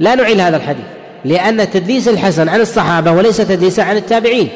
لا 0.00 0.14
نعل 0.14 0.40
هذا 0.40 0.56
الحديث 0.56 0.84
لأن 1.24 1.70
تدليس 1.70 2.08
الحسن 2.08 2.48
عن 2.48 2.60
الصحابة 2.60 3.12
وليس 3.12 3.36
تدليسا 3.36 3.82
عن 3.82 3.96
التابعين. 3.96 4.48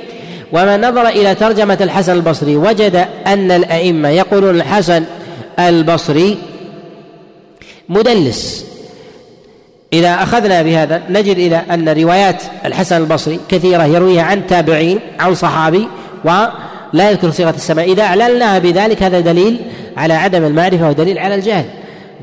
ومن 0.52 0.80
نظر 0.80 1.08
إلى 1.08 1.34
ترجمة 1.34 1.78
الحسن 1.80 2.12
البصري 2.12 2.56
وجد 2.56 3.06
أن 3.26 3.50
الأئمة 3.50 4.08
يقولون 4.08 4.54
الحسن 4.54 5.04
البصري 5.58 6.38
مدلس. 7.88 8.66
إذا 9.92 10.14
أخذنا 10.14 10.62
بهذا 10.62 11.02
نجد 11.10 11.38
إلى 11.38 11.62
أن 11.70 11.88
روايات 11.88 12.42
الحسن 12.64 12.96
البصري 12.96 13.40
كثيرة 13.48 13.84
يرويها 13.84 14.22
عن 14.22 14.46
تابعين 14.46 15.00
عن 15.20 15.34
صحابي 15.34 15.88
ولا 16.94 17.10
يذكر 17.10 17.30
صيغة 17.30 17.54
السماء. 17.56 17.92
إذا 17.92 18.02
أعلناها 18.02 18.58
بذلك 18.58 19.02
هذا 19.02 19.20
دليل 19.20 19.60
على 19.96 20.14
عدم 20.14 20.44
المعرفة 20.44 20.88
ودليل 20.88 21.18
على 21.18 21.34
الجهل. 21.34 21.64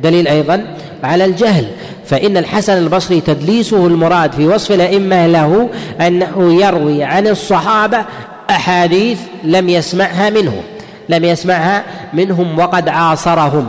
دليل 0.04 0.28
أيضا 0.28 0.76
على 1.04 1.26
الجهل. 1.26 1.66
فإن 2.06 2.38
الحسن 2.38 2.78
البصري 2.78 3.22
تدليسه 3.22 3.88
المراد 3.88 4.32
في 4.32 4.48
وصف 4.48 4.72
الأئمة 4.72 5.28
له 5.28 5.70
أنه 6.02 6.64
يروي 6.64 7.04
عن 7.04 7.28
الصحابة 7.28 8.06
أحاديث 8.50 9.20
لم 9.44 9.70
يسمعها 9.70 10.30
منهم 10.30 10.62
لم 11.10 11.26
يسمعها 11.26 11.84
منهم 12.14 12.60
وقد 12.60 12.90
عاصرهم. 12.90 13.68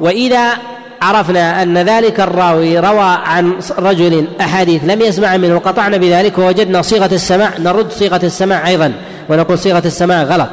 وإذا 0.00 0.48
عرفنا 1.02 1.62
أن 1.62 1.78
ذلك 1.78 2.20
الراوي 2.20 2.78
روى 2.78 3.16
عن 3.24 3.52
رجل 3.78 4.26
أحاديث 4.40 4.84
لم 4.84 5.00
يسمع 5.00 5.36
منه 5.36 5.54
وقطعنا 5.54 5.96
بذلك 5.96 6.38
ووجدنا 6.38 6.82
صيغة 6.82 7.14
السماع 7.14 7.50
نرد 7.58 7.92
صيغة 7.92 8.20
السماع 8.22 8.68
أيضا. 8.68 8.92
ونقول 9.28 9.58
صيغة 9.58 9.82
السماع 9.84 10.22
غلط. 10.22 10.48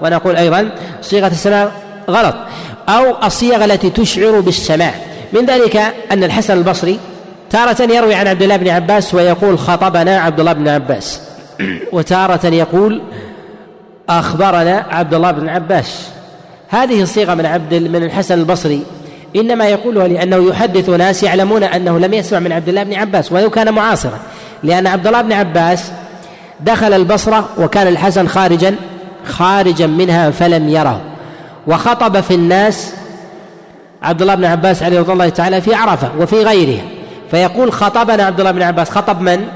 ونقول 0.00 0.36
أيضا 0.36 0.70
صيغة 1.02 1.26
السماع 1.26 1.70
غلط. 2.10 2.34
أو 2.88 3.26
الصيغ 3.26 3.64
التي 3.64 3.90
تشعر 3.90 4.40
بالسماع 4.40 4.94
من 5.32 5.46
ذلك 5.46 5.76
أن 6.12 6.24
الحسن 6.24 6.58
البصري 6.58 6.98
تارة 7.50 7.82
يروي 7.82 8.14
عن 8.14 8.26
عبد 8.26 8.42
الله 8.42 8.56
بن 8.56 8.68
عباس 8.68 9.14
ويقول 9.14 9.58
خطبنا 9.58 10.20
عبد 10.20 10.40
الله 10.40 10.52
بن 10.52 10.68
عباس. 10.68 11.20
وتارة 11.92 12.46
يقول 12.46 13.02
أخبرنا 14.08 14.86
عبد 14.90 15.14
الله 15.14 15.30
بن 15.30 15.48
عباس. 15.48 16.08
هذه 16.68 17.02
الصيغة 17.02 17.34
من 17.34 17.46
عبد 17.46 17.74
من 17.74 18.02
الحسن 18.02 18.38
البصري 18.38 18.82
إنما 19.36 19.68
يقولها 19.68 20.08
لأنه 20.08 20.48
يحدث 20.48 20.88
ناس 20.88 21.22
يعلمون 21.22 21.62
أنه 21.62 21.98
لم 21.98 22.14
يسمع 22.14 22.38
من 22.38 22.52
عبد 22.52 22.68
الله 22.68 22.82
بن 22.82 22.94
عباس 22.94 23.32
ولو 23.32 23.50
كان 23.50 23.74
معاصرا. 23.74 24.18
لأن 24.62 24.86
عبد 24.86 25.06
الله 25.06 25.22
بن 25.22 25.32
عباس 25.32 25.92
دخل 26.62 26.92
البصرة 26.92 27.48
وكان 27.58 27.86
الحسن 27.86 28.28
خارجا 28.28 28.76
خارجا 29.26 29.86
منها 29.86 30.30
فلم 30.30 30.68
يره. 30.68 31.00
وخطب 31.66 32.20
في 32.20 32.34
الناس 32.34 32.92
عبد 34.02 34.22
الله 34.22 34.34
بن 34.34 34.44
عباس 34.44 34.82
عليه 34.82 35.00
رضي 35.00 35.12
الله 35.12 35.28
تعالى 35.28 35.60
في 35.60 35.74
عرفة 35.74 36.10
وفي 36.18 36.42
غيرها 36.42 36.82
فيقول 37.30 37.72
خطبنا 37.72 38.22
عبد 38.24 38.40
الله 38.40 38.50
بن 38.50 38.62
عباس. 38.62 38.90
خطب 38.90 39.20
من؟ 39.20 39.48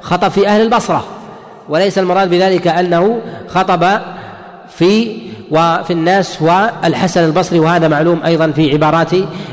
خطب 0.00 0.28
في 0.28 0.48
أهل 0.48 0.60
البصرة. 0.60 1.04
وليس 1.68 1.98
المراد 1.98 2.30
بذلك 2.30 2.66
أنه 2.66 3.20
خطب 3.48 4.00
في 4.76 5.16
وفي 5.50 5.92
الناس 5.92 6.42
والحسن 6.42 7.24
البصري 7.24 7.58
وهذا 7.58 7.88
معلوم 7.88 8.20
أيضا 8.26 8.50
في 8.50 8.72
عبارات 8.72 9.10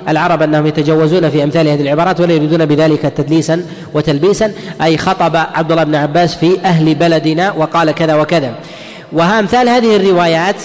العرب 0.10 0.42
أنهم 0.42 0.68
يتجوزون 0.68 1.30
في 1.30 1.44
أمثال 1.44 1.68
هذه 1.68 1.82
العبارات 1.82 2.22
ولا 2.22 2.34
يريدون 2.34 2.66
بذلك 2.66 3.02
تدليسا 3.02 3.66
وتلبيسا 3.94 4.52
أي 4.82 4.98
خطب 4.98 5.36
عبد 5.36 5.72
الله 5.72 5.84
بن 5.84 5.96
عباس 5.96 6.36
في 6.36 6.60
أهل 6.66 6.96
بلدنا 6.96 7.52
وقال 7.52 7.92
كذا 7.92 8.16
وكذا. 8.16 8.54
وها 9.12 9.40
أمثال 9.40 9.70
هذه 9.70 9.96
الروايات 9.96 10.56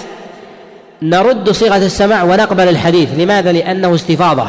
نرد 1.02 1.50
صيغة 1.50 1.76
السماع 1.76 2.22
ونقبل 2.22 2.68
الحديث. 2.68 3.08
لماذا؟ 3.18 3.52
لأنه 3.52 3.94
استفاضة. 3.94 4.46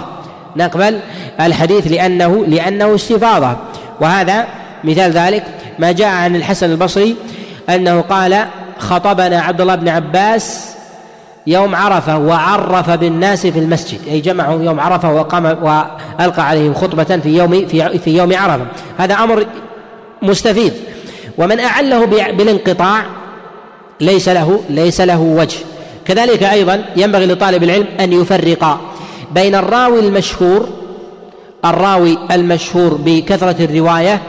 نقبل 0.56 1.00
الحديث 1.42 1.88
لأنه 1.88 2.46
لأنه 2.48 2.96
استفاضة. 2.96 3.58
وهذا 4.02 4.46
مثال 4.84 5.12
ذلك 5.12 5.44
ما 5.80 5.92
جاء 5.92 6.08
عن 6.08 6.36
الحسن 6.36 6.72
البصري 6.72 7.16
أنه 7.70 8.02
قال 8.02 8.46
خطبنا 8.78 9.42
عبد 9.42 9.62
الله 9.62 9.76
بن 9.76 9.90
عباس 9.90 10.73
يوم 11.48 11.76
عرفة 11.76 12.18
وعرف 12.18 12.90
بالناس 12.90 13.48
في 13.48 13.60
المسجد. 13.60 14.00
أي 14.08 14.20
جمعهم 14.20 14.64
يوم 14.64 14.80
عرفة 14.80 15.14
وقام 15.14 15.46
وألقى 15.46 16.48
عليهم 16.48 16.74
خطبة 16.74 17.04
في 17.04 17.38
يوم 17.38 17.68
في 17.68 18.00
في 18.00 18.18
يوم 18.18 18.34
عرفة. 18.36 18.66
هذا 18.98 19.16
أمر 19.16 19.46
مستفيض. 20.22 20.72
ومن 21.38 21.60
أعله 21.60 22.06
بالانقطاع 22.06 23.06
ليس 24.02 24.30
له 24.30 24.64
ليس 24.70 25.02
له 25.02 25.20
وجه. 25.20 25.58
كذلك 26.06 26.44
أيضا 26.44 26.84
ينبغي 26.96 27.26
لطالب 27.26 27.64
العلم 27.64 27.86
أن 28.00 28.14
يفرق 28.14 28.80
بين 29.32 29.56
الراوي 29.56 30.00
المشهور 30.00 30.70
الراوي 31.66 32.18
المشهور 32.32 32.94
بكثرة 33.06 33.66
الرواية 33.66 34.22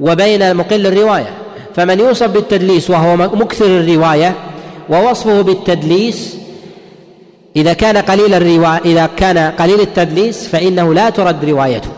وبين 0.00 0.56
مقل 0.56 0.86
الرواية. 0.86 1.30
فمن 1.76 2.00
يوصف 2.00 2.30
بالتدليس 2.30 2.90
وهو 2.90 3.16
مكثر 3.16 3.66
الرواية 3.66 4.34
ووصفه 4.90 5.40
بالتدليس. 5.40 6.36
إذا 7.56 7.72
كان 7.72 7.96
قليل 7.96 8.34
الرواية 8.34 8.80
إذا 8.84 9.08
كان 9.16 9.38
قليل 9.38 9.80
التدليس 9.80 10.48
فإنه 10.48 10.94
لا 10.94 11.10
ترد 11.10 11.44
روايته. 11.44 11.88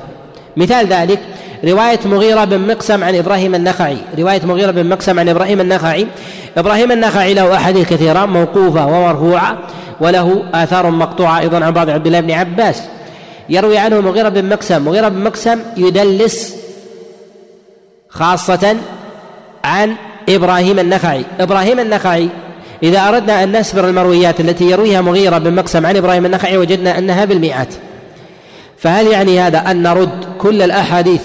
مثال 0.56 0.86
ذلك 0.86 1.18
رواية 1.64 1.98
مغيرة 2.04 2.44
بن 2.44 2.66
مقسم 2.66 3.04
عن 3.04 3.14
إبراهيم 3.14 3.54
النخعي. 3.54 3.96
رواية 4.18 4.40
مغيرة 4.44 4.70
بن 4.70 4.88
مقسم 4.88 5.18
عن 5.18 5.28
إبراهيم 5.28 5.60
النخعي. 5.60 6.06
إبراهيم 6.56 6.92
النخعي 6.92 7.34
له 7.34 7.56
أحاديث 7.56 7.88
كثيرة 7.88 8.26
موقوفة 8.26 8.86
ومرفوعة 8.86 9.58
وله 10.00 10.42
آثار 10.54 10.90
مقطوعة 10.90 11.40
أيضا 11.40 11.64
عن 11.64 11.70
بعض 11.72 11.90
عبد 11.90 12.06
الله 12.06 12.20
بن 12.20 12.30
عباس. 12.30 12.82
يروي 13.48 13.78
عنه 13.78 14.00
مغيرة 14.00 14.28
بن 14.28 14.48
مقسم. 14.48 14.84
مغيرة 14.84 15.08
بن 15.08 15.24
مقسم 15.24 15.58
يدلس 15.76 16.56
خاصة 18.08 18.76
عن 19.64 19.94
إبراهيم 20.28 20.78
النخعي. 20.78 21.24
إبراهيم 21.40 21.80
النخعي 21.80 22.28
إذا 22.82 23.08
أردنا 23.08 23.44
أن 23.44 23.60
نسبر 23.60 23.88
المرويات 23.88 24.40
التي 24.40 24.70
يرويها 24.70 25.00
مغيرة 25.00 25.38
بن 25.38 25.54
مقسم 25.54 25.86
عن 25.86 25.96
إبراهيم 25.96 26.26
النخعي 26.26 26.56
وجدنا 26.56 26.98
أنها 26.98 27.24
بالمئات. 27.24 27.74
فهل 28.78 29.06
يعني 29.06 29.40
هذا 29.40 29.58
أن 29.58 29.82
نرد 29.82 30.24
كل 30.38 30.62
الأحاديث 30.62 31.20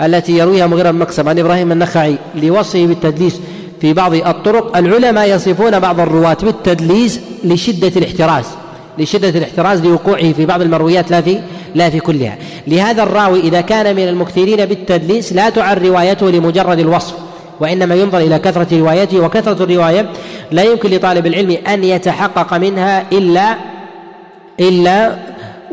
التي 0.00 0.38
يرويها 0.38 0.66
مغيرة 0.66 0.90
بن 0.90 0.98
مقسم 0.98 1.28
عن 1.28 1.38
إبراهيم 1.38 1.72
النخعي 1.72 2.16
لوصفه 2.34 2.86
بالتدليس 2.86 3.40
في 3.80 3.92
بعض 3.92 4.14
الطرق؟ 4.14 4.76
العلماء 4.76 5.34
يصفون 5.36 5.78
بعض 5.78 6.00
الرواة 6.00 6.36
بالتدليس 6.42 7.20
لشدة 7.44 7.92
الاحتراز 7.96 8.44
لشدة 8.98 9.28
الاحتراز 9.28 9.84
لوقوعه 9.84 10.32
في 10.32 10.46
بعض 10.46 10.60
المرويات 10.62 11.10
لا 11.10 11.20
في 11.20 11.40
لا 11.74 11.90
في 11.90 12.00
كلها. 12.00 12.38
لهذا 12.66 13.02
الراوي 13.02 13.40
إذا 13.40 13.60
كان 13.60 13.96
من 13.96 14.08
المكثرين 14.08 14.66
بالتدليس 14.66 15.32
لا 15.32 15.50
تعر 15.50 15.82
روايته 15.82 16.30
لمجرد 16.30 16.78
الوصف. 16.78 17.14
وإنما 17.60 17.94
ينظر 17.94 18.18
إلى 18.18 18.38
كثرة 18.38 18.78
روايته 18.78 19.20
وكثرة 19.20 19.64
الرواية 19.64 20.06
لا 20.50 20.62
يمكن 20.62 20.90
لطالب 20.90 21.26
العلم 21.26 21.56
أن 21.68 21.84
يتحقق 21.84 22.54
منها 22.54 23.04
إلا 23.12 23.56
إلا 24.60 25.16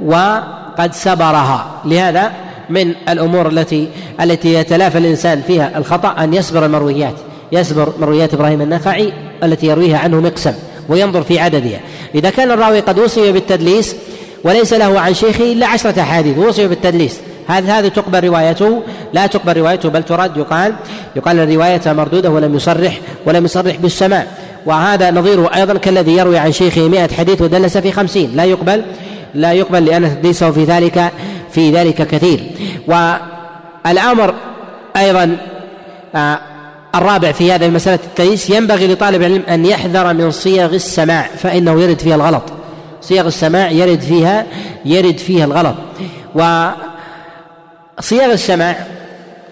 وقد 0.05 0.93
سبرها 0.93 1.81
لهذا 1.85 2.31
من 2.69 2.93
الأمور 3.09 3.47
التي 3.47 3.88
التي 4.21 4.53
يتلافى 4.53 4.97
الإنسان 4.97 5.41
فيها 5.47 5.77
الخطأ 5.77 6.23
أن 6.23 6.33
يسبر 6.33 6.65
المرويات. 6.65 7.13
يسبر 7.51 7.93
مرويات 7.99 8.33
إبراهيم 8.33 8.61
النخعي 8.61 9.13
التي 9.43 9.67
يرويها 9.67 9.97
عنه 9.97 10.21
مقسم 10.21 10.53
وينظر 10.89 11.23
في 11.23 11.39
عددها. 11.39 11.79
إذا 12.15 12.29
كان 12.29 12.51
الراوي 12.51 12.79
قد 12.79 12.99
وصي 12.99 13.31
بالتدليس 13.31 13.95
وليس 14.43 14.73
له 14.73 14.99
عن 14.99 15.13
شيخه 15.13 15.51
إلا 15.51 15.67
عشرة 15.67 16.01
أحاديث 16.01 16.38
وصي 16.38 16.67
بالتدليس. 16.67 17.19
هذا 17.47 17.79
هذه 17.79 17.87
تقبل 17.87 18.23
روايته. 18.23 18.83
لا 19.13 19.27
تقبل 19.27 19.57
روايته 19.57 19.89
بل 19.89 20.03
ترد. 20.03 20.37
يقال 20.37 20.75
يقال 21.15 21.39
الرواية 21.39 21.81
مردودة 21.85 22.29
ولم 22.29 22.55
يصرح 22.55 22.99
ولم 23.25 23.45
يصرح 23.45 23.75
بالسماع. 23.75 24.27
وهذا 24.65 25.11
نظيره 25.11 25.49
أيضا 25.55 25.73
كالذي 25.77 26.11
يروي 26.17 26.37
عن 26.37 26.51
شيخه 26.51 26.87
مئة 26.87 27.13
حديث 27.13 27.41
ودلس 27.41 27.77
في 27.77 27.91
خمسين. 27.91 28.35
لا 28.35 28.43
يقبل 28.43 28.83
لا 29.33 29.51
يقبل 29.51 29.85
لأن 29.85 30.15
تدليسه 30.15 30.51
في 30.51 30.63
ذلك 30.63 31.11
في 31.51 31.71
ذلك 31.71 32.07
كثير. 32.07 32.39
والأمر 32.87 34.33
أيضا 34.97 35.37
آه، 36.15 36.39
الرابع 36.95 37.31
في 37.31 37.51
هذه 37.51 37.69
مسألة 37.69 37.99
التدليس 38.03 38.49
ينبغي 38.49 38.87
لطالب 38.87 39.21
العلم 39.21 39.43
أن 39.49 39.65
يحذر 39.65 40.13
من 40.13 40.31
صيغ 40.31 40.73
السماع 40.73 41.29
فإنه 41.37 41.81
يرد 41.81 41.99
فيها 41.99 42.15
الغلط. 42.15 42.43
صيغ 43.01 43.27
السماع 43.27 43.71
يرد 43.71 44.01
فيها 44.01 44.45
يرد 44.85 45.17
فيها 45.17 45.45
الغلط. 45.45 45.75
و 46.35 46.69
صيغ 47.99 48.31
السماع 48.31 48.75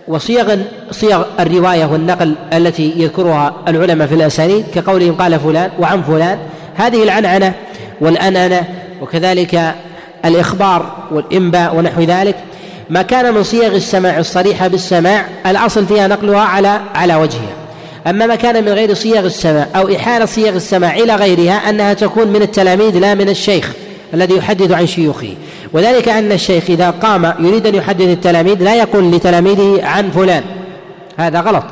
وصيغ 0.07 0.57
صيغ 0.91 1.23
الرواية 1.39 1.85
والنقل 1.85 2.35
التي 2.53 2.93
يذكرها 2.97 3.55
العلماء 3.67 4.07
في 4.07 4.15
الأسانيد 4.15 4.65
كقولهم 4.75 5.15
قال 5.15 5.39
فلان 5.39 5.69
وعن 5.79 6.03
فلان. 6.03 6.39
هذه 6.75 7.03
العنعنة 7.03 7.53
والأنانة 8.01 8.63
وكذلك 9.01 9.75
الإخبار 10.25 10.95
والإنباء 11.11 11.75
ونحو 11.75 12.01
ذلك. 12.01 12.35
ما 12.89 13.01
كان 13.01 13.33
من 13.33 13.43
صيغ 13.43 13.75
السماع 13.75 14.17
الصريحة 14.17 14.67
بالسماع 14.67 15.25
الأصل 15.45 15.85
فيها 15.85 16.07
نقلها 16.07 16.39
على 16.39 16.81
على 16.95 17.15
وجهها. 17.15 17.55
أما 18.07 18.25
ما 18.25 18.35
كان 18.35 18.65
من 18.65 18.71
غير 18.71 18.93
صيغ 18.93 19.25
السماع 19.25 19.67
أو 19.75 19.95
إحالة 19.95 20.25
صيغ 20.25 20.55
السماع 20.55 20.95
إلى 20.95 21.15
غيرها 21.15 21.69
أنها 21.69 21.93
تكون 21.93 22.27
من 22.27 22.41
التلاميذ 22.41 22.99
لا 22.99 23.13
من 23.13 23.29
الشيخ. 23.29 23.71
الذي 24.13 24.35
يحدث 24.35 24.71
عن 24.71 24.87
شيوخه. 24.87 25.33
وذلك 25.73 26.09
أن 26.09 26.31
الشيخ 26.31 26.63
إذا 26.69 26.89
قام 26.89 27.33
يريد 27.39 27.67
أن 27.67 27.75
يحدث 27.75 28.07
التلاميذ 28.07 28.63
لا 28.63 28.75
يقول 28.75 29.11
لتلاميذه 29.11 29.85
عن 29.85 30.09
فلان. 30.09 30.43
هذا 31.17 31.39
غلط. 31.39 31.63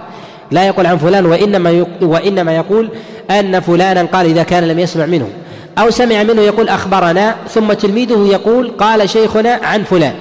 لا 0.52 0.68
يقول 0.68 0.86
عن 0.86 0.98
فلان 0.98 1.26
وإنما 1.26 1.86
وإنما 2.02 2.56
يقول 2.56 2.90
أن 3.32 3.60
فلانا 3.60 4.04
قال 4.04 4.26
إذا 4.26 4.44
كان 4.44 4.68
لم 4.68 4.80
يسمع 4.80 5.06
منه. 5.06 5.30
أو 5.78 5.90
سمع 5.90 6.24
منه 6.24 6.42
يقول 6.42 6.70
أخبرنا 6.70 7.36
ثم 7.50 7.74
تلميذه 7.74 8.28
يقول 8.32 8.72
قال 8.78 9.10
شيخنا 9.10 9.60
عن 9.64 9.84
فلان. 9.84 10.14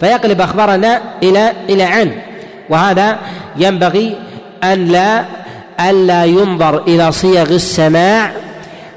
فيقلب 0.00 0.40
أخبرنا 0.40 1.00
إلى 1.22 1.52
إلى 1.68 1.82
عن. 1.82 2.12
وهذا 2.70 3.18
ينبغي 3.56 4.16
أن 4.64 4.84
لا 4.84 5.24
ألا 5.90 6.24
ينظر 6.24 6.82
إلى 6.82 7.12
صيغ 7.12 7.50
السماع 7.50 8.32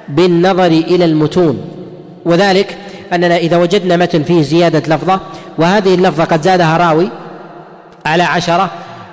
بالنظر 0.10 0.66
إلى 0.66 1.06
المتون. 1.06 1.81
وذلك 2.26 2.78
أننا 3.14 3.38
إذا 3.38 3.58
وجدنا 3.58 3.98
متن 3.98 4.24
فيه 4.24 4.42
زيادة 4.42 4.96
لفظة 4.96 5.20
وهذه 5.58 5.96
اللفظة 5.96 6.24
قد 6.24 6.42
زادها 6.42 6.78
راوي 6.78 7.10
على 8.06 8.24
عشرة 8.24 8.70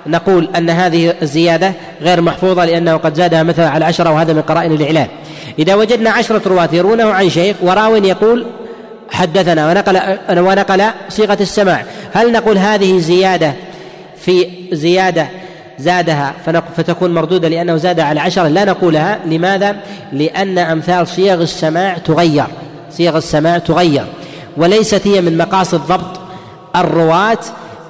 نقول 0.07 0.49
أن 0.55 0.69
هذه 0.69 1.13
الزيادة 1.21 1.73
غير 2.01 2.21
محفوظة 2.21 2.65
لأنه 2.65 2.97
قد 2.97 3.13
زادها 3.13 3.43
مثلا 3.43 3.69
على 3.69 3.85
عشرة 3.85 4.11
وهذا 4.11 4.33
من 4.33 4.41
قرائن 4.41 4.71
الإعلان 4.71 5.07
إذا 5.59 5.75
وجدنا 5.75 6.09
عشرة 6.09 6.41
رواة 6.47 6.69
يرونه 6.73 7.13
عن 7.13 7.29
شيخ 7.29 7.55
وراو 7.61 7.95
يقول 7.95 8.45
حدثنا 9.11 9.69
ونقل 9.69 9.99
ونقل 10.39 10.83
صيغة 11.09 11.37
السماع. 11.41 11.83
هل 12.13 12.31
نقول 12.31 12.57
هذه 12.57 12.99
زيادة 12.99 13.53
في 14.17 14.47
زيادة 14.71 15.27
زادها 15.79 16.33
فتكون 16.77 17.13
مردودة 17.13 17.47
لأنه 17.47 17.77
زاد 17.77 17.99
على 17.99 18.19
عشرة؟ 18.19 18.47
لا 18.47 18.65
نقولها. 18.65 19.19
لماذا؟ 19.25 19.75
لأن 20.13 20.57
أمثال 20.57 21.07
صيغ 21.07 21.41
السماع 21.41 21.97
تغير. 21.97 22.45
صيغ 22.91 23.17
السماع 23.17 23.57
تغير 23.57 24.05
وليست 24.57 25.07
هي 25.07 25.21
من 25.21 25.37
مقاصد 25.37 25.81
ضبط 25.87 26.19
الرواة 26.75 27.39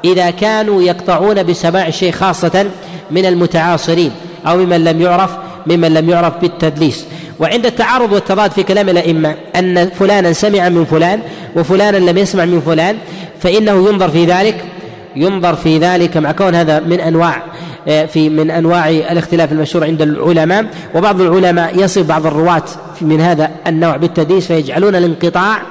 إذا 0.06 0.30
كانوا 0.30 0.82
يقطعون 0.82 1.44
بسماع 1.44 1.88
الشيء 1.88 2.12
خاصة 2.12 2.66
من 3.12 3.26
المتعاصرين 3.26 4.12
أو 4.48 4.58
ممن 4.58 4.84
لم 4.84 5.02
يعرف 5.02 5.32
ممن 5.68 5.94
لم 5.94 6.10
يعرف 6.10 6.34
بالتدليس. 6.42 7.06
وعند 7.40 7.66
التعارض 7.66 8.14
والتضاد 8.14 8.52
في 8.52 8.64
كلام 8.64 8.90
الأئمة 8.90 9.36
أن 9.56 9.90
فلانا 9.90 10.34
سمع 10.34 10.70
من 10.70 10.86
فلان 10.86 11.20
وفلانا 11.56 11.98
لم 11.98 12.18
يسمع 12.18 12.46
من 12.46 12.62
فلان 12.62 12.98
فإنه 13.40 13.90
ينظر 13.90 14.10
في 14.10 14.26
ذلك 14.26 14.66
ينظر 15.16 15.56
في 15.56 15.78
ذلك 15.78 16.18
مع 16.18 16.32
كون 16.32 16.56
هذا 16.56 16.80
من 16.80 17.00
أنواع 17.00 17.44
آه، 17.88 18.06
في 18.06 18.30
من 18.30 18.52
أنواع 18.52 18.90
الاختلاف 18.90 19.52
المشهور 19.52 19.86
عند 19.86 20.02
العلماء 20.02 20.66
وبعض 20.96 21.22
العلماء 21.22 21.84
يصف 21.84 22.06
بعض 22.06 22.26
الرواة 22.26 22.64
من 23.02 23.22
هذا 23.22 23.52
النوع 23.68 23.98
بالتدليس 23.98 24.48
فيجعلون 24.48 24.96
الانقطاع 24.96 25.62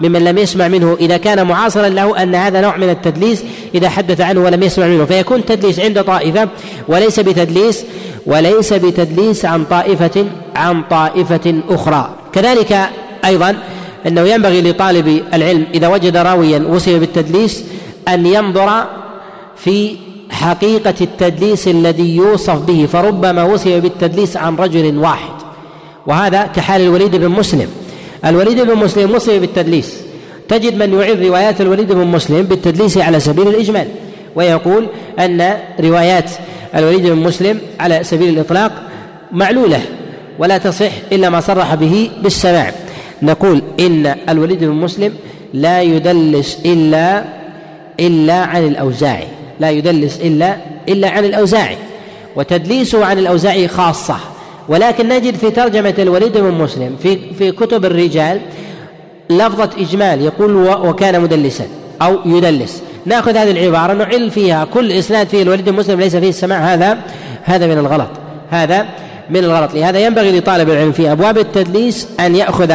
ممن 0.00 0.24
لم 0.24 0.38
يسمع 0.38 0.68
منه. 0.68 0.96
إذا 1.00 1.16
كان 1.16 1.46
معاصرا 1.46 1.88
له 1.88 2.22
أن 2.22 2.34
هذا 2.34 2.60
نوع 2.60 2.76
من 2.76 2.90
التدليس 2.90 3.44
إذا 3.74 3.88
حدث 3.88 4.20
عنه 4.20 4.40
ولم 4.40 4.62
يسمع 4.62 4.86
منه 4.86 5.04
فيكون 5.04 5.44
تدليس 5.44 5.80
عند 5.80 6.02
طائفة 6.04 6.48
وليس 6.88 7.20
بتدليس 7.20 7.84
وليس 8.26 8.72
بتدليس 8.72 9.44
عن 9.44 9.64
طائفة 9.64 10.26
عن 10.56 10.82
طائفة 10.82 11.60
أخرى. 11.68 12.10
كذلك 12.32 12.78
أيضا 13.24 13.56
أنه 14.06 14.20
ينبغي 14.20 14.62
لطالب 14.62 15.22
العلم 15.34 15.64
إذا 15.74 15.88
وجد 15.88 16.16
راويا 16.16 16.58
وصف 16.58 16.92
بالتدليس 16.92 17.64
أن 18.08 18.26
ينظر 18.26 18.84
في 19.56 19.96
حقيقة 20.30 20.94
التدليس 21.00 21.68
الذي 21.68 22.16
يوصف 22.16 22.58
به 22.58 22.88
فربما 22.92 23.44
وصف 23.44 23.68
بالتدليس 23.68 24.36
عن 24.36 24.56
رجل 24.56 24.98
واحد. 24.98 25.35
وهذا 26.06 26.46
كحال 26.46 26.80
الوليد 26.80 27.16
بن 27.16 27.28
مسلم. 27.28 27.68
الوليد 28.24 28.60
بن 28.60 28.74
مسلم 28.74 29.14
وصف 29.14 29.32
بالتدليس. 29.32 29.94
تجد 30.48 30.74
من 30.74 31.00
يعيد 31.00 31.22
روايات 31.22 31.60
الوليد 31.60 31.92
بن 31.92 32.06
مسلم 32.06 32.42
بالتدليس 32.42 32.98
على 32.98 33.20
سبيل 33.20 33.48
الإجمال 33.48 33.88
ويقول 34.36 34.86
أن 35.18 35.54
روايات 35.80 36.30
الوليد 36.74 37.06
بن 37.06 37.16
مسلم 37.16 37.60
على 37.80 38.04
سبيل 38.04 38.28
الإطلاق 38.28 38.72
معلولة 39.32 39.80
ولا 40.38 40.58
تصح 40.58 40.90
إلا 41.12 41.30
ما 41.30 41.40
صرح 41.40 41.74
به 41.74 42.10
بالسماع. 42.22 42.72
نقول 43.22 43.62
إن 43.80 44.14
الوليد 44.28 44.64
بن 44.64 44.74
مسلم 44.74 45.14
لا 45.54 45.82
يدلس 45.82 46.58
إلا 46.66 47.24
إلا 48.00 48.34
عن 48.34 48.66
الأوزاعي 48.66 49.26
لا 49.60 49.70
يدلس 49.70 50.20
إلا 50.20 50.56
إلا 50.88 51.08
عن 51.08 51.24
الأوزاعي 51.24 51.76
وتدليسه 52.36 53.04
عن 53.04 53.18
الأوزاعي 53.18 53.68
خاصة. 53.68 54.16
ولكن 54.68 55.08
نجد 55.08 55.34
في 55.34 55.50
ترجمة 55.50 55.94
الوليد 55.98 56.38
بن 56.38 56.50
مسلم 56.50 56.96
في 57.02 57.34
في 57.34 57.52
كتب 57.52 57.84
الرجال 57.84 58.40
لفظة 59.30 59.70
إجمال 59.78 60.22
يقول 60.22 60.56
وكان 60.56 61.20
مدلسا 61.20 61.64
أو 62.02 62.16
يدلس. 62.24 62.82
نأخذ 63.06 63.36
هذه 63.36 63.50
العبارة 63.50 63.92
نعل 63.92 64.30
فيها 64.30 64.64
كل 64.64 64.92
إسناد 64.92 65.28
فيه 65.28 65.42
الوليد 65.42 65.68
بن 65.68 65.76
مسلم 65.76 66.00
ليس 66.00 66.16
فيه 66.16 66.28
السماع. 66.28 66.58
هذا 66.58 66.98
هذا 67.44 67.66
من 67.66 67.78
الغلط. 67.78 68.08
هذا 68.50 68.86
من 69.30 69.44
الغلط. 69.44 69.74
لهذا 69.74 69.98
ينبغي 69.98 70.38
لطالب 70.38 70.70
العلم 70.70 70.92
في 70.92 71.12
أبواب 71.12 71.38
التدليس 71.38 72.08
أن 72.20 72.36
يأخذ 72.36 72.74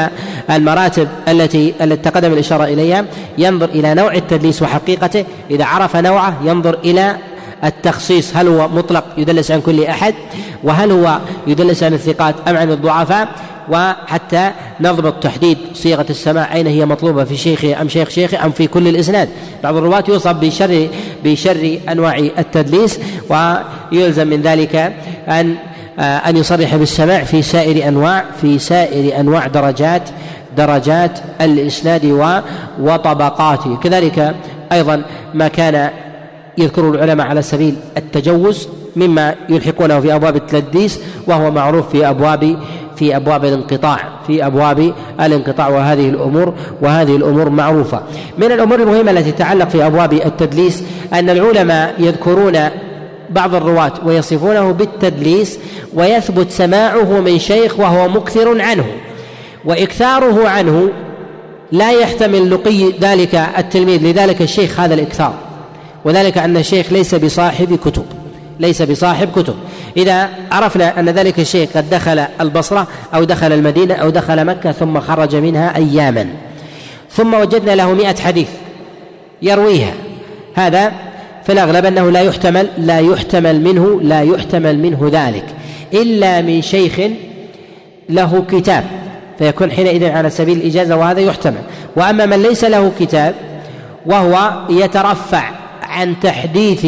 المراتب 0.49 1.07
التي 1.27 1.73
التي 1.81 2.09
تقدم 2.09 2.33
الإشارة 2.33 2.63
إليها. 2.63 3.05
ينظر 3.37 3.69
إلى 3.69 3.93
نوع 3.93 4.13
التدليس 4.13 4.61
وحقيقته. 4.61 5.25
إذا 5.51 5.65
عرف 5.65 5.95
نوعه 5.95 6.37
ينظر 6.45 6.77
إلى 6.85 7.15
التخصيص 7.63 8.35
هل 8.35 8.47
هو 8.47 8.67
مطلق 8.67 9.03
يدلس 9.17 9.51
عن 9.51 9.61
كل 9.61 9.83
أحد؟ 9.83 10.15
وهل 10.63 10.91
هو 10.91 11.19
يدلس 11.47 11.83
عن 11.83 11.93
الثقات 11.93 12.35
أم 12.47 12.57
عن 12.57 12.71
الضعفاء؟ 12.71 13.27
وحتى 13.69 14.51
نضبط 14.79 15.23
تحديد 15.23 15.57
صيغة 15.73 16.05
السماع 16.09 16.55
أين 16.55 16.67
هي 16.67 16.85
مطلوبة 16.85 17.23
في 17.23 17.37
شيخه 17.37 17.81
أم 17.81 17.89
شيخ 17.89 18.09
شيخه 18.09 18.45
أم 18.45 18.51
في 18.51 18.67
كل 18.67 18.87
الإسناد؟ 18.87 19.29
بعض 19.63 19.75
الرواة 19.75 20.03
يوصف 20.07 20.31
بشر 20.31 20.87
بشر 21.23 21.79
أنواع 21.89 22.17
التدليس 22.17 22.99
ويلزم 23.29 24.27
من 24.27 24.41
ذلك 24.41 24.93
أن 25.27 25.55
آه، 25.99 26.03
أن 26.03 26.37
يصرح 26.37 26.75
بالسماع 26.75 27.23
في 27.23 27.41
سائر 27.41 27.87
أنواع 27.87 28.25
في 28.41 28.59
سائر 28.59 29.19
أنواع 29.19 29.47
درجات 29.47 30.01
درجات 30.57 31.19
الإسناد 31.41 32.05
وطبقاته. 32.79 33.77
كذلك 33.77 34.35
أيضا 34.71 35.01
ما 35.33 35.47
كان 35.47 35.89
يذكر 36.57 36.89
العلماء 36.89 37.27
على 37.27 37.41
سبيل 37.41 37.75
التجوز 37.97 38.67
مما 38.95 39.35
يلحقونه 39.49 39.99
في 39.99 40.15
أبواب 40.15 40.35
التلديس 40.35 40.99
وهو 41.27 41.51
معروف 41.51 41.89
في 41.89 42.09
أبواب 42.09 42.57
في 42.95 43.15
أبواب 43.15 43.45
الانقطاع 43.45 43.99
في 44.27 44.45
أبواب 44.45 44.93
الانقطاع 45.21 45.67
وهذه 45.67 46.09
الأمور 46.09 46.53
وهذه 46.81 47.15
الأمور 47.15 47.49
معروفة. 47.49 48.01
من 48.37 48.51
الأمور 48.51 48.79
المهمة 48.79 49.11
التي 49.11 49.31
تتعلق 49.31 49.69
في 49.69 49.85
أبواب 49.85 50.13
التدليس 50.13 50.83
أن 51.13 51.29
العلماء 51.29 51.95
يذكرون 51.99 52.59
بعض 53.29 53.55
الرواة 53.55 53.93
ويصفونه 54.05 54.71
بالتدليس 54.71 55.59
ويثبت 55.93 56.51
سماعه 56.51 57.19
من 57.19 57.39
شيخ 57.39 57.79
وهو 57.79 58.07
مكثر 58.07 58.61
عنه 58.61 58.85
وإكثاره 59.65 60.49
عنه 60.49 60.89
لا 61.71 61.91
يحتمل 61.91 62.51
لقي 62.51 62.91
ذلك 63.01 63.35
التلميذ 63.57 64.03
لذلك 64.03 64.41
الشيخ 64.41 64.79
هذا 64.79 64.93
الإكثار. 64.93 65.33
وذلك 66.05 66.37
أن 66.37 66.57
الشيخ 66.57 66.93
ليس 66.93 67.15
بصاحب 67.15 67.79
كتب 67.85 68.05
ليس 68.59 68.81
بصاحب 68.81 69.29
كتب. 69.35 69.55
إذا 69.97 70.29
عرفنا 70.51 70.99
أن 70.99 71.09
ذلك 71.09 71.39
الشيخ 71.39 71.69
قد 71.75 71.89
دخل 71.89 72.19
البصرة 72.41 72.87
أو 73.15 73.23
دخل 73.23 73.51
المدينة 73.51 73.93
أو 73.93 74.09
دخل 74.09 74.45
مكة 74.45 74.71
ثم 74.71 74.99
خرج 74.99 75.35
منها 75.35 75.75
اياما. 75.75 76.27
ثم 77.11 77.33
وجدنا 77.33 77.75
له 77.75 77.93
مئة 77.93 78.21
حديث 78.21 78.47
يرويها. 79.41 79.93
هذا 80.55 80.91
في 81.45 81.51
الأغلب 81.51 81.85
أنه 81.85 82.09
لا 82.09 82.21
يحتمل 82.21 82.69
لا 82.77 82.99
يحتمل 82.99 83.61
منه 83.61 84.01
لا 84.01 84.21
يحتمل 84.21 84.79
منه 84.79 85.09
ذلك. 85.13 85.45
إلا 85.93 86.41
من 86.41 86.61
شيخ 86.61 86.99
له 88.09 88.43
كتاب. 88.51 88.83
فيكون 89.39 89.71
حينئذ 89.71 90.09
على 90.09 90.29
سبيل 90.29 90.57
الإجازة 90.57 90.97
وهذا 90.97 91.19
يحتمل. 91.19 91.61
وأما 91.95 92.25
من 92.25 92.41
ليس 92.41 92.63
له 92.63 92.91
كتاب 92.99 93.35
وهو 94.05 94.51
يترفع 94.69 95.60
عن 95.91 96.19
تحديث 96.19 96.85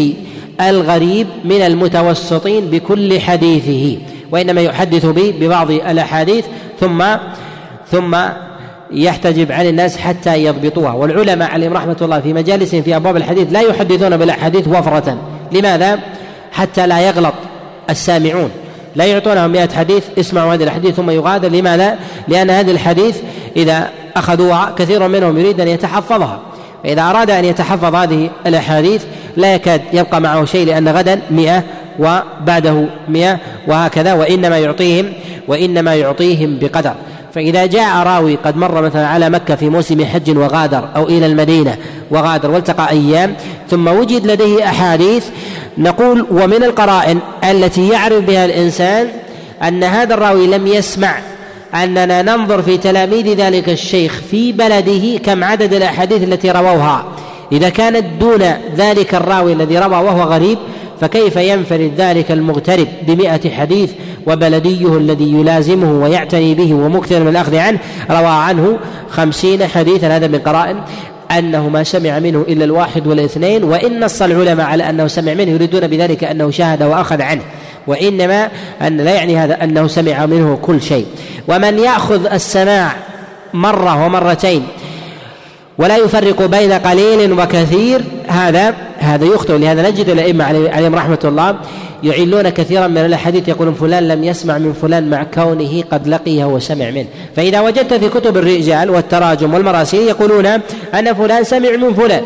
الغريب 0.61 1.27
من 1.45 1.61
المتوسطين 1.61 2.65
بكل 2.65 3.19
حديثه 3.19 3.97
وإنما 4.31 4.61
يحدث 4.61 5.05
به 5.05 5.33
ببعض 5.39 5.71
الأحاديث 5.71 6.45
ثم 6.79 7.03
ثم 7.91 8.17
يحتجب 8.91 9.51
عن 9.51 9.67
الناس 9.67 9.97
حتى 9.97 10.43
يضبطوها. 10.43 10.91
والعلماء 10.91 11.51
عليهم 11.51 11.73
رحمة 11.73 11.97
الله 12.01 12.19
في 12.19 12.33
مجالسهم 12.33 12.81
في 12.81 12.95
أبواب 12.95 13.17
الحديث 13.17 13.47
لا 13.51 13.61
يحدثون 13.61 14.17
بالأحاديث 14.17 14.67
وفرة. 14.67 15.17
لماذا؟ 15.51 15.99
حتى 16.51 16.87
لا 16.87 16.99
يغلط 16.99 17.33
السامعون. 17.89 18.49
لا 18.95 19.05
يعطونهم 19.05 19.51
مئة 19.51 19.75
حديث 19.75 20.03
اسمعوا 20.19 20.53
هذه 20.53 20.63
الحديث 20.63 20.95
ثم 20.95 21.09
يغادر. 21.09 21.49
لماذا؟ 21.49 21.97
لأن 22.27 22.49
هذه 22.49 22.71
الحديث 22.71 23.17
إذا 23.55 23.89
أخذوها 24.15 24.73
كثير 24.77 25.07
منهم 25.07 25.37
يريد 25.37 25.61
أن 25.61 25.67
يتحفظها. 25.67 26.39
فإذا 26.83 27.01
أراد 27.01 27.29
أن 27.29 27.45
يتحفظ 27.45 27.95
هذه 27.95 28.29
الأحاديث 28.47 29.03
لا 29.37 29.55
يكاد 29.55 29.81
يبقى 29.93 30.21
معه 30.21 30.45
شيء 30.45 30.65
لأن 30.65 30.87
غدا 30.87 31.21
مئة 31.31 31.63
وبعده 31.99 32.85
مئة 33.07 33.39
وهكذا 33.67 34.13
وإنما 34.13 34.57
يعطيهم 34.57 35.13
وإنما 35.47 35.95
يعطيهم 35.95 36.59
بقدر. 36.59 36.93
فإذا 37.33 37.65
جاء 37.65 37.97
راوي 37.97 38.35
قد 38.35 38.57
مر 38.57 38.81
مثلا 38.81 39.07
على 39.07 39.29
مكة 39.29 39.55
في 39.55 39.69
موسم 39.69 40.05
حج 40.05 40.37
وغادر 40.37 40.89
أو 40.95 41.07
إلى 41.07 41.25
المدينة 41.25 41.77
وغادر 42.11 42.51
والتقى 42.51 42.89
أيام 42.89 43.35
ثم 43.69 43.87
وجد 43.87 44.27
لديه 44.27 44.65
أحاديث 44.65 45.25
نقول 45.77 46.25
ومن 46.31 46.63
القرائن 46.63 47.19
التي 47.43 47.89
يعرف 47.89 48.23
بها 48.23 48.45
الإنسان 48.45 49.07
أن 49.63 49.83
هذا 49.83 50.13
الراوي 50.13 50.47
لم 50.47 50.67
يسمع 50.67 51.15
أننا 51.75 52.21
ننظر 52.21 52.61
في 52.61 52.77
تلاميذ 52.77 53.27
ذلك 53.27 53.69
الشيخ 53.69 54.21
في 54.31 54.51
بلده 54.51 55.17
كم 55.17 55.43
عدد 55.43 55.73
الأحاديث 55.73 56.23
التي 56.23 56.51
رووها. 56.51 57.05
إذا 57.51 57.69
كانت 57.69 58.05
دون 58.19 58.43
ذلك 58.77 59.15
الراوي 59.15 59.53
الذي 59.53 59.77
روى 59.77 59.95
وهو 59.95 60.21
غريب 60.21 60.57
فكيف 61.01 61.35
ينفرد 61.35 61.91
ذلك 61.97 62.31
المغترب 62.31 62.87
بمئة 63.07 63.49
حديث 63.49 63.91
وبلديه 64.27 64.97
الذي 64.97 65.31
يلازمه 65.31 65.91
ويعتني 66.03 66.53
به 66.53 66.73
ومكثر 66.73 67.19
من 67.19 67.27
الأخذ 67.27 67.55
عنه؟ 67.55 67.79
روى 68.11 68.27
عنه 68.27 68.77
خمسين 69.09 69.67
حديثا 69.67 70.07
هذا 70.07 70.27
من 70.27 70.39
قرائن 70.39 70.77
أنه 71.31 71.69
ما 71.69 71.83
سمع 71.83 72.19
منه 72.19 72.45
إلا 72.47 72.65
الواحد 72.65 73.07
والاثنين 73.07 73.63
وإن 73.63 73.99
نص 73.99 74.21
العلماء 74.21 74.65
على 74.65 74.89
أنه 74.89 75.07
سمع 75.07 75.33
منه 75.33 75.51
يريدون 75.51 75.87
بذلك 75.87 76.23
أنه 76.23 76.51
شاهد 76.51 76.83
وأخذ 76.83 77.21
عنه. 77.21 77.41
وإنما 77.87 78.49
أن 78.81 78.97
لا 78.97 79.13
يعني 79.13 79.37
هذا 79.37 79.63
أنه 79.63 79.87
سمع 79.87 80.25
منه 80.25 80.59
كل 80.61 80.81
شيء. 80.81 81.05
ومن 81.47 81.79
يأخذ 81.79 82.25
السماع 82.25 82.95
مرة 83.53 84.05
ومرتين 84.05 84.67
ولا 85.77 85.97
يفرق 85.97 86.45
بين 86.45 86.71
قليل 86.71 87.33
وكثير 87.33 88.01
هذا 88.27 88.73
هذا 88.97 89.25
يخطئ. 89.25 89.57
لهذا 89.57 89.89
نجد 89.89 90.09
الأئمة 90.09 90.43
عليهم 90.45 90.95
رحمة 90.95 91.19
الله 91.23 91.55
يعلون 92.03 92.49
كثيرا 92.49 92.87
من 92.87 92.97
الأحاديث 92.97 93.47
يقولون 93.47 93.73
فلان 93.73 94.07
لم 94.07 94.23
يسمع 94.23 94.57
من 94.57 94.73
فلان 94.73 95.09
مع 95.09 95.23
كونه 95.23 95.83
قد 95.91 96.07
لقيه 96.07 96.45
وسمع 96.45 96.89
منه. 96.89 97.05
فإذا 97.35 97.61
وجدت 97.61 97.93
في 97.93 98.09
كتب 98.09 98.37
الرجال 98.37 98.89
والتراجم 98.89 99.53
والمراسيل 99.53 100.07
يقولون 100.07 100.45
أن 100.93 101.13
فلان 101.13 101.43
سمع 101.43 101.69
من 101.69 101.93
فلان. 101.93 102.23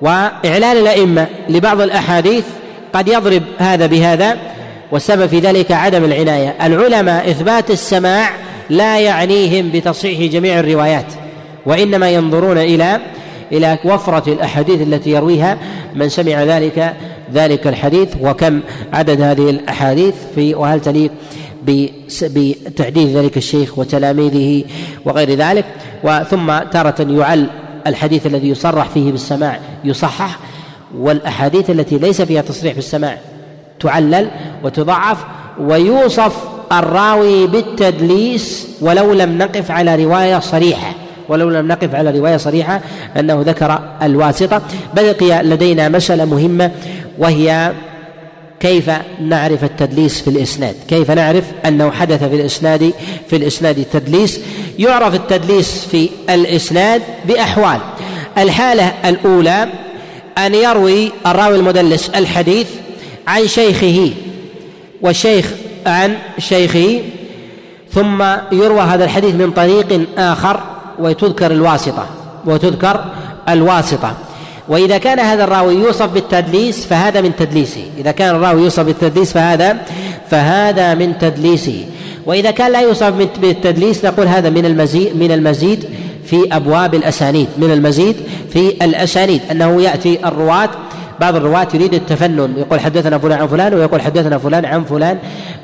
وإعلان 0.00 0.76
الأئمة 0.76 1.26
لبعض 1.48 1.80
الأحاديث 1.80 2.44
قد 2.94 3.08
يضرب 3.08 3.42
هذا 3.58 3.86
بهذا. 3.86 4.36
والسبب 4.92 5.26
في 5.26 5.38
ذلك 5.38 5.72
عدم 5.72 6.04
العناية. 6.04 6.54
العلماء 6.62 7.30
إثبات 7.30 7.70
السماع 7.70 8.30
لا 8.70 8.98
يعنيهم 8.98 9.70
بتصحيح 9.70 10.32
جميع 10.32 10.60
الروايات 10.60 11.06
وإنما 11.66 12.10
ينظرون 12.10 12.58
إلى 12.58 13.00
إلى 13.52 13.78
وفرة 13.84 14.32
الأحاديث 14.32 14.82
التي 14.82 15.10
يرويها 15.10 15.58
من 15.94 16.08
سمع 16.08 16.42
ذلك 16.42 16.94
ذلك 17.34 17.66
الحديث 17.66 18.08
وكم 18.20 18.60
عدد 18.92 19.20
هذه 19.20 19.50
الأحاديث 19.50 20.14
في 20.34 20.54
وهل 20.54 20.80
تليق 20.80 21.10
بتحديث 22.22 23.16
ذلك 23.16 23.36
الشيخ 23.36 23.78
وتلاميذه 23.78 24.64
وغير 25.04 25.34
ذلك. 25.34 25.64
وثم 26.04 26.58
تارة 26.58 27.06
يعل 27.10 27.46
الحديث 27.86 28.26
الذي 28.26 28.48
يصرح 28.48 28.88
فيه 28.88 29.12
بالسماع 29.12 29.60
يصحح 29.84 30.38
والأحاديث 30.98 31.70
التي 31.70 31.98
ليس 31.98 32.22
فيها 32.22 32.42
تصريح 32.42 32.74
بالسماع. 32.74 33.18
تعلل 33.80 34.28
وتضعف 34.64 35.18
ويوصف 35.60 36.32
الراوي 36.72 37.46
بالتدليس 37.46 38.66
ولو 38.80 39.12
لم 39.12 39.38
نقف 39.38 39.70
على 39.70 40.04
رواية 40.04 40.38
صريحة 40.38 40.92
ولو 41.28 41.50
لم 41.50 41.68
نقف 41.68 41.94
على 41.94 42.18
رواية 42.18 42.36
صريحة 42.36 42.80
أنه 43.16 43.42
ذكر 43.46 43.80
الواسطة. 44.02 44.62
بقي 44.94 45.42
لدينا 45.42 45.88
مسألة 45.88 46.24
مهمة 46.24 46.70
وهي 47.18 47.72
كيف 48.60 48.90
نعرف 49.20 49.64
التدليس 49.64 50.20
في 50.20 50.30
الإسناد؟ 50.30 50.74
كيف 50.88 51.10
نعرف 51.10 51.44
أنه 51.66 51.90
حدث 51.90 52.24
في 52.24 52.34
الإسناد 52.34 52.92
في 53.28 53.36
الإسناد 53.36 53.84
تدليس؟ 53.92 54.40
يعرف 54.78 55.14
التدليس 55.14 55.86
في 55.90 56.08
الإسناد 56.30 57.02
بأحوال. 57.24 57.78
الحالة 58.38 58.92
الأولى 59.04 59.68
أن 60.38 60.54
يروي 60.54 61.12
الراوي 61.26 61.56
المدلس 61.56 62.08
الحديث 62.08 62.66
عن 63.26 63.46
شيخه 63.46 64.10
والشيخ 65.02 65.50
عن 65.86 66.16
شيخه 66.38 67.00
ثم 67.92 68.24
يروى 68.52 68.80
هذا 68.80 69.04
الحديث 69.04 69.34
من 69.34 69.50
طريق 69.50 70.06
آخر 70.18 70.60
وتذكر 70.98 71.50
الواسطة 71.50 72.06
وتذكر 72.46 73.04
الواسطة. 73.48 74.14
وإذا 74.68 74.98
كان 74.98 75.18
هذا 75.18 75.44
الراوي 75.44 75.74
يوصف 75.74 76.12
بالتدليس 76.12 76.86
فهذا 76.86 77.20
من 77.20 77.36
تدليسه. 77.36 77.84
إذا 77.98 78.10
كان 78.10 78.34
الراوي 78.34 78.62
يوصف 78.62 78.82
بالتدليس 78.82 79.32
فهذا 79.32 79.76
فهذا 80.30 80.94
من 80.94 81.18
تدليسه. 81.18 81.84
وإذا 82.26 82.50
كان 82.50 82.72
لا 82.72 82.80
يوصف 82.80 83.12
بالتدليس 83.40 84.04
نقول 84.04 84.26
هذا 84.26 84.50
من 84.50 84.66
المزيد 84.66 85.16
من 85.16 85.32
المزيد 85.32 85.84
في 86.24 86.48
أبواب 86.52 86.94
الأسانيد 86.94 87.48
من 87.58 87.70
المزيد 87.70 88.16
في 88.52 88.68
الأسانيد. 88.68 89.40
أنه 89.50 89.82
يأتي 89.82 90.18
الرواة 90.28 90.70
بعض 91.20 91.36
الرواة 91.36 91.68
يريد 91.74 91.94
التفنن. 91.94 92.54
يقول 92.58 92.80
حدثنا 92.80 93.18
فلان 93.18 93.40
عن 93.40 93.46
فلان 93.46 93.74
ويقول 93.74 94.00
حدثنا 94.00 94.38
فلان 94.38 94.64
عن 94.64 94.84
فلان 94.84 95.18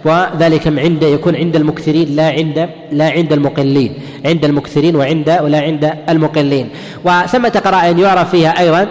وذلك 0.05 0.67
عند 0.67 1.03
يكون 1.03 1.37
عند 1.37 1.57
المكثرين 1.57 2.17
لا 2.17 2.29
عند 2.29 2.69
لا 2.93 3.11
عند 3.11 3.33
المقلين. 3.33 3.95
عند 4.25 4.45
المكثرين 4.45 4.97
وعند 4.97 5.39
ولا 5.43 5.61
عند 5.61 5.93
المقلين. 6.09 6.69
وثمة 7.05 7.63
قرائن 7.65 7.99
يعرف 7.99 8.31
فيها 8.31 8.61
أيضا 8.61 8.87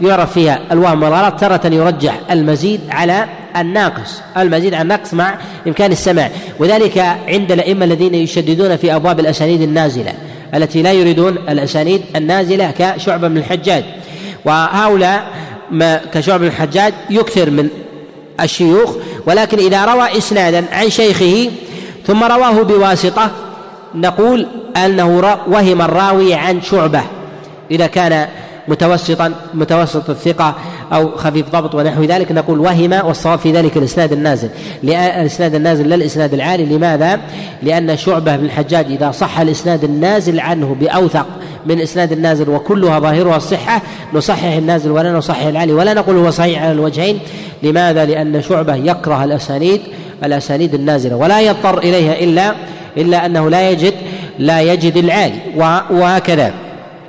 يعرف 0.00 0.32
فيها 0.32 0.58
الوهم 0.72 1.02
والغلط 1.02 1.40
تارة 1.40 1.66
يرجح 1.66 2.20
المزيد 2.30 2.80
على 2.90 3.26
الناقص. 3.56 4.20
المزيد 4.36 4.74
على 4.74 4.82
النقص 4.82 5.14
مع 5.14 5.34
إمكان 5.66 5.92
السماع. 5.92 6.30
وذلك 6.58 6.98
عند 7.28 7.52
الأئمة 7.52 7.84
الذين 7.84 8.14
يشددون 8.14 8.76
في 8.76 8.94
أبواب 8.94 9.20
الأسانيد 9.20 9.62
النازلة 9.62 10.12
التي 10.54 10.82
لا 10.82 10.92
يريدون 10.92 11.38
الأسانيد 11.48 12.02
النازلة 12.16 12.70
كشعبة 12.78 13.28
من 13.28 13.36
الحجاج. 13.36 13.84
وهؤلاء 14.44 15.24
ما 15.70 16.00
كشعب 16.14 16.40
بن 16.40 16.46
الحجاج 16.46 16.94
يكثر 17.10 17.50
من 17.50 17.68
الشيوخ 18.40 18.96
ولكن 19.26 19.58
إذا 19.58 19.84
روى 19.84 20.18
إسنادا 20.18 20.64
عن 20.72 20.90
شيخه 20.90 21.50
ثم 22.06 22.24
رواه 22.24 22.62
بواسطة 22.62 23.30
نقول 23.94 24.46
أنه 24.76 25.38
وهم 25.46 25.82
الراوي 25.82 26.34
عن 26.34 26.62
شعبة 26.62 27.02
إذا 27.70 27.86
كان 27.86 28.28
متوسطا 28.68 29.34
متوسط 29.54 30.10
الثقة. 30.10 30.54
أو 30.92 31.16
خفيف 31.16 31.50
ضبط 31.50 31.74
ونحو 31.74 32.04
ذلك 32.04 32.32
نقول 32.32 32.60
وهم 32.60 32.92
والصواب 32.92 33.38
في 33.38 33.52
ذلك 33.52 33.76
الإسناد 33.76 34.12
النازل 34.12 34.48
الإسناد 34.84 35.54
النازل 35.54 35.88
لا 35.88 35.94
الإسناد 35.94 36.34
العالي 36.34 36.64
لماذا؟ 36.64 37.20
لأن 37.62 37.96
شعبة 37.96 38.36
بن 38.36 38.44
الحجاج 38.44 38.86
إذا 38.86 39.10
صح 39.10 39.40
الإسناد 39.40 39.84
النازل 39.84 40.40
عنه 40.40 40.76
بأوثق 40.80 41.26
من 41.66 41.80
إسناد 41.80 42.12
النازل 42.12 42.48
وكلها 42.48 42.98
ظاهرها 42.98 43.36
الصحة 43.36 43.82
نصحح 44.14 44.52
النازل 44.52 44.90
ولا 44.90 45.12
نصحح 45.12 45.42
العالي 45.42 45.72
ولا 45.72 45.94
نقول 45.94 46.16
هو 46.16 46.30
صحيح 46.30 46.62
على 46.62 46.72
الوجهين 46.72 47.18
لماذا؟ 47.62 48.04
لأن 48.04 48.42
شعبة 48.42 48.74
يكره 48.74 49.24
الأسانيد 49.24 49.80
الأسانيد 50.24 50.74
النازلة 50.74 51.16
ولا 51.16 51.40
يضطر 51.40 51.78
إليها 51.78 52.18
إلا 52.18 52.54
إلا 52.96 53.26
أنه 53.26 53.50
لا 53.50 53.70
يجد 53.70 53.94
لا 54.38 54.60
يجد 54.60 54.96
العالي 54.96 55.40
وهكذا 55.90 56.52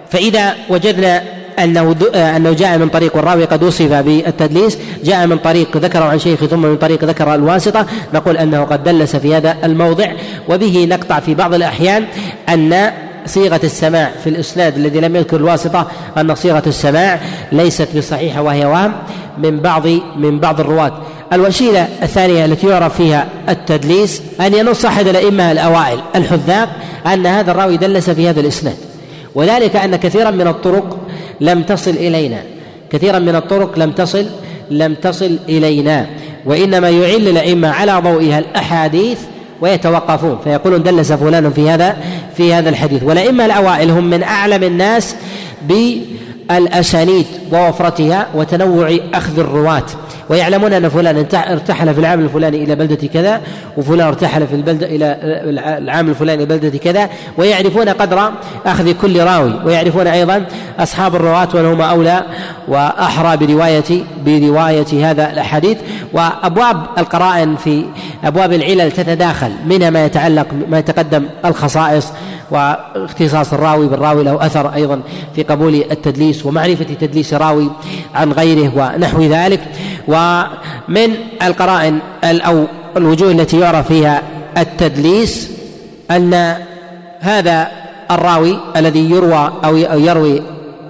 فإذا 0.10 0.56
وجدنا 0.70 1.37
انه 1.60 1.96
انه 2.16 2.54
جاء 2.54 2.78
من 2.78 2.90
طريق 2.90 3.16
والراوي 3.16 3.46
قد 3.46 3.64
وصف 3.64 3.94
بالتدليس 3.94 4.78
جاء 5.04 5.28
من 5.28 5.38
طريق 5.38 5.78
ذكره 5.78 6.04
عن 6.04 6.20
شيخ 6.20 6.46
ثم 6.46 6.62
من 6.62 6.78
طريق 6.78 7.04
ذكر 7.04 7.36
الواسطة 7.36 7.86
نقول 8.14 8.38
أنه 8.38 8.64
قد 8.64 8.84
دلس 8.84 9.16
في 9.16 9.36
هذا 9.36 9.58
الموضع. 9.64 10.08
وبه 10.50 10.88
نقطع 10.90 11.20
في 11.20 11.34
بعض 11.34 11.54
الأحيان 11.54 12.06
أن 12.50 12.92
صيغة 13.26 13.60
السماع 13.64 14.12
في 14.24 14.30
الإسناد 14.30 14.78
الذي 14.78 15.00
لم 15.00 15.16
يذكر 15.16 15.38
الواسطة 15.38 15.88
أن 16.18 16.36
صيغة 16.36 16.64
السماع 16.68 17.20
ليست 17.52 17.98
بصحيحة 17.98 18.42
وهي 18.42 18.66
وهم 18.66 18.94
من 19.38 19.60
بعض 19.60 19.88
من 20.18 20.40
بعض 20.40 20.60
الرواة. 20.60 20.94
الوسيلة 21.34 21.88
الثانية 22.04 22.46
التي 22.46 22.68
يعرف 22.68 22.98
فيها 22.98 23.28
التدليس 23.50 24.22
أن 24.42 24.54
ينص 24.54 24.86
أحد 24.86 25.08
الأئمة 25.08 25.52
الأوائل 25.52 26.00
الحذاق 26.16 26.70
أن 27.14 27.26
هذا 27.26 27.52
الراوي 27.52 27.78
دلس 27.78 28.10
في 28.10 28.30
هذا 28.30 28.40
الإسناد. 28.40 28.76
وذلك 29.36 29.76
أن 29.76 29.96
كثيرا 29.96 30.32
من 30.32 30.48
الطرق 30.48 30.98
لم 31.42 31.64
تصل 31.64 31.92
إلينا. 31.92 32.42
كثيرا 32.90 33.20
من 33.20 33.36
الطرق 33.36 33.80
لم 33.80 33.92
تصل 33.92 34.26
لم 34.72 34.94
تصل 34.94 35.38
إلينا. 35.50 36.06
وإنما 36.46 36.90
يعل 36.90 37.28
الأئمة 37.28 37.68
على 37.68 38.02
ضوئها 38.04 38.40
الأحاديث 38.40 39.20
ويتوقفون. 39.62 40.40
فيقولون 40.44 40.84
دلس 40.84 41.12
فلان 41.12 41.52
في 41.52 41.70
هذا 41.70 41.98
في 42.38 42.54
هذا 42.54 42.70
الحديث. 42.70 43.04
والأئمة 43.04 43.46
الأوائل 43.46 43.92
هم 43.92 44.04
من 44.04 44.24
أعلم 44.24 44.64
الناس 44.64 45.16
بالأسانيد 45.68 47.26
ووفرتها 47.52 48.28
وتنوع 48.36 48.98
أخذ 49.14 49.40
الرواة. 49.40 49.86
ويعلمون 50.30 50.74
أن 50.74 50.90
فلان 50.90 51.26
ارتحل 51.34 51.94
في 51.94 52.00
العام 52.00 52.20
الفلاني 52.20 52.64
إلى 52.64 52.76
بلدة 52.76 53.08
كذا 53.08 53.42
وفلان 53.78 54.08
ارتحل 54.08 54.48
في 54.48 54.56
البلده 54.56 54.86
إلى 54.86 55.18
العام 55.78 56.10
الفلاني 56.10 56.44
إلى 56.44 56.58
بلدة 56.58 56.78
كذا 56.78 57.10
ويعرفون 57.38 57.90
قدر 57.90 58.32
أخذ 58.66 58.92
كل 58.92 59.20
راوي 59.20 59.54
ويعرفون 59.66 60.08
أيضا 60.08 60.46
أصحاب 60.80 61.16
الرواة 61.16 61.48
ومن 61.54 61.66
هم 61.66 61.82
أولى 61.82 62.24
وأحرى 62.68 63.38
بروايه 63.38 64.04
برواية 64.26 65.12
هذا 65.12 65.32
الاحاديث 65.32 65.78
وأبواب 66.14 66.86
القرائن 66.98 67.56
في 67.56 67.86
أبواب 68.24 68.54
العلل 68.54 68.92
تتداخل 68.92 69.52
منها 69.66 69.90
ما 69.90 70.06
يتعلق 70.06 70.48
ما 70.70 70.80
يتقدم 70.80 71.26
الخصائص 71.46 72.08
واختصاص 72.52 73.54
الراوي 73.54 73.88
بالراوي 73.88 74.24
له 74.24 74.46
أثر 74.46 74.74
أيضا 74.74 75.02
في 75.36 75.44
قبول 75.44 75.76
التدليس 75.92 76.46
ومعرفة 76.46 76.86
تدليس 77.02 77.34
راوي 77.34 77.72
عن 78.16 78.32
غيره 78.32 78.72
ونحو 78.76 79.22
ذلك. 79.22 79.60
ومن 80.08 81.16
القرائن 81.44 82.00
أو 82.24 82.66
الوجوه 82.98 83.32
التي 83.32 83.60
يعرف 83.60 83.88
فيها 83.88 84.22
التدليس 84.58 85.52
أن 86.12 86.56
هذا 87.20 87.68
الراوي 88.12 88.60
الذي 88.76 89.12
يروى 89.12 89.52
أو 89.66 89.78
يروي 89.78 90.42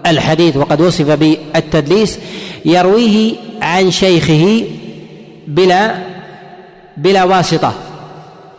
الحديث 0.06 0.58
وقد 0.58 0.82
وصف 0.82 1.12
بالتدليس 1.12 2.20
يرويه 2.66 3.36
عن 3.62 3.92
شيخه 3.92 4.64
بلا 5.48 5.96
بلا 6.98 7.24
واسطة 7.24 7.74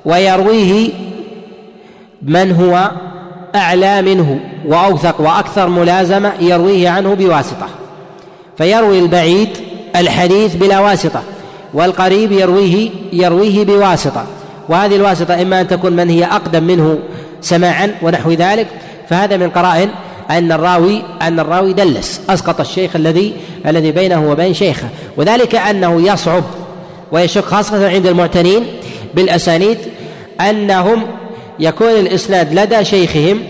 ويرويه 0.05 0.91
من 2.23 2.53
هو 2.53 2.91
أعلى 3.55 4.03
منه 4.03 4.41
وأوثق 4.67 5.21
وأكثر 5.21 5.69
ملازمة 5.69 6.33
يرويه 6.41 6.89
عنه 6.89 7.15
بواسطة 7.15 7.67
فيروي 8.59 8.99
البعيد 8.99 9.49
الحديث 9.97 10.55
بلا 10.55 10.81
واسطة 10.81 11.23
والقريب 11.75 12.33
يرويه 12.33 12.91
يرويه 13.13 13.65
بواسطة. 13.65 14.27
وهذه 14.69 14.97
الواسطة 14.97 15.43
إما 15.43 15.61
أن 15.61 15.69
تكون 15.69 15.93
من 15.93 16.11
هي 16.11 16.25
أقدم 16.25 16.63
منه 16.65 16.99
سماعا 17.41 17.95
ونحو 18.03 18.31
ذلك 18.31 18.67
فهذا 19.11 19.37
من 19.37 19.51
قرائن 19.51 19.89
أن 20.31 20.53
الراوي 20.53 21.03
أن 21.23 21.41
الراوي 21.41 21.73
دلس 21.73 22.21
أسقط 22.31 22.61
الشيخ 22.61 22.97
الذي 22.97 23.33
الذي 23.67 23.93
بينه 23.93 24.31
وبين 24.31 24.55
شيخه. 24.55 24.89
وذلك 25.17 25.55
أنه 25.55 26.13
يصعب 26.13 26.45
ويشق 27.13 27.45
خاصة 27.45 27.89
عند 27.89 28.07
المعتنين 28.07 28.67
بالأسانيد 29.15 29.79
أنهم 30.41 31.07
يكون 31.59 31.89
الإسناد 31.91 32.59
لدى 32.59 32.85
شيخهم 32.85 33.43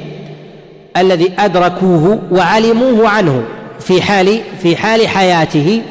الذي 0.96 1.32
أدركوه 1.38 2.18
وعلموه 2.30 3.08
عنه 3.08 3.42
في 3.80 4.02
حال 4.02 4.40
في 4.62 4.76
حال 4.76 5.08
حياته 5.08 5.82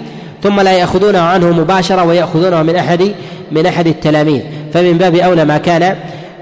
ثم 0.43 0.61
لا 0.61 0.71
يأخذونه 0.71 1.19
عنه 1.19 1.51
مباشرة 1.51 2.03
ويأخذونه 2.03 2.63
من 2.63 2.75
أحد 2.75 3.11
من 3.51 3.65
أحد 3.65 3.87
التلاميذ. 3.87 4.41
فمن 4.73 4.97
باب 4.97 5.15
أولى 5.15 5.45
ما 5.45 5.57
كان 5.57 5.95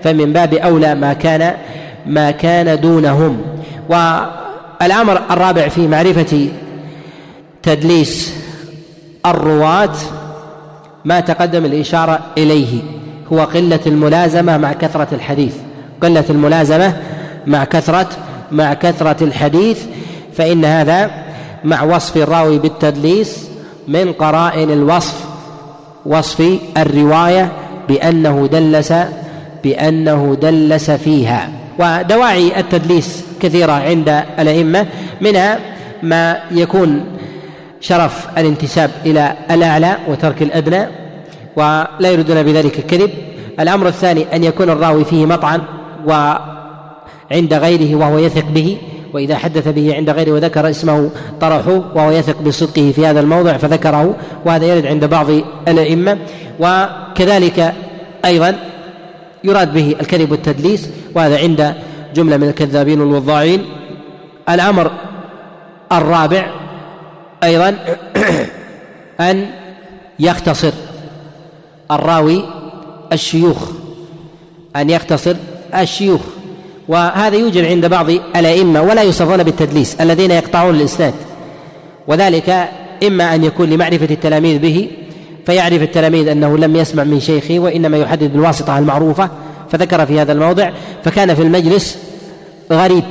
فمن 0.03 0.33
باب 0.33 0.53
أولى 0.53 0.95
ما 0.95 1.13
كان 1.13 1.53
ما 2.05 2.31
كان 2.31 2.81
دونهم. 2.81 3.41
والأمر 3.89 5.21
الرابع 5.31 5.67
في 5.67 5.87
معرفة 5.87 6.47
تدليس 7.63 8.33
الرواة 9.25 9.95
ما 11.05 11.19
تقدم 11.19 11.65
الإشارة 11.65 12.19
إليه. 12.37 12.81
هو 13.33 13.39
قلة 13.39 13.79
الملازمة 13.85 14.57
مع 14.57 14.73
كثرة 14.73 15.07
الحديث. 15.11 15.53
قلة 16.01 16.25
الملازمة 16.29 16.97
مع 17.47 17.63
كثرة 17.63 18.09
مع 18.51 18.73
كثرة 18.73 19.23
الحديث. 19.23 19.79
فإن 20.37 20.65
هذا 20.65 21.11
مع 21.63 21.83
وصف 21.83 22.17
الراوي 22.17 22.59
بالتدليس 22.59 23.47
من 23.87 24.13
قرائن 24.13 24.71
الوصف 24.71 25.25
وصف 26.05 26.59
الرواية 26.77 27.51
بأنه 27.87 28.47
دلس 28.51 28.93
بأنه 29.63 30.37
دلس 30.41 30.91
فيها. 30.91 31.49
ودواعي 31.79 32.59
التدليس 32.59 33.25
كثيرة 33.41 33.71
عند 33.71 34.23
الأئمة 34.39 34.85
منها 35.21 35.59
ما 36.03 36.37
يكون 36.51 37.05
شرف 37.81 38.27
الانتساب 38.37 38.91
إلى 39.05 39.33
الأعلى 39.51 39.97
وترك 40.07 40.41
الأدنى 40.41 40.87
ولا 41.55 42.09
يردون 42.11 42.43
بذلك 42.43 42.79
الكذب. 42.79 43.09
الأمر 43.59 43.87
الثاني 43.87 44.35
أن 44.35 44.43
يكون 44.43 44.69
الراوي 44.69 45.05
فيه 45.05 45.25
مطعن 45.25 45.61
وعند 46.05 47.53
غيره 47.53 47.95
وهو 47.95 48.17
يثق 48.17 48.45
به. 48.45 48.77
وإذا 49.15 49.37
حدث 49.37 49.67
به 49.67 49.95
عند 49.95 50.09
غيره 50.09 50.31
وذكر 50.31 50.69
اسمه 50.69 51.09
طرحوه 51.41 51.91
وهو 51.95 52.11
يثق 52.11 52.41
بصدقه 52.41 52.91
في 52.95 53.05
هذا 53.05 53.19
الموضع 53.19 53.57
فذكره 53.57 54.15
وهذا 54.45 54.65
يرد 54.65 54.85
عند 54.85 55.05
بعض 55.05 55.29
الأئمة. 55.67 56.17
وكذلك 56.59 57.73
أيضا 58.25 58.55
يراد 59.43 59.73
به 59.73 59.95
الكذب 60.01 60.31
والتدليس 60.31 60.89
وهذا 61.15 61.37
عند 61.37 61.75
جملة 62.15 62.37
من 62.37 62.47
الكذابين 62.47 63.01
والوضاعين. 63.01 63.65
الأمر 64.49 64.91
الرابع 65.91 66.47
أيضا 67.43 67.75
أن 69.29 69.45
يختصر 70.19 70.71
الراوي 71.91 72.43
الشيوخ 73.13 73.69
أن 74.75 74.89
يختصر 74.89 75.35
الشيوخ. 75.75 76.21
وهذا 76.87 77.35
يوجد 77.35 77.65
عند 77.65 77.85
بعض 77.85 78.09
الأئمة 78.09 78.81
ولا 78.81 79.01
يوصفون 79.01 79.43
بالتدليس 79.43 79.95
الذين 80.01 80.31
يقطعون 80.31 80.75
الإسناد. 80.75 81.13
وذلك 82.07 82.69
إما 83.07 83.35
أن 83.35 83.43
يكون 83.43 83.69
لمعرفة 83.69 84.07
التلاميذ 84.11 84.59
به 84.59 84.89
فيعرف 85.45 85.81
التلاميذ 85.81 86.27
أنه 86.27 86.57
لم 86.57 86.75
يسمع 86.75 87.03
من 87.03 87.19
شيخه 87.19 87.59
وإنما 87.59 87.97
يحدد 87.97 88.33
بالواسطة 88.33 88.79
المعروفة 88.79 89.29
فذكر 89.71 90.05
في 90.05 90.21
هذا 90.21 90.31
الموضع 90.31 90.69
فكان 91.03 91.35
في 91.35 91.41
المجلس 91.41 91.97
غريب 92.71 93.03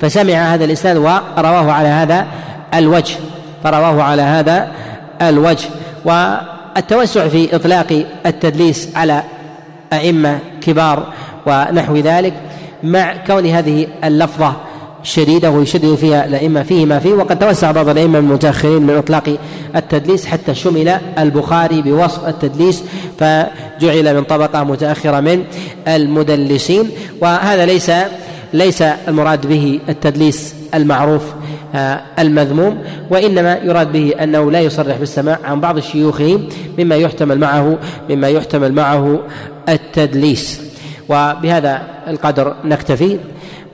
فسمع 0.00 0.32
هذا 0.54 0.64
الإسناد 0.64 0.96
ورواه 0.96 1.72
على 1.72 1.88
هذا 1.88 2.26
الوجه 2.74 3.14
فرواه 3.64 4.02
على 4.02 4.22
هذا 4.22 4.68
الوجه. 5.22 5.68
والتوسع 6.04 7.28
في 7.28 7.56
إطلاق 7.56 8.04
التدليس 8.26 8.88
على 8.96 9.22
أئمة 9.92 10.38
كبار 10.60 11.06
ونحو 11.46 11.96
ذلك 11.96 12.34
مع 12.82 13.16
كون 13.26 13.46
هذه 13.46 13.86
اللفظة 14.04 14.56
شديدة 15.02 15.50
ويشدد 15.50 15.94
فيها 15.94 16.24
الأئمة 16.24 16.62
فيه 16.62 16.86
ما 16.86 16.98
فيه. 16.98 17.12
وقد 17.12 17.38
توسع 17.38 17.72
بعض 17.72 17.88
الأئمة 17.88 18.18
المتأخرين 18.18 18.82
من 18.82 18.96
إطلاق 18.96 19.36
التدليس 19.76 20.26
حتى 20.26 20.54
شمل 20.54 20.88
البخاري 21.18 21.82
بوصف 21.82 22.28
التدليس 22.28 22.84
فجعل 23.18 24.14
من 24.16 24.22
طبقة 24.22 24.64
متأخرة 24.64 25.20
من 25.20 25.44
المدلسين. 25.88 26.90
وهذا 27.20 27.66
ليس 27.66 27.90
ليس 28.52 28.82
المراد 28.82 29.46
به 29.46 29.80
التدليس 29.88 30.54
المعروف 30.74 31.22
آه، 31.74 32.00
المذموم 32.18 32.78
وإنما 33.10 33.58
يراد 33.64 33.92
به 33.92 34.14
أنه 34.22 34.50
لا 34.50 34.60
يصرح 34.60 34.96
بالسماع 34.96 35.38
عن 35.44 35.60
بعض 35.60 35.78
شيوخه 35.78 36.40
مما 36.78 36.96
يحتمل 36.96 37.38
معه 37.38 37.78
مما 38.10 38.28
يحتمل 38.28 38.72
معه 38.72 39.20
التدليس. 39.68 40.69
وبهذا 41.10 42.04
القدر 42.06 42.56
نكتفي 42.64 43.18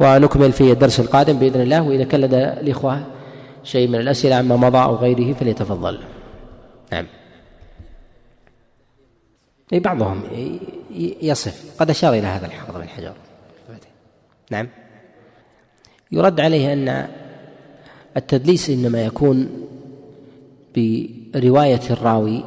ونكمل 0.01 0.53
في 0.53 0.72
الدرس 0.72 1.01
القادم 1.01 1.39
بإذن 1.39 1.61
الله. 1.61 1.82
وإذا 1.82 2.05
كان 2.05 2.20
لدى 2.20 2.45
الإخوة 2.45 3.01
شيء 3.64 3.89
من 3.89 4.01
الأسئلة 4.01 4.34
عما 4.34 4.57
مضى 4.57 4.78
أو 4.78 4.97
غيره 4.97 5.34
فليتفضل. 5.34 6.01
نعم. 6.93 7.07
إي 9.72 9.80
بعضهم 9.80 10.22
يصف. 11.22 11.80
قد 11.80 11.91
أشار 11.91 12.12
إلى 12.12 12.26
هذا 12.26 12.47
الحافظ 12.47 12.76
بن 12.76 12.89
حجر. 12.89 13.12
نعم. 14.51 14.68
يرد 16.12 16.41
عليه 16.41 16.72
أن 16.72 17.09
التدليس 18.16 18.70
إنما 18.70 19.05
يكون 19.05 19.49
برواية 20.76 21.80
الراوي 21.91 22.45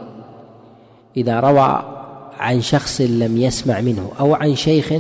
إذا 1.18 1.40
روى 1.40 1.99
عن 2.40 2.62
شخص 2.62 3.02
لم 3.02 3.38
يسمع 3.38 3.82
منه 3.82 4.12
أو 4.20 4.34
عن 4.36 4.56
شيخ 4.56 4.94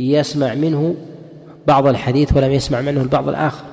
يسمع 0.00 0.54
منه 0.54 0.94
بعض 1.66 1.86
الحديث 1.86 2.36
ولم 2.36 2.52
يسمع 2.52 2.80
منه 2.80 3.02
البعض 3.02 3.28
الآخر. 3.28 3.64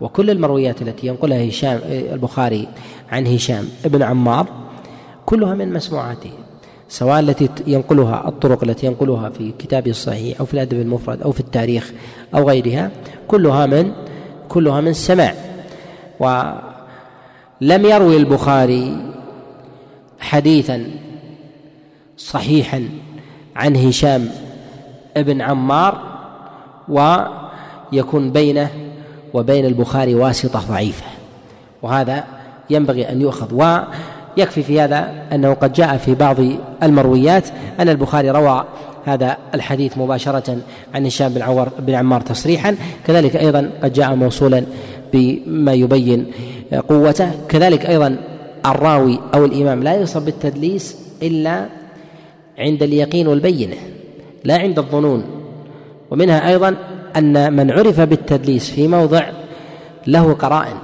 وكل 0.00 0.30
المرويات 0.30 0.82
التي 0.82 1.06
ينقلها 1.06 1.48
هشام 1.48 1.80
البخاري 1.88 2.68
عن 3.10 3.26
هشام 3.26 3.68
ابن 3.84 4.02
عمار 4.02 4.46
كلها 5.26 5.54
من 5.54 5.72
مسموعاته 5.72 6.30
سواء 6.88 7.20
التي 7.20 7.48
ينقلها 7.66 8.28
الطرق 8.28 8.64
التي 8.64 8.86
ينقلها 8.86 9.28
في 9.28 9.52
كتابه 9.58 9.90
الصحيح 9.90 10.40
أو 10.40 10.46
في 10.46 10.54
الأدب 10.54 10.80
المفرد 10.80 11.22
أو 11.22 11.32
في 11.32 11.40
التاريخ 11.40 11.92
أو 12.34 12.48
غيرها 12.48 12.90
كلها 13.28 13.66
من 13.66 13.92
كلها 14.48 14.80
من 14.80 14.88
السماع 14.88 15.34
ولم 16.20 17.84
يروي 17.86 18.16
البخاري 18.16 18.96
حديثا 20.20 20.84
صحيحا 22.26 22.88
عن 23.56 23.76
هشام 23.76 24.28
ابن 25.16 25.40
عمار 25.40 25.98
ويكون 26.88 28.32
بينه 28.32 28.70
وبين 29.34 29.66
البخاري 29.66 30.14
واسطة 30.14 30.60
ضعيفة 30.68 31.04
وهذا 31.82 32.24
ينبغي 32.70 33.08
أن 33.08 33.20
يؤخذ. 33.20 33.54
ويكفي 33.54 34.62
في 34.62 34.80
هذا 34.80 35.12
أنه 35.32 35.54
قد 35.54 35.72
جاء 35.72 35.96
في 35.96 36.14
بعض 36.14 36.36
المرويات 36.82 37.48
أن 37.80 37.88
البخاري 37.88 38.30
روى 38.30 38.64
هذا 39.04 39.36
الحديث 39.54 39.98
مباشرة 39.98 40.56
عن 40.94 41.06
هشام 41.06 41.34
بن 41.34 41.42
عمر 41.42 41.68
بن 41.78 41.94
عمار 41.94 42.20
تصريحا. 42.20 42.76
كذلك 43.06 43.36
أيضا 43.36 43.70
قد 43.82 43.92
جاء 43.92 44.14
موصولا 44.14 44.64
بما 45.12 45.72
يبين 45.72 46.26
قوته. 46.88 47.30
كذلك 47.48 47.86
أيضا 47.86 48.16
الراوي 48.66 49.20
أو 49.34 49.44
الإمام 49.44 49.82
لا 49.82 49.94
يوصف 49.94 50.22
بالتدليس 50.22 50.96
إلا 51.22 51.81
عند 52.58 52.82
اليقين 52.82 53.28
والبينة 53.28 53.76
لا 54.44 54.56
عند 54.58 54.78
الظنون. 54.78 55.24
ومنها 56.10 56.48
أيضا 56.48 56.76
أن 57.16 57.52
من 57.52 57.70
عرف 57.70 58.00
بالتدليس 58.00 58.70
في 58.70 58.88
موضع 58.88 59.30
له 60.06 60.32
قرائن 60.32 60.76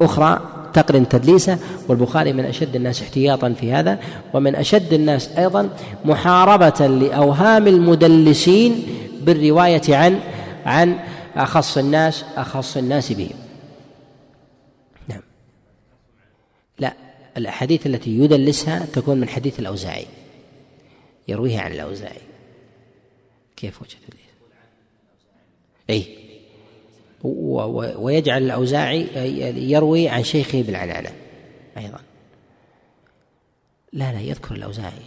أخرى 0.00 0.40
تقرن 0.74 1.08
تدليسه 1.08 1.58
والبخاري 1.88 2.32
من 2.32 2.44
أشد 2.44 2.76
الناس 2.76 3.02
احتياطا 3.02 3.52
في 3.52 3.72
هذا. 3.72 3.98
ومن 4.34 4.54
أشد 4.54 4.92
الناس 4.92 5.28
أيضا 5.38 5.68
محاربة 6.04 6.86
لأوهام 6.86 7.66
المدلسين 7.66 8.82
بالرواية 9.22 9.96
عن 9.96 10.20
عن 10.66 10.96
أخص 11.36 11.78
الناس 11.78 12.24
أخص 12.36 12.76
الناس 12.76 13.12
به. 13.12 13.30
نعم. 15.08 15.20
لا 16.78 16.92
الأحاديث 17.36 17.86
التي 17.86 18.18
يدلسها 18.18 18.86
تكون 18.92 19.20
من 19.20 19.28
حديث 19.28 19.60
الأوزاعي. 19.60 20.06
يرويها 21.28 21.60
عن 21.60 21.72
الأوزاعي. 21.72 22.20
كيف 23.56 23.82
وجه 23.82 23.96
تدليس 24.06 24.22
أي. 25.90 26.18
ويجعل 27.96 28.42
الأوزاعي 28.42 29.06
يروي 29.70 30.08
عن 30.08 30.24
شيخه 30.24 30.62
بالعنعنة 30.62 31.12
أيضا. 31.78 32.00
لا 33.92 34.12
لا 34.12 34.20
يذكر 34.20 34.54
الأوزاعي. 34.54 35.02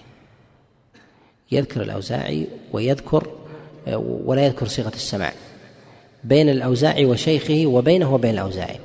يذكر 1.51 1.81
الأوزاعي 1.81 2.47
ويذكر 2.71 3.35
ولا 3.97 4.45
يذكر 4.45 4.67
صيغة 4.67 4.95
السماع. 4.95 5.33
بين 6.23 6.49
الأوزاعي 6.49 7.05
وشيخه 7.05 7.65
وبينه 7.65 8.13
وبين 8.13 8.33
الأوزاعي. 8.33 8.79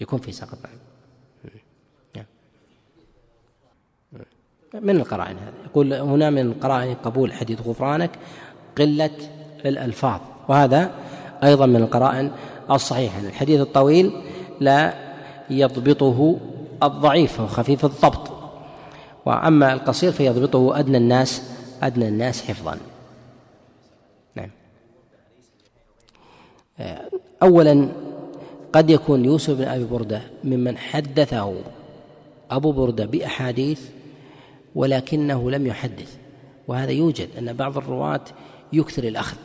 يكون 0.00 0.18
في 0.18 0.32
سقط 0.32 0.58
نعم 0.64 0.78
من 4.74 4.96
القرائن 4.96 5.36
هذا 5.36 5.52
يقول 5.64 5.92
هنا 5.92 6.30
من 6.30 6.52
قرائن 6.52 6.94
قبول 6.94 7.32
حديث 7.32 7.60
غفرانك 7.66 8.10
قلة 8.78 9.10
الألفاظ. 9.66 10.20
وهذا 10.48 10.90
أيضا 11.44 11.66
من 11.66 11.76
القرائن 11.76 12.30
الصحيحة. 12.70 13.20
الحديث 13.20 13.60
الطويل 13.60 14.12
لا 14.60 14.94
يضبطه 15.50 16.36
الضعيف 16.82 17.40
أو 17.40 17.46
خفيف 17.46 17.84
الضبط. 17.84 18.30
وأما 19.26 19.72
القصير 19.72 20.12
فيضبطه 20.12 20.78
أدنى 20.78 20.96
الناس 20.96 21.42
أدنى 21.82 22.08
الناس 22.08 22.42
حفظا. 22.42 22.78
نعم. 24.34 24.50
أولا 27.42 27.88
قد 28.72 28.90
يكون 28.90 29.24
يوسف 29.24 29.58
بن 29.58 29.64
أبي 29.64 29.84
بردة 29.84 30.22
ممن 30.44 30.78
حدثه 30.78 31.54
أبو 32.50 32.72
بردة 32.72 33.06
بأحاديث 33.06 33.80
ولكنه 34.78 35.50
لم 35.50 35.66
يحدث. 35.66 36.16
وهذا 36.68 36.90
يوجد 36.90 37.28
أن 37.38 37.52
بعض 37.52 37.76
الرواة 37.76 38.24
يكثر 38.72 39.04
الأخذ 39.04 39.36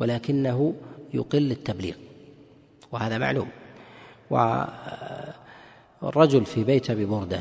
ولكنه 0.00 0.74
يقل 1.14 1.50
التبليغ. 1.50 1.94
وهذا 2.92 3.18
معلوم. 3.18 3.48
والرجل 6.02 6.44
في 6.44 6.64
بيت 6.64 6.90
أبي 6.90 7.04
بردة 7.04 7.40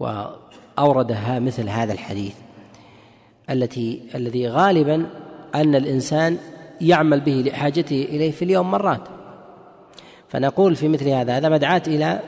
وأوردها 0.00 1.38
مثل 1.38 1.68
هذا 1.68 1.92
الحديث 1.92 2.34
التي 3.50 4.02
الذي 4.14 4.48
غالبا 4.48 5.06
أن 5.54 5.74
الإنسان 5.74 6.38
يعمل 6.80 7.20
به 7.20 7.44
لحاجته 7.46 8.02
إليه 8.08 8.30
في 8.30 8.44
اليوم 8.44 8.70
مرات. 8.70 9.02
فنقول 10.28 10.76
في 10.76 10.88
مثل 10.88 11.08
هذا 11.08 11.36
هذا 11.36 11.48
مدعاة 11.48 11.82
إلى 11.86 12.20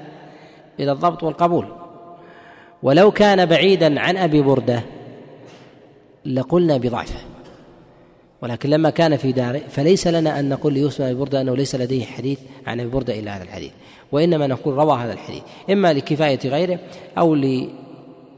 إلى 0.81 0.93
الضبط 0.93 1.23
والقبول. 1.23 1.84
ولو 2.85 3.11
كان 3.11 3.47
بعيدا 3.47 4.01
عن 4.01 4.17
أبي 4.17 4.43
بردة 4.43 4.83
لقلنا 6.27 6.77
بضعفه. 6.77 7.19
ولكن 8.43 8.71
لما 8.71 8.91
كان 8.91 9.17
في 9.17 9.33
داره 9.33 9.59
فليس 9.69 10.07
لنا 10.07 10.41
أن 10.41 10.49
نقول 10.49 10.73
ليوسف 10.73 10.99
بن 10.99 11.07
أبي 11.07 11.15
بردة 11.15 11.41
أنه 11.41 11.57
ليس 11.57 11.75
لديه 11.75 12.05
حديث 12.05 12.39
عن 12.67 12.81
أبي 12.81 12.91
بردة 12.91 13.19
إلا 13.19 13.37
هذا 13.37 13.43
الحديث. 13.43 13.71
وإنما 14.13 14.47
نقول 14.47 14.75
روى 14.75 14.99
هذا 14.99 15.13
الحديث. 15.13 15.43
إما 15.71 15.93
لكفاية 15.93 16.39
غيره 16.45 16.79
أو 17.19 17.35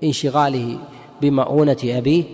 لانشغاله 0.02 0.78
بمؤونة 1.22 1.76
أبيه 1.84 2.24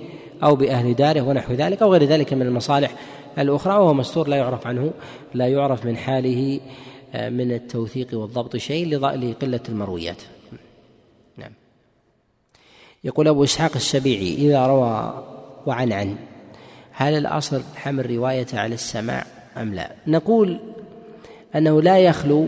أو 0.43 0.57
بأهل 0.57 0.95
داره 0.95 1.21
ونحو 1.21 1.53
ذلك 1.53 1.83
أو 1.83 1.93
غير 1.93 2.05
ذلك 2.05 2.33
من 2.33 2.43
المصالح 2.43 2.95
الأخرى 3.39 3.73
وهو 3.73 3.95
مستور 3.95 4.29
لا 4.29 4.37
يعرف 4.37 4.67
عنه 4.67 4.91
لا 5.35 5.49
يعرف 5.49 5.87
من 5.87 5.97
حاله 5.97 6.61
آه، 7.15 7.29
من 7.29 7.53
التوثيق 7.53 8.09
والضبط 8.13 8.57
شيء 8.57 8.89
لقلة 8.89 9.61
المرويات. 9.69 10.23
يقول 13.05 13.29
أبو 13.29 13.45
إسحاق 13.45 13.71
السبيعي 13.77 14.35
إذا 14.35 14.67
روى 14.67 15.25
وعن 15.67 15.93
عن 15.93 16.17
هل 16.93 17.15
الأصل 17.15 17.63
حمل 17.75 18.11
رواية 18.11 18.47
على 18.53 18.75
السماع 18.75 19.25
أم 19.57 19.75
لا؟ 19.75 19.91
نقول 20.07 20.61
أنه 21.57 21.83
لا 21.83 21.99
يخلو 21.99 22.47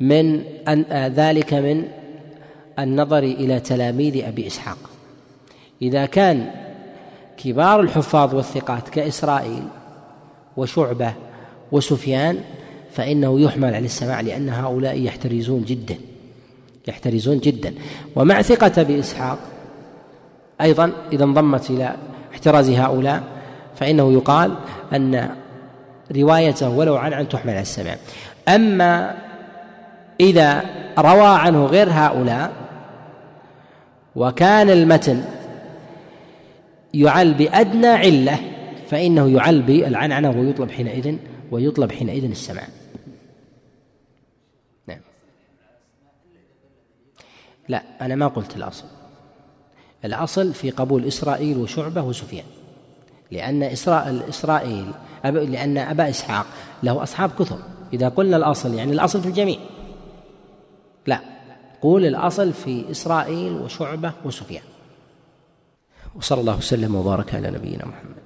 من 0.00 0.42
أن 0.68 0.84
آه، 0.90 1.08
ذلك 1.08 1.54
من 1.54 1.84
النظر 2.78 3.18
إلى 3.18 3.60
تلاميذ 3.60 4.24
أبي 4.24 4.46
إسحاق. 4.46 4.78
إذا 5.82 6.06
كان 6.06 6.50
كبار 7.36 7.80
الحفاظ 7.80 8.34
والثقات 8.34 8.88
كإسرائيل 8.88 9.62
وشعبة 10.56 11.14
وسفيان 11.72 12.40
فإنه 12.92 13.40
يحمل 13.40 13.74
على 13.74 13.84
السماع 13.84 14.20
لأن 14.20 14.48
هؤلاء 14.48 15.00
يحترزون 15.00 15.64
جدا. 15.64 15.96
يحترزون 16.88 17.38
جدا. 17.38 17.74
ومع 18.16 18.42
ثقة 18.42 18.82
بإسحاق 18.82 19.38
أيضا 20.60 20.92
إذا 21.12 21.24
انضمت 21.24 21.70
إلى 21.70 21.96
احتراز 22.32 22.70
هؤلاء 22.70 23.22
فإنه 23.76 24.12
يقال 24.12 24.54
أن 24.92 25.28
روايته 26.16 26.68
ولو 26.68 26.96
عن 26.96 27.12
عن 27.12 27.28
تحمل 27.28 27.50
على 27.50 27.60
السماع 27.60 27.96
أما 28.48 29.14
إذا 30.20 30.64
روى 30.98 31.26
عنه 31.26 31.64
غير 31.66 31.88
هؤلاء 31.90 32.52
وكان 34.16 34.70
المتن 34.70 35.24
يعل 36.94 37.34
بأدنى 37.34 37.86
علة 37.86 38.38
فإنه 38.88 39.28
يعل 39.30 39.62
بالعنعنة 39.62 40.30
ويطلب 40.30 40.70
حينئذ 40.70 41.16
ويطلب 41.50 41.92
حينئذ 41.92 42.24
السمع 42.30 42.62
لا 47.72 47.82
أنا 48.00 48.14
ما 48.14 48.28
قلت 48.28 48.56
الأصل. 48.56 48.84
الأصل 50.04 50.54
في 50.54 50.70
قبول 50.70 51.04
إسرائيل 51.04 51.58
وشعبة 51.58 52.02
وسفيان. 52.02 52.44
لأن 53.30 53.62
إسرائيل 54.28 54.92
لأن 55.24 55.78
أبا 55.78 56.08
إسحاق 56.08 56.46
له 56.82 57.02
أصحاب 57.02 57.30
كثر. 57.38 57.58
إذا 57.92 58.08
قلنا 58.08 58.36
الأصل 58.36 58.74
يعني 58.74 58.92
الأصل 58.92 59.20
في 59.20 59.28
الجميع. 59.28 59.58
لا 61.06 61.20
قول 61.82 62.06
الأصل 62.06 62.52
في 62.52 62.90
إسرائيل 62.90 63.52
وشعبة 63.52 64.12
وسفيان. 64.24 64.62
وصلى 66.14 66.40
الله 66.40 66.56
وسلم 66.56 66.94
وبارك 66.94 67.34
على 67.34 67.50
نبينا 67.50 67.86
محمد. 67.86 68.21